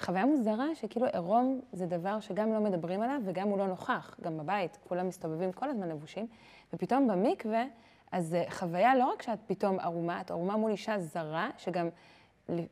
חוויה 0.00 0.26
מוזרה 0.26 0.74
שכאילו 0.74 1.06
עירום 1.12 1.60
זה 1.72 1.86
דבר 1.86 2.20
שגם 2.20 2.52
לא 2.52 2.60
מדברים 2.60 3.02
עליו 3.02 3.20
וגם 3.24 3.48
הוא 3.48 3.58
לא 3.58 3.66
נוכח, 3.66 4.16
גם 4.20 4.38
בבית, 4.38 4.78
כולם 4.88 5.08
מסתובבים 5.08 5.52
כל 5.52 5.70
הזמן 5.70 5.88
לבושים, 5.88 6.26
ופתאום 6.72 7.08
במקווה, 7.08 7.64
אז 8.12 8.36
חוויה 8.50 8.96
לא 8.96 9.04
רק 9.04 9.22
שאת 9.22 9.38
פתאום 9.46 9.80
ערומה, 9.80 10.20
את 10.20 10.30
ערומה 10.30 10.56
מול 10.56 10.70
אישה 10.70 10.98
זרה, 10.98 11.50
שגם 11.58 11.88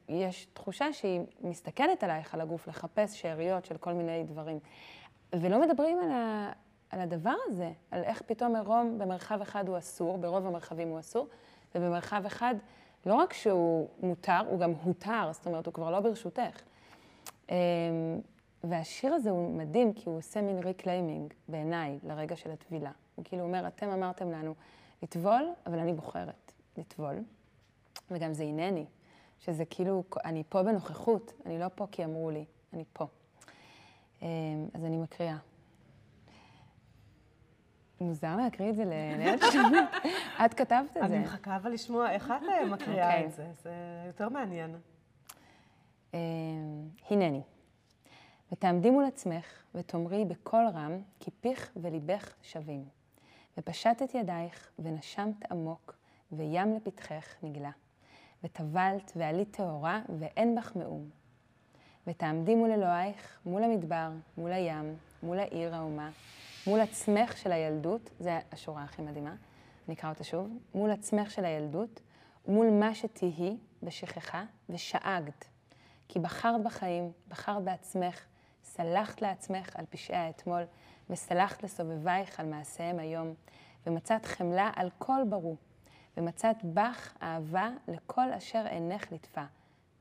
יש 0.09 0.47
תחושה 0.53 0.93
שהיא 0.93 1.21
מסתכלת 1.41 2.05
עלייך, 2.05 2.35
על 2.35 2.41
הגוף, 2.41 2.69
לחפש 2.69 3.21
שאריות 3.21 3.65
של 3.65 3.77
כל 3.77 3.93
מיני 3.93 4.25
דברים. 4.25 4.59
ולא 5.33 5.61
מדברים 5.61 5.99
על, 5.99 6.11
ה, 6.11 6.53
על 6.91 7.01
הדבר 7.01 7.35
הזה, 7.47 7.71
על 7.91 8.03
איך 8.03 8.23
פתאום 8.27 8.57
עירום 8.57 8.99
במרחב 8.99 9.41
אחד 9.41 9.69
הוא 9.69 9.79
אסור, 9.79 10.19
ברוב 10.19 10.47
המרחבים 10.47 10.89
הוא 10.89 10.99
אסור, 10.99 11.29
ובמרחב 11.75 12.23
אחד 12.27 12.55
לא 13.07 13.15
רק 13.15 13.33
שהוא 13.33 13.89
מותר, 14.03 14.41
הוא 14.49 14.61
גם 14.61 14.73
הותר, 14.83 15.31
זאת 15.33 15.47
אומרת, 15.47 15.67
הוא 15.67 15.75
כבר 15.75 15.91
לא 15.91 16.01
ברשותך. 16.01 16.68
אמ, 17.51 17.55
והשיר 18.65 19.15
הזה 19.15 19.31
הוא 19.31 19.55
מדהים, 19.59 19.93
כי 19.93 20.09
הוא 20.09 20.19
עושה 20.19 20.43
מין 20.43 20.59
reclaiming, 20.59 21.35
בעיניי, 21.49 21.99
לרגע 22.03 22.37
של 22.37 22.51
הטבילה. 22.51 22.91
הוא 23.15 23.25
כאילו 23.25 23.43
אומר, 23.43 23.67
אתם 23.67 23.89
אמרתם 23.89 24.31
לנו 24.31 24.55
לטבול, 25.03 25.49
אבל 25.67 25.79
אני 25.79 25.93
בוחרת 25.93 26.53
לטבול. 26.77 27.15
וגם 28.11 28.33
זה 28.33 28.45
הנני, 28.45 28.87
שזה 29.41 29.65
כאילו, 29.65 30.05
אני 30.25 30.43
פה 30.49 30.63
בנוכחות, 30.63 31.33
אני 31.47 31.59
לא 31.59 31.67
פה 31.75 31.87
כי 31.91 32.05
אמרו 32.05 32.31
לי, 32.31 32.45
אני 32.73 32.85
פה. 32.93 33.07
אמ, 34.23 34.29
אז 34.75 34.85
אני 34.85 34.97
מקריאה. 34.97 35.37
מוזר 38.01 38.37
להקריא 38.37 38.71
את 38.71 38.77
זה 38.77 38.85
ליד 38.85 39.41
שלומית. 39.53 39.85
את 40.45 40.55
כתבת 40.55 40.97
את 40.97 41.09
זה. 41.09 41.17
אני 41.17 41.19
מחכה 41.19 41.57
אבל 41.57 41.71
לשמוע 41.73 42.11
איך 42.11 42.33
את 42.37 42.49
אה, 42.49 42.65
מקריאה 42.65 43.07
אוקיי. 43.07 43.27
את 43.27 43.33
זה, 43.33 43.47
זה 43.63 43.73
יותר 44.07 44.29
מעניין. 44.29 44.77
אה, 46.15 46.21
הנני. 47.11 47.43
ותעמדי 48.53 48.91
מול 48.91 49.05
עצמך 49.05 49.45
ותאמרי 49.75 50.25
בקול 50.25 50.67
רם 50.75 51.03
כי 51.21 51.31
פיך 51.41 51.73
וליבך 51.77 52.35
שווים. 52.43 52.85
ופשטת 53.59 54.15
ידייך 54.15 54.71
ונשמת 54.79 55.53
עמוק 55.53 55.97
וים 56.33 56.75
לפתחך 56.75 57.37
נגלה. 57.43 57.71
וטבלת 58.45 59.13
ועלית 59.17 59.57
טהורה 59.57 60.03
ואין 60.19 60.55
בך 60.55 60.77
מאום. 60.77 61.11
ותעמדי 62.07 62.55
מול 62.55 62.71
אלוהיך, 62.71 63.39
מול 63.47 63.65
המדבר, 63.65 64.09
מול 64.39 64.53
הים, 64.53 64.97
מול 65.23 65.39
העיר 65.39 65.75
האומה, 65.75 66.11
מול 66.67 66.81
עצמך 66.81 67.37
של 67.37 67.53
הילדות, 67.53 68.11
זה 68.21 68.39
השורה 68.53 68.85
הכי 68.85 69.03
מדהימה, 69.03 69.35
אני 69.89 69.95
אקרא 69.95 70.11
אותה 70.11 70.25
שוב, 70.25 70.49
מול 70.75 70.91
עצמך 70.91 71.31
של 71.31 71.45
הילדות, 71.45 72.01
מול 72.49 72.71
מה 72.71 72.95
שתהי 72.95 73.57
בשכחה, 73.83 74.45
ושאגת 74.71 75.45
כי 76.09 76.19
בחרת 76.19 76.63
בחיים, 76.63 77.13
בחרת 77.29 77.65
בעצמך, 77.65 78.25
סלחת 78.65 79.23
לעצמך 79.23 79.77
על 79.77 79.85
פשעי 79.91 80.17
האתמול, 80.17 80.63
וסלחת 81.11 81.63
לסובבייך 81.63 82.41
על 82.41 82.47
מעשיהם 82.47 82.99
היום, 82.99 83.35
ומצאת 83.87 84.27
חמלה 84.27 84.71
על 84.77 84.91
כל 84.99 85.21
ברור, 85.29 85.57
ומצאת 86.17 86.57
בך 86.65 87.17
אהבה 87.23 87.71
לכל 87.89 88.33
אשר 88.33 88.67
עינך 88.67 89.13
לטפה, 89.13 89.45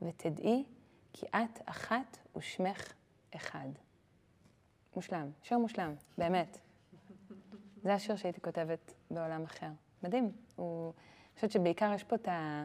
ותדעי 0.02 0.64
כי 1.12 1.26
את 1.26 1.62
אחת 1.64 2.18
ושמך 2.36 2.92
אחד. 3.36 3.68
מושלם, 4.96 5.30
שיר 5.42 5.58
מושלם, 5.58 5.94
באמת. 6.18 6.58
זה 7.82 7.94
השיר 7.94 8.16
שהייתי 8.16 8.40
כותבת 8.40 8.94
בעולם 9.10 9.44
אחר. 9.44 9.70
מדהים. 10.02 10.32
הוא... 10.56 10.92
אני 10.94 11.34
חושבת 11.34 11.50
שבעיקר 11.50 11.92
יש 11.94 12.04
פה 12.04 12.16
את 12.16 12.28
ה... 12.28 12.64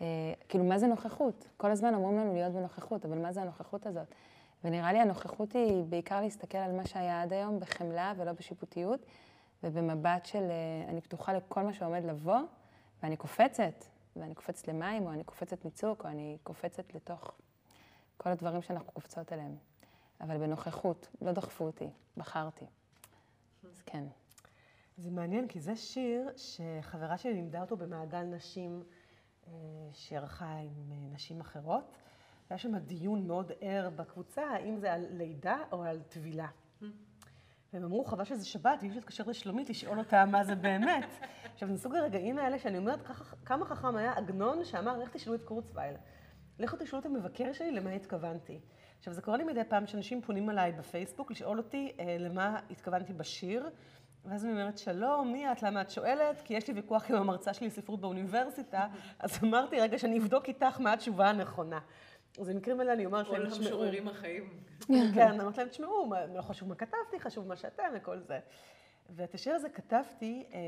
אה, 0.00 0.06
כאילו, 0.48 0.64
מה 0.64 0.78
זה 0.78 0.86
נוכחות? 0.86 1.48
כל 1.56 1.70
הזמן 1.70 1.94
אומרים 1.94 2.18
לנו 2.18 2.34
להיות 2.34 2.52
בנוכחות, 2.52 3.04
אבל 3.04 3.18
מה 3.18 3.32
זה 3.32 3.42
הנוכחות 3.42 3.86
הזאת? 3.86 4.06
ונראה 4.64 4.92
לי 4.92 4.98
הנוכחות 4.98 5.52
היא 5.52 5.84
בעיקר 5.84 6.20
להסתכל 6.20 6.58
על 6.58 6.72
מה 6.72 6.86
שהיה 6.86 7.22
עד 7.22 7.32
היום 7.32 7.60
בחמלה 7.60 8.12
ולא 8.16 8.32
בשיפוטיות, 8.32 9.00
ובמבט 9.62 10.26
של 10.26 10.50
אה, 10.50 10.90
אני 10.90 11.00
פתוחה 11.00 11.32
לכל 11.32 11.62
מה 11.62 11.72
שעומד 11.72 12.04
לבוא, 12.04 12.38
ואני 13.02 13.16
קופצת, 13.16 13.84
ואני 14.16 14.34
קופצת 14.34 14.68
למים, 14.68 15.06
או 15.06 15.12
אני 15.12 15.24
קופצת 15.24 15.64
מצוק, 15.64 16.04
או 16.04 16.08
אני 16.08 16.38
קופצת 16.42 16.94
לתוך 16.94 17.30
כל 18.16 18.30
הדברים 18.30 18.62
שאנחנו 18.62 18.92
קופצות 18.92 19.32
אליהם. 19.32 19.56
אבל 20.20 20.38
בנוכחות, 20.38 21.08
לא 21.22 21.32
דחפו 21.32 21.64
אותי, 21.64 21.88
בחרתי. 22.16 22.64
אז 23.64 23.82
כן. 23.86 24.04
זה 24.98 25.10
מעניין, 25.10 25.48
כי 25.48 25.60
זה 25.60 25.76
שיר 25.76 26.30
שחברה 26.36 27.18
שלי 27.18 27.34
לימדה 27.34 27.60
אותו 27.60 27.76
במעגל 27.76 28.22
נשים. 28.22 28.82
שערכה 29.92 30.56
עם 30.58 30.92
אה, 30.92 30.96
נשים 31.14 31.40
אחרות. 31.40 31.92
היה 32.50 32.58
שם 32.58 32.78
דיון 32.78 33.26
מאוד 33.26 33.52
ער 33.60 33.90
בקבוצה, 33.90 34.42
האם 34.42 34.78
זה 34.78 34.92
על 34.92 35.06
לידה 35.10 35.56
או 35.72 35.82
על 35.82 36.02
טבילה. 36.08 36.48
והם 37.72 37.84
אמרו, 37.84 38.04
חבל 38.04 38.24
שזה 38.24 38.46
שבת, 38.46 38.82
אי 38.82 38.88
אפשר 38.88 38.98
להתקשר 38.98 39.24
לשלומית, 39.26 39.70
לשאול 39.70 39.98
אותה 39.98 40.24
מה 40.24 40.44
זה 40.44 40.54
באמת. 40.54 41.08
עכשיו, 41.54 41.68
זה 41.68 41.74
מסוג 41.74 41.94
הרגעים 41.94 42.38
האלה 42.38 42.58
שאני 42.58 42.78
אומרת, 42.78 43.00
כמה 43.44 43.64
חכם 43.64 43.96
היה 43.96 44.12
עגנון 44.12 44.64
שאמר, 44.64 44.98
לך 44.98 45.08
תשאלו 45.08 45.34
את 45.34 45.42
קורצווייל. 45.42 45.94
לכו 46.58 46.76
תשאלו 46.80 47.00
את 47.00 47.06
המבקר 47.06 47.52
שלי 47.52 47.70
למה 47.70 47.90
התכוונתי. 47.90 48.60
עכשיו, 48.98 49.12
זה 49.12 49.22
קורה 49.22 49.36
לי 49.36 49.44
מדי 49.44 49.64
פעם 49.68 49.86
שאנשים 49.86 50.22
פונים 50.22 50.50
אליי 50.50 50.72
בפייסבוק 50.72 51.30
לשאול 51.30 51.58
אותי 51.58 51.92
אה, 52.00 52.16
למה 52.18 52.60
התכוונתי 52.70 53.12
בשיר. 53.12 53.70
ואז 54.28 54.44
אני 54.44 54.52
אומרת, 54.52 54.78
שלום, 54.78 55.32
מי 55.32 55.52
את? 55.52 55.62
למה 55.62 55.80
את 55.80 55.90
שואלת? 55.90 56.40
כי 56.44 56.54
יש 56.54 56.68
לי 56.68 56.74
ויכוח 56.74 57.10
עם 57.10 57.16
המרצה 57.16 57.54
שלי 57.54 57.66
לספרות 57.66 58.00
באוניברסיטה, 58.00 58.86
אז 59.18 59.38
אמרתי, 59.44 59.80
רגע, 59.80 59.98
שאני 59.98 60.18
אבדוק 60.18 60.48
איתך 60.48 60.80
מה 60.80 60.92
התשובה 60.92 61.30
הנכונה. 61.30 61.78
אז 62.40 62.48
במקרים 62.48 62.80
האלה 62.80 62.92
אני 62.92 63.06
אומר 63.06 63.24
שהם 63.24 63.34
תשמעו. 63.34 63.58
כל 63.58 63.64
המשוררים 63.64 64.08
החיים. 64.08 64.60
כן, 65.14 65.40
אמרתי 65.40 65.60
להם, 65.60 65.68
תשמעו, 65.68 66.12
לא 66.34 66.42
חשוב 66.42 66.68
מה 66.68 66.74
כתבתי, 66.74 67.20
חשוב 67.20 67.46
מה 67.46 67.56
שאתם 67.56 67.84
וכל 67.94 68.18
זה. 68.18 68.38
ואת 69.10 69.34
השיר 69.34 69.54
הזה 69.54 69.68
כתבתי, 69.68 70.46
אה, 70.52 70.58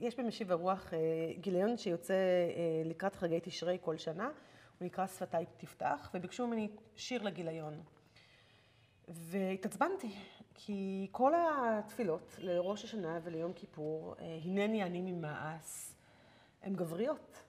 יש 0.00 0.20
במשיב 0.20 0.52
הרוח 0.52 0.94
אה, 0.94 0.98
גיליון 1.40 1.76
שיוצא 1.76 2.14
אה, 2.14 2.82
לקראת 2.84 3.14
חגי 3.14 3.40
תשרי 3.42 3.78
כל 3.80 3.96
שנה, 3.96 4.24
הוא 4.78 4.86
נקרא 4.86 5.06
שפתיי 5.06 5.44
תפתח, 5.56 6.10
וביקשו 6.14 6.46
ממני 6.46 6.68
שיר 6.96 7.22
לגיליון. 7.22 7.82
והתעצבנתי, 9.08 10.14
כי 10.66 11.08
כל 11.12 11.32
התפילות 11.36 12.34
לראש 12.38 12.84
השנה 12.84 13.18
וליום 13.22 13.52
כיפור, 13.52 14.14
אה, 14.18 14.38
הנני 14.44 14.82
אני 14.82 15.12
ממעש, 15.12 15.92
הן 16.62 16.74
גבריות. 16.74 17.42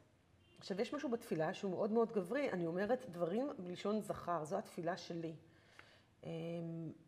עכשיו, 0.60 0.82
יש 0.82 0.94
משהו 0.94 1.10
בתפילה 1.10 1.54
שהוא 1.54 1.72
מאוד 1.72 1.92
מאוד 1.92 2.12
גברי. 2.12 2.52
אני 2.52 2.66
אומרת 2.66 3.06
דברים 3.10 3.50
בלשון 3.60 4.02
זכר, 4.02 4.46
זו 4.46 4.58
התפילה 4.58 4.98
שלי. 4.98 5.34
אמ, 6.24 6.30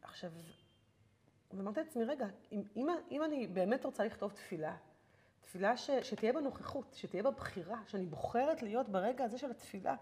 עכשיו, 0.02 0.32
ואמרתי 1.54 1.80
לעצמי, 1.80 2.04
רגע, 2.04 2.28
אם, 2.52 2.62
אם, 2.76 2.88
אם 3.12 3.24
אני 3.24 3.48
באמת 3.48 3.86
רוצה 3.86 4.06
לכתוב 4.06 4.32
תפילה, 4.32 4.76
תפילה 5.42 5.78
ש, 5.78 5.90
שתהיה 6.02 6.34
בה 6.34 6.42
נוכחות, 6.42 6.94
שתהיה 6.94 7.24
בה 7.24 7.32
בחירה, 7.32 7.82
שאני 7.88 8.06
בוחרת 8.06 8.62
להיות 8.62 8.90
ברגע 8.90 9.24
הזה 9.24 9.38
של 9.38 9.52
התפילה, 9.52 9.96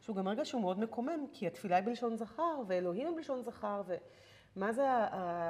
שהוא 0.00 0.16
גם 0.16 0.28
רגע 0.28 0.44
שהוא 0.44 0.62
מאוד 0.62 0.78
מקומם, 0.78 1.26
כי 1.32 1.46
התפילה 1.46 1.76
היא 1.76 1.84
בלשון 1.84 2.16
זכר, 2.16 2.60
ואלוהים 2.66 3.06
היא 3.06 3.16
בלשון 3.16 3.42
זכר, 3.42 3.82
ומה 4.56 4.72
זה 4.72 4.86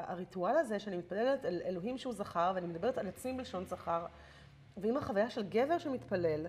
הריטואל 0.06 0.56
הזה 0.56 0.78
שאני 0.78 0.96
מתפללת 0.96 1.44
על 1.44 1.62
אלוהים 1.64 1.98
שהוא 1.98 2.14
זכר, 2.14 2.52
ואני 2.54 2.66
מדברת 2.66 2.98
על 2.98 3.06
עצמי 3.06 3.32
בלשון 3.32 3.64
זכר, 3.64 4.06
ואם 4.76 4.96
החוויה 4.96 5.30
של 5.30 5.42
גבר 5.42 5.78
שמתפלל, 5.78 6.46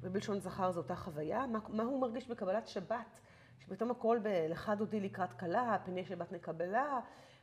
ובלשון 0.00 0.40
זכר 0.40 0.72
זו 0.72 0.80
אותה 0.80 0.96
חוויה, 0.96 1.46
מה, 1.46 1.58
מה 1.68 1.82
הוא 1.82 2.00
מרגיש 2.00 2.28
בקבלת 2.28 2.68
שבת, 2.68 3.20
שפתאום 3.58 3.90
הכל 3.90 4.18
ב"לך 4.22 4.72
דודי 4.78 5.00
לקראת 5.00 5.32
כלה", 5.32 5.78
פני 5.84 6.04
שבת 6.04 6.32
נקבלה", 6.32 7.00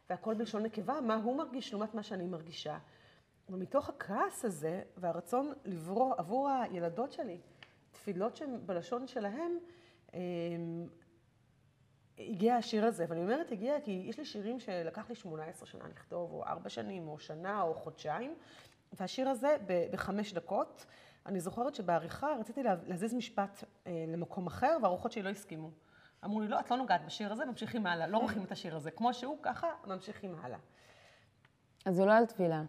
והכל 0.09 0.34
בלשון 0.34 0.64
נקבה, 0.64 1.01
מה 1.01 1.16
הוא 1.16 1.38
מרגיש 1.38 1.74
לעומת 1.74 1.93
מה 1.93 2.03
שאני 2.03 2.26
מרגישה. 2.26 2.78
ומתוך 3.49 3.89
הכעס 3.89 4.45
הזה 4.45 4.82
והרצון 4.97 5.53
לברוא 5.66 6.14
עבור 6.18 6.49
הילדות 6.49 7.12
שלי 7.12 7.41
תפילות 7.91 8.36
שהן 8.36 8.59
בלשון 8.66 9.07
שלהם, 9.07 9.57
אמ, 10.14 10.20
הגיע 12.30 12.55
השיר 12.55 12.86
הזה, 12.86 13.05
ואני 13.09 13.22
אומרת 13.22 13.51
הגיע 13.51 13.82
כי 13.84 14.03
יש 14.05 14.17
לי 14.17 14.26
שירים 14.26 14.59
שלקח 14.59 15.09
לי 15.09 15.15
18 15.15 15.67
שנה 15.67 15.88
לכתוב, 15.88 16.32
או 16.32 16.43
4 16.45 16.69
שנים, 16.69 17.07
או 17.07 17.19
שנה, 17.19 17.61
או 17.61 17.74
חודשיים, 17.74 18.36
והשיר 18.93 19.30
הזה 19.30 19.57
בחמש 19.91 20.34
דקות, 20.34 20.86
אני 21.26 21.39
זוכרת 21.39 21.76
שבעריכה 21.76 22.28
רציתי 22.39 22.63
להזיז 22.63 23.13
משפט 23.13 23.63
אה, 23.88 24.05
למקום 24.07 24.47
אחר, 24.47 24.78
והרוחות 24.82 25.11
שלי 25.11 25.24
לא 25.24 25.30
הסכימו. 25.30 25.72
אמרו 26.26 26.41
לי, 26.41 26.47
לא, 26.47 26.59
את 26.59 26.72
לא 26.72 26.78
נוגעת 26.78 27.05
בשיר 27.05 27.32
הזה, 27.32 27.45
ממשיכים 27.45 27.88
הלאה, 27.88 28.07
לא 28.07 28.17
עורכים 28.17 28.43
את 28.43 28.51
השיר 28.51 28.76
הזה. 28.76 28.91
כמו 28.91 29.13
שהוא, 29.13 29.38
ככה, 29.41 29.67
ממשיכים 29.88 30.36
הלאה. 30.41 30.59
אז 31.86 31.99
הוא 31.99 32.07
לא 32.07 32.13
על 32.13 32.26
טבילה. 32.26 32.63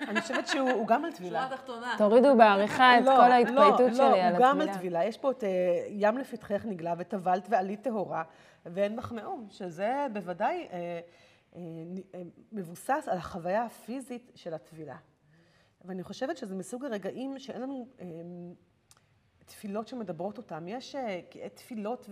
אני 0.00 0.20
חושבת 0.20 0.48
שהוא 0.48 0.86
גם 0.86 1.04
על 1.04 1.12
טבילה. 1.12 1.42
שורה 1.42 1.56
תחתונה. 1.56 1.94
תורידו 1.98 2.36
בעריכה 2.36 2.98
את 2.98 3.04
לא, 3.04 3.16
כל 3.16 3.32
ההתפייטות 3.32 3.80
לא, 3.80 3.94
שלי 3.94 4.20
על 4.20 4.32
לא, 4.32 4.36
הוא 4.36 4.44
גם 4.46 4.60
על 4.60 4.68
הטבילה. 4.68 4.78
טבילה. 4.78 5.04
יש 5.04 5.18
פה 5.18 5.30
את 5.30 5.44
אה, 5.44 5.48
ים 5.88 6.18
לפתחך 6.18 6.64
נגלה 6.64 6.94
וטבלת 6.98 7.46
ועלית 7.50 7.82
טהורה 7.82 8.22
ואין 8.66 8.96
מחמאום, 8.96 9.46
שזה 9.50 10.06
בוודאי 10.12 10.68
אה, 10.72 11.00
אה, 11.56 11.60
מבוסס 12.52 13.08
על 13.10 13.18
החוויה 13.18 13.64
הפיזית 13.64 14.32
של 14.34 14.54
הטבילה. 14.54 14.96
ואני 15.84 16.02
חושבת 16.02 16.36
שזה 16.36 16.54
מסוג 16.54 16.84
הרגעים 16.84 17.38
שאין 17.38 17.62
לנו 17.62 17.86
תפילות 19.48 19.88
שמדברות 19.88 20.38
אותם. 20.38 20.68
יש 20.68 20.94
אה, 20.94 21.20
תפילות 21.54 22.08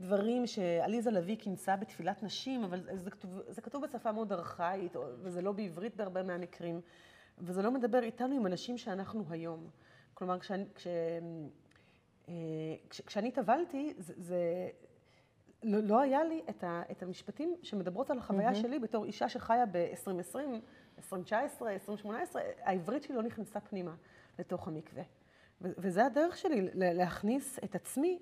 ודברים 0.00 0.46
שעליזה 0.46 1.10
לביא 1.10 1.36
כינסה 1.38 1.76
בתפילת 1.76 2.22
נשים, 2.22 2.64
אבל 2.64 2.88
זה 2.96 3.10
כתוב, 3.10 3.40
זה 3.48 3.60
כתוב 3.60 3.84
בשפה 3.84 4.12
מאוד 4.12 4.32
ארכאית, 4.32 4.96
וזה 4.96 5.42
לא 5.42 5.52
בעברית 5.52 5.96
בהרבה 5.96 6.22
מהמקרים, 6.22 6.80
וזה 7.38 7.62
לא 7.62 7.70
מדבר 7.70 8.02
איתנו 8.02 8.36
עם 8.36 8.46
אנשים 8.46 8.78
שאנחנו 8.78 9.24
היום. 9.30 9.68
כלומר, 10.14 10.38
כשאני, 10.38 10.64
כש, 10.74 10.86
אה, 12.28 12.34
כש, 12.90 13.00
כשאני 13.00 13.30
טבלתי, 13.30 13.94
זה, 13.98 14.14
זה 14.16 14.68
לא, 15.62 15.78
לא 15.82 16.00
היה 16.00 16.24
לי 16.24 16.42
את, 16.50 16.64
ה, 16.64 16.82
את 16.90 17.02
המשפטים 17.02 17.54
שמדברות 17.62 18.10
על 18.10 18.18
החוויה 18.18 18.50
mm-hmm. 18.50 18.54
שלי 18.54 18.78
בתור 18.78 19.04
אישה 19.04 19.28
שחיה 19.28 19.66
ב-2020, 19.66 20.36
2019, 20.98 21.72
2018, 21.72 22.42
העברית 22.62 23.02
שלי 23.02 23.14
לא 23.14 23.22
נכנסה 23.22 23.60
פנימה 23.60 23.94
לתוך 24.38 24.68
המקווה. 24.68 25.02
וזה 25.60 26.06
הדרך 26.06 26.36
שלי, 26.36 26.68
להכניס 26.74 27.58
את 27.64 27.74
עצמי 27.74 28.18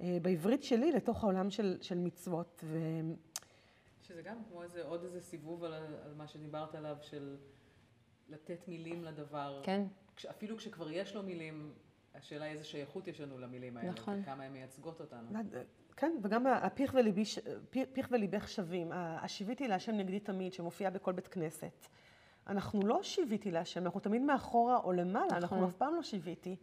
אה, 0.00 0.18
בעברית 0.22 0.62
שלי 0.62 0.92
לתוך 0.92 1.24
העולם 1.24 1.50
של, 1.50 1.78
של 1.80 1.98
מצוות. 1.98 2.64
ו... 2.64 2.78
שזה 4.02 4.22
גם 4.22 4.36
כמו 4.48 4.62
איזה, 4.62 4.84
עוד 4.84 5.04
איזה 5.04 5.20
סיבוב 5.20 5.64
על, 5.64 5.74
על 5.74 6.14
מה 6.16 6.26
שדיברת 6.26 6.74
עליו, 6.74 6.96
של 7.02 7.36
לתת 8.28 8.68
מילים 8.68 9.04
לדבר. 9.04 9.60
כן. 9.64 9.82
כש, 10.16 10.26
אפילו 10.26 10.56
כשכבר 10.56 10.90
יש 10.90 11.14
לו 11.14 11.22
מילים, 11.22 11.72
השאלה 12.14 12.46
איזה 12.46 12.64
שייכות 12.64 13.08
יש 13.08 13.20
לנו 13.20 13.38
למילים 13.38 13.76
האלה, 13.76 13.90
נכון. 13.90 14.20
וכמה 14.22 14.44
הן 14.44 14.52
מייצגות 14.52 15.00
אותנו. 15.00 15.28
כן, 15.96 16.12
וגם 16.22 16.46
הפיך, 16.46 16.94
וליבי, 16.94 17.24
פיך 17.92 18.08
וליבך 18.10 18.48
שווים, 18.48 18.92
השיביתי 18.92 19.68
להשם 19.68 19.92
נגדי 19.92 20.20
תמיד, 20.20 20.52
שמופיע 20.52 20.90
בכל 20.90 21.12
בית 21.12 21.28
כנסת. 21.28 21.88
אנחנו 22.48 22.86
לא 22.86 23.02
שיוויתי 23.02 23.50
להשם, 23.50 23.84
אנחנו 23.84 24.00
תמיד 24.00 24.22
מאחורה 24.22 24.76
או 24.76 24.92
למעלה, 24.92 25.26
נכון. 25.26 25.36
אנחנו 25.38 25.66
אף 25.66 25.74
פעם 25.74 25.94
לא 25.94 26.02
שיוויתי. 26.02 26.56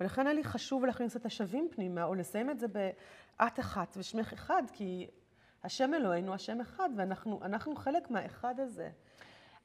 ולכן 0.00 0.26
היה 0.26 0.34
לי 0.34 0.44
חשוב 0.44 0.84
להכניס 0.84 1.16
את 1.16 1.26
השווים 1.26 1.68
פנימה, 1.70 2.04
או 2.04 2.14
לסיים 2.14 2.50
את 2.50 2.60
זה 2.60 2.66
באת 2.68 3.60
אחת 3.60 3.96
ושמך 3.96 4.32
אחד, 4.32 4.62
כי 4.72 5.06
השם 5.64 5.94
אלוהינו, 5.94 6.34
השם 6.34 6.60
אחד, 6.60 6.88
ואנחנו 6.96 7.76
חלק 7.76 8.10
מהאחד 8.10 8.60
הזה. 8.60 8.90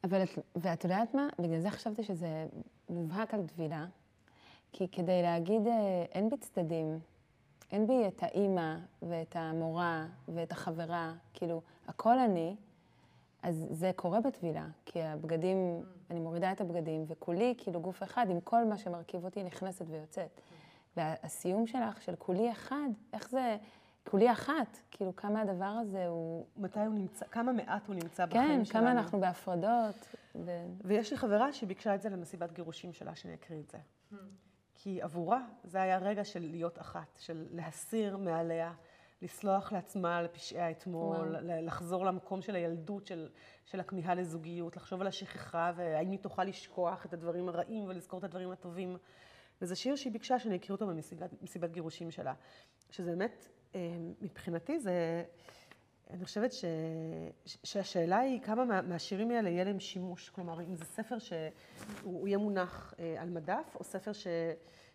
אבל, 0.04 0.22
ואת 0.56 0.84
יודעת 0.84 1.14
מה? 1.14 1.28
בגלל 1.40 1.60
זה 1.60 1.70
חשבתי 1.70 2.04
שזה 2.04 2.48
מובהק 2.90 3.34
על 3.34 3.48
טבילה, 3.48 3.86
כי 4.72 4.88
כדי 4.88 5.22
להגיד, 5.22 5.68
אה, 5.68 6.06
אין 6.12 6.30
בי 6.30 6.38
צדדים, 6.38 7.00
אין 7.72 7.88
בי 7.88 8.08
את 8.08 8.24
האימא 8.24 8.76
ואת 9.02 9.36
המורה 9.36 10.06
ואת 10.28 10.52
החברה, 10.52 11.14
כאילו, 11.34 11.62
הכל 11.88 12.20
אני, 12.20 12.56
אז 13.44 13.68
זה 13.72 13.92
קורה 13.96 14.22
בטבילה, 14.22 14.68
כי 14.86 15.02
הבגדים, 15.02 15.84
אני 16.10 16.20
מורידה 16.20 16.52
את 16.52 16.62
הבגדים, 16.62 17.06
וכולי, 17.08 17.54
כאילו 17.58 17.82
גוף 17.82 18.04
אחד, 18.04 18.26
עם 18.30 18.40
כל 18.42 18.66
מה 18.66 18.78
שמרכיב 18.78 19.26
אותי, 19.26 19.44
נכנסת 19.44 19.86
ויוצאת. 19.90 20.42
והסיום 20.98 21.68
שלך, 21.68 22.02
של 22.02 22.16
כולי 22.16 22.52
אחד, 22.52 22.90
איך 23.14 23.30
זה, 23.30 23.58
כולי 24.10 24.32
אחת, 24.32 24.78
כאילו 24.92 25.16
כמה 25.16 25.42
הדבר 25.42 25.66
הזה 25.66 26.08
הוא... 26.08 26.46
מתי 26.58 26.80
הוא 26.80 26.94
נמצא, 26.94 27.26
כמה 27.32 27.52
מעט 27.52 27.88
הוא 27.88 27.96
נמצא 27.96 28.26
כן, 28.26 28.30
בחיים 28.30 28.66
שלנו. 28.66 28.66
כן, 28.66 28.80
כמה 28.80 28.92
אנחנו 28.92 29.20
בהפרדות. 29.20 30.16
ו... 30.36 30.66
ויש 30.84 31.12
לי 31.12 31.18
חברה 31.18 31.54
שביקשה 31.54 31.96
את 31.96 32.02
זה 32.02 32.10
למסיבת 32.10 32.52
גירושים 32.52 32.94
שלה, 32.94 33.16
שאני 33.16 33.34
אקריא 33.34 33.60
את 33.60 33.70
זה. 33.70 33.78
כי 34.76 35.02
עבורה 35.02 35.42
זה 35.64 35.82
היה 35.82 35.98
רגע 35.98 36.24
של 36.24 36.40
להיות 36.40 36.80
אחת, 36.80 37.18
של 37.20 37.46
להסיר 37.52 38.18
מעליה. 38.18 38.74
לסלוח 39.22 39.72
לעצמה 39.72 40.18
על 40.18 40.28
פשעי 40.28 40.60
האתמול, 40.60 41.36
לחזור 41.42 42.06
למקום 42.06 42.42
של 42.42 42.56
הילדות, 42.56 43.08
של, 43.08 43.30
של 43.66 43.80
הכמיהה 43.80 44.16
לזוגיות, 44.16 44.78
לחשוב 44.78 45.02
על 45.02 45.08
השכחה 45.08 45.72
והאם 45.76 46.12
היא 46.12 46.20
תוכל 46.20 46.44
לשכוח 46.44 47.06
את 47.06 47.14
הדברים 47.14 47.50
הרעים 47.50 47.84
ולזכור 47.84 48.20
את 48.20 48.24
הדברים 48.24 48.52
הטובים. 48.52 48.98
וזה 49.62 49.76
שיר 49.76 49.96
שהיא 49.96 50.14
ביקשה 50.14 50.40
שאני 50.40 50.56
אקריא 50.56 50.72
אותו 50.72 50.88
במסיבת 50.88 51.72
גירושים 51.72 52.12
שלה. 52.12 52.34
שזה 52.90 53.12
באמת, 53.12 53.48
אה, 53.76 53.80
מבחינתי 54.22 54.80
זה, 54.80 55.24
אני 56.10 56.26
חושבת 56.26 56.54
ש, 56.54 56.66
שהשאלה 57.46 58.20
היא 58.20 58.42
כמה 58.42 58.66
מה, 58.66 58.82
מהשירים 58.82 59.32
האלה 59.32 59.50
יהיה 59.50 59.64
להם 59.64 59.80
שימוש. 59.80 60.30
כלומר, 60.30 60.62
אם 60.62 60.76
זה 60.76 60.86
ספר 60.86 61.20
שהוא 61.20 62.28
יהיה 62.28 62.38
מונח 62.38 62.94
אה, 63.00 63.22
על 63.22 63.30
מדף, 63.30 63.76
או 63.76 63.84
ספר 63.84 64.14
ש, 64.14 64.28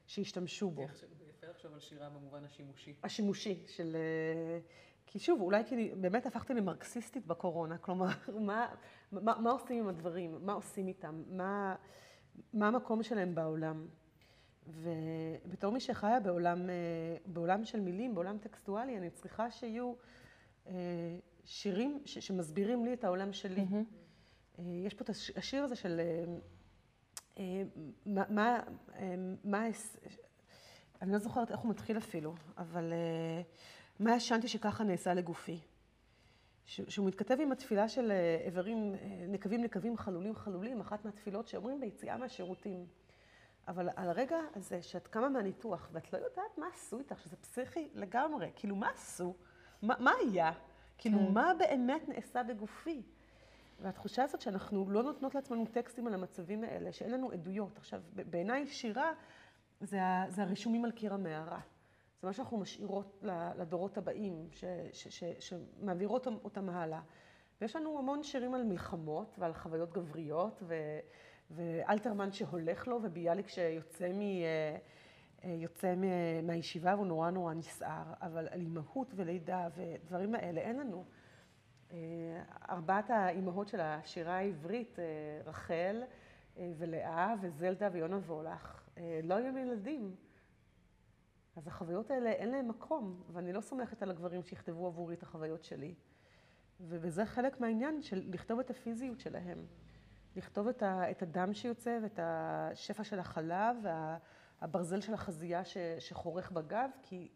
שישתמשו 0.07 0.71
בו. 0.71 0.87
לחשוב 1.63 1.75
על 1.75 1.81
שירה 1.81 2.09
במובן 2.09 2.45
השימושי. 2.45 2.95
השימושי 3.03 3.63
של... 3.67 3.97
אה, 3.97 4.59
כי 5.07 5.19
שוב, 5.19 5.41
אולי 5.41 5.65
כי 5.65 5.91
באמת 5.95 6.27
הפכתי 6.27 6.55
למרקסיסטית 6.55 7.27
בקורונה, 7.27 7.79
כלומר, 7.79 8.09
מה, 8.49 8.75
מה, 9.13 9.39
מה 9.39 9.51
עושים 9.51 9.79
עם 9.79 9.89
הדברים? 9.89 10.47
מה 10.47 10.53
עושים 10.53 10.89
איתם? 10.89 11.23
מה, 11.29 11.75
מה 12.53 12.69
המקום 12.69 13.03
שלהם 13.03 13.35
בעולם? 13.35 13.87
ובתור 14.67 15.73
מי 15.73 15.81
שחיה 15.81 16.21
בעולם, 16.21 16.71
אה, 16.71 16.75
בעולם 17.27 17.65
של 17.65 17.81
מילים, 17.81 18.15
בעולם 18.15 18.39
טקסטואלי, 18.39 18.99
אני 18.99 19.11
צריכה 19.11 19.51
שיהיו 19.51 19.95
אה, 20.67 20.73
שירים 21.45 22.03
ש, 22.05 22.19
שמסבירים 22.19 22.85
לי 22.85 22.93
את 22.93 23.05
העולם 23.05 23.33
שלי. 23.33 23.67
Mm-hmm. 23.71 24.63
יש 24.63 24.95
פה 24.95 25.05
את 25.05 25.11
השיר 25.37 25.65
הזה 25.65 25.77
של 25.77 26.01
מה, 28.07 28.23
מה, 28.29 28.61
מה 29.45 29.67
אני 31.03 31.13
לא 31.13 31.19
זוכרת 31.19 31.51
איך 31.51 31.61
הוא 31.61 31.71
מתחיל 31.71 31.99
אפילו, 31.99 32.35
אבל 32.59 32.93
uh, 32.93 34.03
מה 34.03 34.17
ישנתי 34.17 34.49
שככה 34.49 34.85
נעשה 34.85 35.15
לגופי? 35.15 35.61
ש, 36.65 36.81
שהוא 36.89 37.07
מתכתב 37.07 37.37
עם 37.41 37.53
התפילה 37.53 37.89
של 37.89 38.11
uh, 38.11 38.47
איברים, 38.47 38.95
uh, 38.95 38.99
נקבים 39.29 39.63
נקבים, 39.63 39.97
חלולים 39.97 40.35
חלולים, 40.35 40.81
אחת 40.81 41.05
מהתפילות 41.05 41.49
שאומרים 41.49 41.81
ביציאה 41.81 42.17
מהשירותים. 42.17 42.87
אבל 43.69 43.89
על 43.97 44.09
הרגע 44.09 44.37
הזה 44.55 44.83
שאת 44.83 45.07
קמה 45.07 45.29
מהניתוח 45.29 45.89
ואת 45.93 46.13
לא 46.13 46.19
יודעת 46.19 46.59
מה 46.59 46.67
עשו 46.75 46.99
איתך, 46.99 47.21
שזה 47.21 47.37
פסיכי 47.37 47.89
לגמרי, 47.95 48.51
כאילו 48.57 48.77
מה 48.77 48.91
עשו? 48.91 49.35
מה, 49.83 49.95
מה 49.99 50.13
היה? 50.21 50.53
כאילו 50.99 51.19
כן. 51.19 51.33
מה 51.33 51.53
באמת 51.59 52.09
נעשה 52.09 52.43
בגופי? 52.43 53.03
והתחושה 53.81 54.25
הזאת 54.25 54.41
שאנחנו 54.41 54.91
לא 54.91 55.03
נותנות 55.03 55.35
לעצמנו 55.35 55.67
טקסטים 55.67 56.07
על 56.07 56.15
המצבים 56.15 56.65
האלה, 56.65 56.93
שאין 56.93 57.11
לנו 57.11 57.31
עדויות. 57.33 57.79
עכשיו, 57.79 58.03
בעיניי 58.15 58.67
שירה 58.67 59.13
זה, 59.83 60.01
זה 60.29 60.43
הרישומים 60.43 60.85
על 60.85 60.91
קיר 60.91 61.15
המערה. 61.15 61.61
זה 62.21 62.27
מה 62.27 62.33
שאנחנו 62.33 62.59
משאירות 62.59 63.25
לדורות 63.59 63.99
הבאים, 63.99 64.49
ש, 64.51 64.65
ש, 64.93 65.09
ש, 65.09 65.25
שמעבירות 65.39 66.27
אותם 66.27 66.69
הלאה. 66.69 67.01
ויש 67.61 67.77
לנו 67.77 67.99
המון 67.99 68.23
שירים 68.23 68.55
על 68.55 68.65
מלחמות 68.65 69.37
ועל 69.39 69.55
חוויות 69.55 69.93
גבריות, 69.93 70.63
ו, 70.67 70.75
ואלתרמן 71.51 72.33
שהולך 72.33 72.89
לו, 72.89 73.01
וביאליק 73.03 73.49
שיוצא 73.49 74.13
מ... 74.13 74.21
יוצא 75.45 75.95
מהישיבה 76.43 76.95
והוא 76.95 77.07
נורא 77.07 77.31
נורא 77.31 77.55
נסער, 77.55 78.13
אבל 78.23 78.49
על 78.51 78.61
אימהות 78.61 79.13
ולידה 79.17 79.69
ודברים 79.75 80.35
האלה 80.35 80.61
אין 80.61 80.79
לנו. 80.79 81.05
ארבעת 82.71 83.11
האימהות 83.11 83.69
של 83.69 83.81
השירה 83.81 84.37
העברית, 84.37 84.99
רחל 85.45 86.03
ולאה 86.57 87.35
וזלדה 87.41 87.89
ויונה 87.93 88.17
וולך, 88.17 88.82
לא 89.23 89.35
היו 89.35 89.59
ילדים. 89.59 90.17
אז 91.57 91.67
החוויות 91.67 92.11
האלה 92.11 92.31
אין 92.31 92.51
להן 92.51 92.69
מקום, 92.69 93.23
ואני 93.33 93.53
לא 93.53 93.61
סומכת 93.61 94.03
על 94.03 94.11
הגברים 94.11 94.43
שיכתבו 94.43 94.87
עבורי 94.87 95.15
את 95.15 95.23
החוויות 95.23 95.65
שלי. 95.65 95.95
וזה 96.81 97.27
חלק 97.27 97.61
מהעניין 97.61 98.03
של 98.03 98.23
לכתוב 98.27 98.59
את 98.59 98.71
הפיזיות 98.71 99.21
שלהם. 99.21 99.67
לכתוב 100.37 100.69
את, 100.69 100.83
ה, 100.83 101.11
את 101.11 101.23
הדם 101.23 101.55
שיוצא 101.55 101.99
ואת 102.03 102.19
השפע 102.23 103.05
של 103.05 103.19
החלב 103.19 103.77
והברזל 103.83 105.01
של 105.01 105.15
החזייה 105.15 105.65
ש, 105.65 105.77
שחורך 105.99 106.53
בגב, 106.53 106.91
כי, 107.03 107.29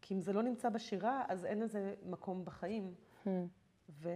כי 0.00 0.14
אם 0.14 0.20
זה 0.20 0.32
לא 0.32 0.42
נמצא 0.42 0.68
בשירה, 0.68 1.24
אז 1.28 1.44
אין 1.44 1.60
לזה 1.60 1.94
מקום 2.02 2.44
בחיים. 2.44 2.94
Hmm. 3.24 3.28
ו, 3.88 4.08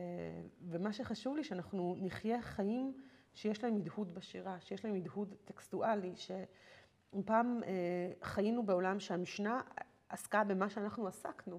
ומה 0.62 0.92
שחשוב 0.92 1.36
לי, 1.36 1.44
שאנחנו 1.44 1.96
נחיה 1.98 2.42
חיים 2.42 3.00
שיש 3.34 3.64
להם 3.64 3.76
הדהוד 3.76 4.14
בשירה, 4.14 4.60
שיש 4.60 4.84
להם 4.84 4.94
הדהוד 4.94 5.34
טקסטואלי, 5.44 6.16
שאם 6.16 7.22
פעם 7.24 7.60
אה, 7.64 7.70
חיינו 8.22 8.66
בעולם 8.66 9.00
שהמשנה 9.00 9.60
עסקה 10.08 10.44
במה 10.44 10.70
שאנחנו 10.70 11.06
עסקנו. 11.06 11.58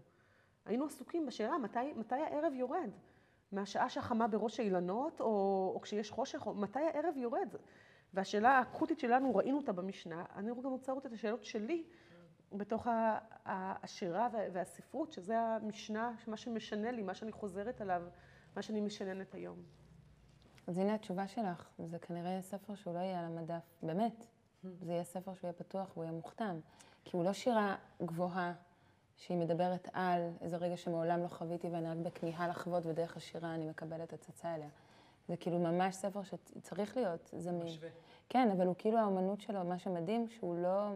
היינו 0.65 0.85
עסוקים 0.85 1.25
בשירה, 1.25 1.57
מתי, 1.57 1.93
מתי 1.95 2.15
הערב 2.15 2.53
יורד? 2.53 2.89
מהשעה 3.51 3.89
שהחמה 3.89 4.27
בראש 4.27 4.59
האילנות, 4.59 5.21
או, 5.21 5.25
או 5.75 5.81
כשיש 5.81 6.11
חושך, 6.11 6.47
או 6.47 6.53
מתי 6.53 6.79
הערב 6.79 7.17
יורד? 7.17 7.55
והשאלה 8.13 8.49
האקוטית 8.49 8.99
שלנו, 8.99 9.35
ראינו 9.35 9.57
אותה 9.57 9.71
במשנה, 9.71 10.25
אני 10.35 10.49
גם 10.49 10.71
רוצה 10.71 10.91
לראות 10.91 11.05
את 11.05 11.13
השאלות 11.13 11.43
שלי 11.43 11.83
בתוך 12.51 12.87
השירה 13.45 14.27
והספרות, 14.53 15.11
שזה 15.11 15.39
המשנה, 15.39 16.11
מה 16.27 16.37
שמשנה 16.37 16.91
לי, 16.91 17.01
מה 17.01 17.13
שאני 17.13 17.31
חוזרת 17.31 17.81
עליו, 17.81 18.03
מה 18.55 18.61
שאני 18.61 18.81
משננת 18.81 19.33
היום. 19.33 19.63
אז 20.67 20.77
הנה 20.77 20.95
התשובה 20.95 21.27
שלך, 21.27 21.69
זה 21.85 21.99
כנראה 21.99 22.41
ספר 22.41 22.75
שהוא 22.75 22.93
לא 22.93 22.99
יהיה 22.99 23.19
על 23.19 23.25
המדף, 23.25 23.63
באמת. 23.83 24.25
זה 24.63 24.91
יהיה 24.91 25.03
ספר 25.03 25.33
שהוא 25.33 25.47
יהיה 25.47 25.53
פתוח 25.53 25.91
והוא 25.93 26.03
יהיה 26.03 26.13
מוכתם. 26.13 26.59
כי 27.05 27.17
הוא 27.17 27.25
לא 27.25 27.33
שירה 27.33 27.75
גבוהה, 28.01 28.53
שהיא 29.17 29.37
מדברת 29.37 29.89
על 29.93 30.29
איזה 30.41 30.57
רגע 30.57 30.77
שמעולם 30.77 31.23
לא 31.23 31.27
חוויתי 31.27 31.67
ואני 31.69 31.87
רק 31.87 31.97
בכמיהה 31.97 32.47
לחוות 32.47 32.85
ודרך 32.85 33.17
השירה 33.17 33.55
אני 33.55 33.69
מקבלת 33.69 34.13
הצצה 34.13 34.55
אליה. 34.55 34.69
זה 35.27 35.37
כאילו 35.37 35.59
ממש 35.59 35.95
ספר 35.95 36.21
שצריך 36.23 36.97
להיות 36.97 37.29
זמין. 37.37 37.63
משווה. 37.63 37.89
כן, 38.29 38.51
אבל 38.51 38.67
הוא 38.67 38.75
כאילו 38.77 38.97
האומנות 38.97 39.41
שלו, 39.41 39.63
מה 39.63 39.79
שמדהים, 39.79 40.27
שהוא 40.27 40.55
לא... 40.57 40.91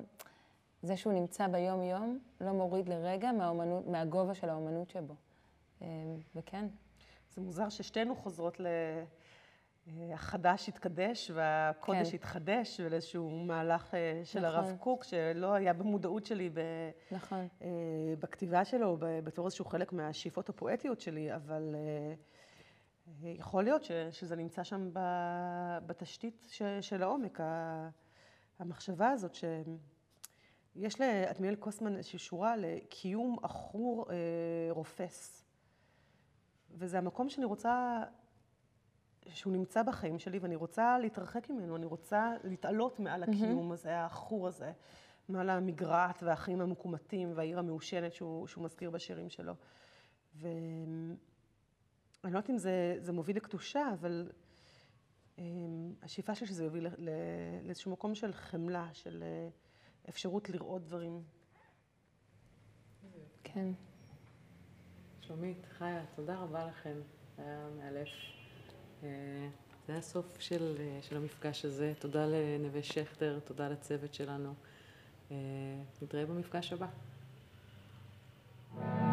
זה 0.82 0.97
שהוא 0.97 1.13
נמצא 1.13 1.47
ביום-יום, 1.47 2.20
לא 2.41 2.51
מוריד 2.51 2.89
לרגע 2.89 3.32
מהאומנות, 3.32 3.88
מהגובה 3.88 4.34
של 4.34 4.49
האומנות 4.49 4.89
שבו. 4.89 5.13
אה, 5.82 5.88
וכן. 6.36 6.68
זה 7.36 7.41
מוזר 7.41 7.70
ששתינו 7.70 8.16
חוזרות 8.16 8.59
ל... 8.59 8.68
החדש 10.13 10.69
התקדש 10.69 11.31
והקודש 11.33 12.09
כן. 12.09 12.15
התחדש, 12.15 12.79
ולאיזשהו 12.83 13.29
מהלך 13.29 13.93
אה, 13.93 14.21
של 14.23 14.39
נכון. 14.39 14.55
הרב 14.55 14.77
קוק, 14.79 15.03
שלא 15.03 15.53
היה 15.53 15.73
במודעות 15.73 16.25
שלי 16.25 16.49
ב... 16.49 16.59
נכון. 17.11 17.47
אה, 17.61 17.67
בכתיבה 18.19 18.65
שלו, 18.65 18.97
בתור 18.99 19.45
איזשהו 19.45 19.65
חלק 19.65 19.93
מהשאיפות 19.93 20.49
הפואטיות 20.49 20.99
שלי, 20.99 21.36
אבל 21.36 21.75
אה, 21.75 22.13
יכול 23.23 23.63
להיות 23.63 23.83
ש, 23.83 23.91
שזה 24.11 24.36
נמצא 24.36 24.63
שם 24.63 24.89
בתשתית 25.86 26.47
ש, 26.51 26.61
של 26.81 27.03
העומק, 27.03 27.39
המחשבה 28.59 29.09
הזאת 29.09 29.36
שיש 29.36 31.01
לאדמיאל 31.01 31.55
קוסמן 31.55 31.95
איזושהי 31.95 32.19
שורה 32.19 32.57
לקיום 32.57 33.38
עכור 33.43 34.05
רופס. 34.69 35.45
וזה 36.71 36.97
המקום 36.97 37.29
שאני 37.29 37.45
רוצה 37.45 38.03
שהוא 39.30 39.53
נמצא 39.53 39.84
בחיים 39.84 40.19
שלי 40.19 40.39
ואני 40.39 40.55
רוצה 40.55 40.97
להתרחק 40.99 41.49
ממנו, 41.49 41.76
אני 41.76 41.86
רוצה 41.86 42.34
להתעלות 42.43 42.99
מעל 42.99 43.23
הקיום 43.23 43.71
הזה, 43.71 43.97
העכור 43.97 44.47
הזה, 44.47 44.71
מעל 45.30 45.49
המגרעת 45.49 46.23
והחיים 46.23 46.61
המקומטים 46.61 47.32
והעיר 47.36 47.59
המעושנת 47.59 48.13
שהוא, 48.13 48.47
שהוא 48.47 48.63
מזכיר 48.63 48.89
בשירים 48.89 49.30
שלו. 49.30 49.53
ואני 50.36 51.15
לא 52.23 52.30
יודעת 52.30 52.49
אם 52.49 52.57
זה, 52.57 52.95
זה 52.99 53.11
מוביל 53.11 53.38
לקדושה, 53.38 53.89
אבל 53.93 54.32
um, 55.38 55.41
השאיפה 56.03 56.36
שלי 56.36 56.47
שזה 56.47 56.63
יוביל 56.63 56.88
לאיזשהו 57.63 57.91
מקום 57.91 58.15
של 58.15 58.34
חמלה, 58.34 58.89
של 58.93 59.23
uh, 59.23 60.09
אפשרות 60.09 60.49
לראות 60.49 60.84
דברים. 60.84 61.23
כן. 63.43 63.71
שלומית, 65.21 65.65
חיה, 65.65 66.05
תודה 66.15 66.36
רבה 66.36 66.65
לכם, 66.65 67.01
היה 67.38 67.69
מאלף. 67.78 68.34
אה, 69.05 69.47
זה 69.87 69.97
הסוף 69.97 70.39
של, 70.39 70.75
אה, 70.79 70.99
של 71.01 71.17
המפגש 71.17 71.65
הזה. 71.65 71.93
תודה 71.99 72.25
לנווה 72.25 72.83
שכטר, 72.83 73.39
תודה 73.45 73.69
לצוות 73.69 74.13
שלנו. 74.13 74.53
אה, 75.31 75.35
נתראה 76.01 76.25
במפגש 76.25 76.73
הבא. 76.73 76.87
Thank 78.77 78.99
you. 78.99 79.04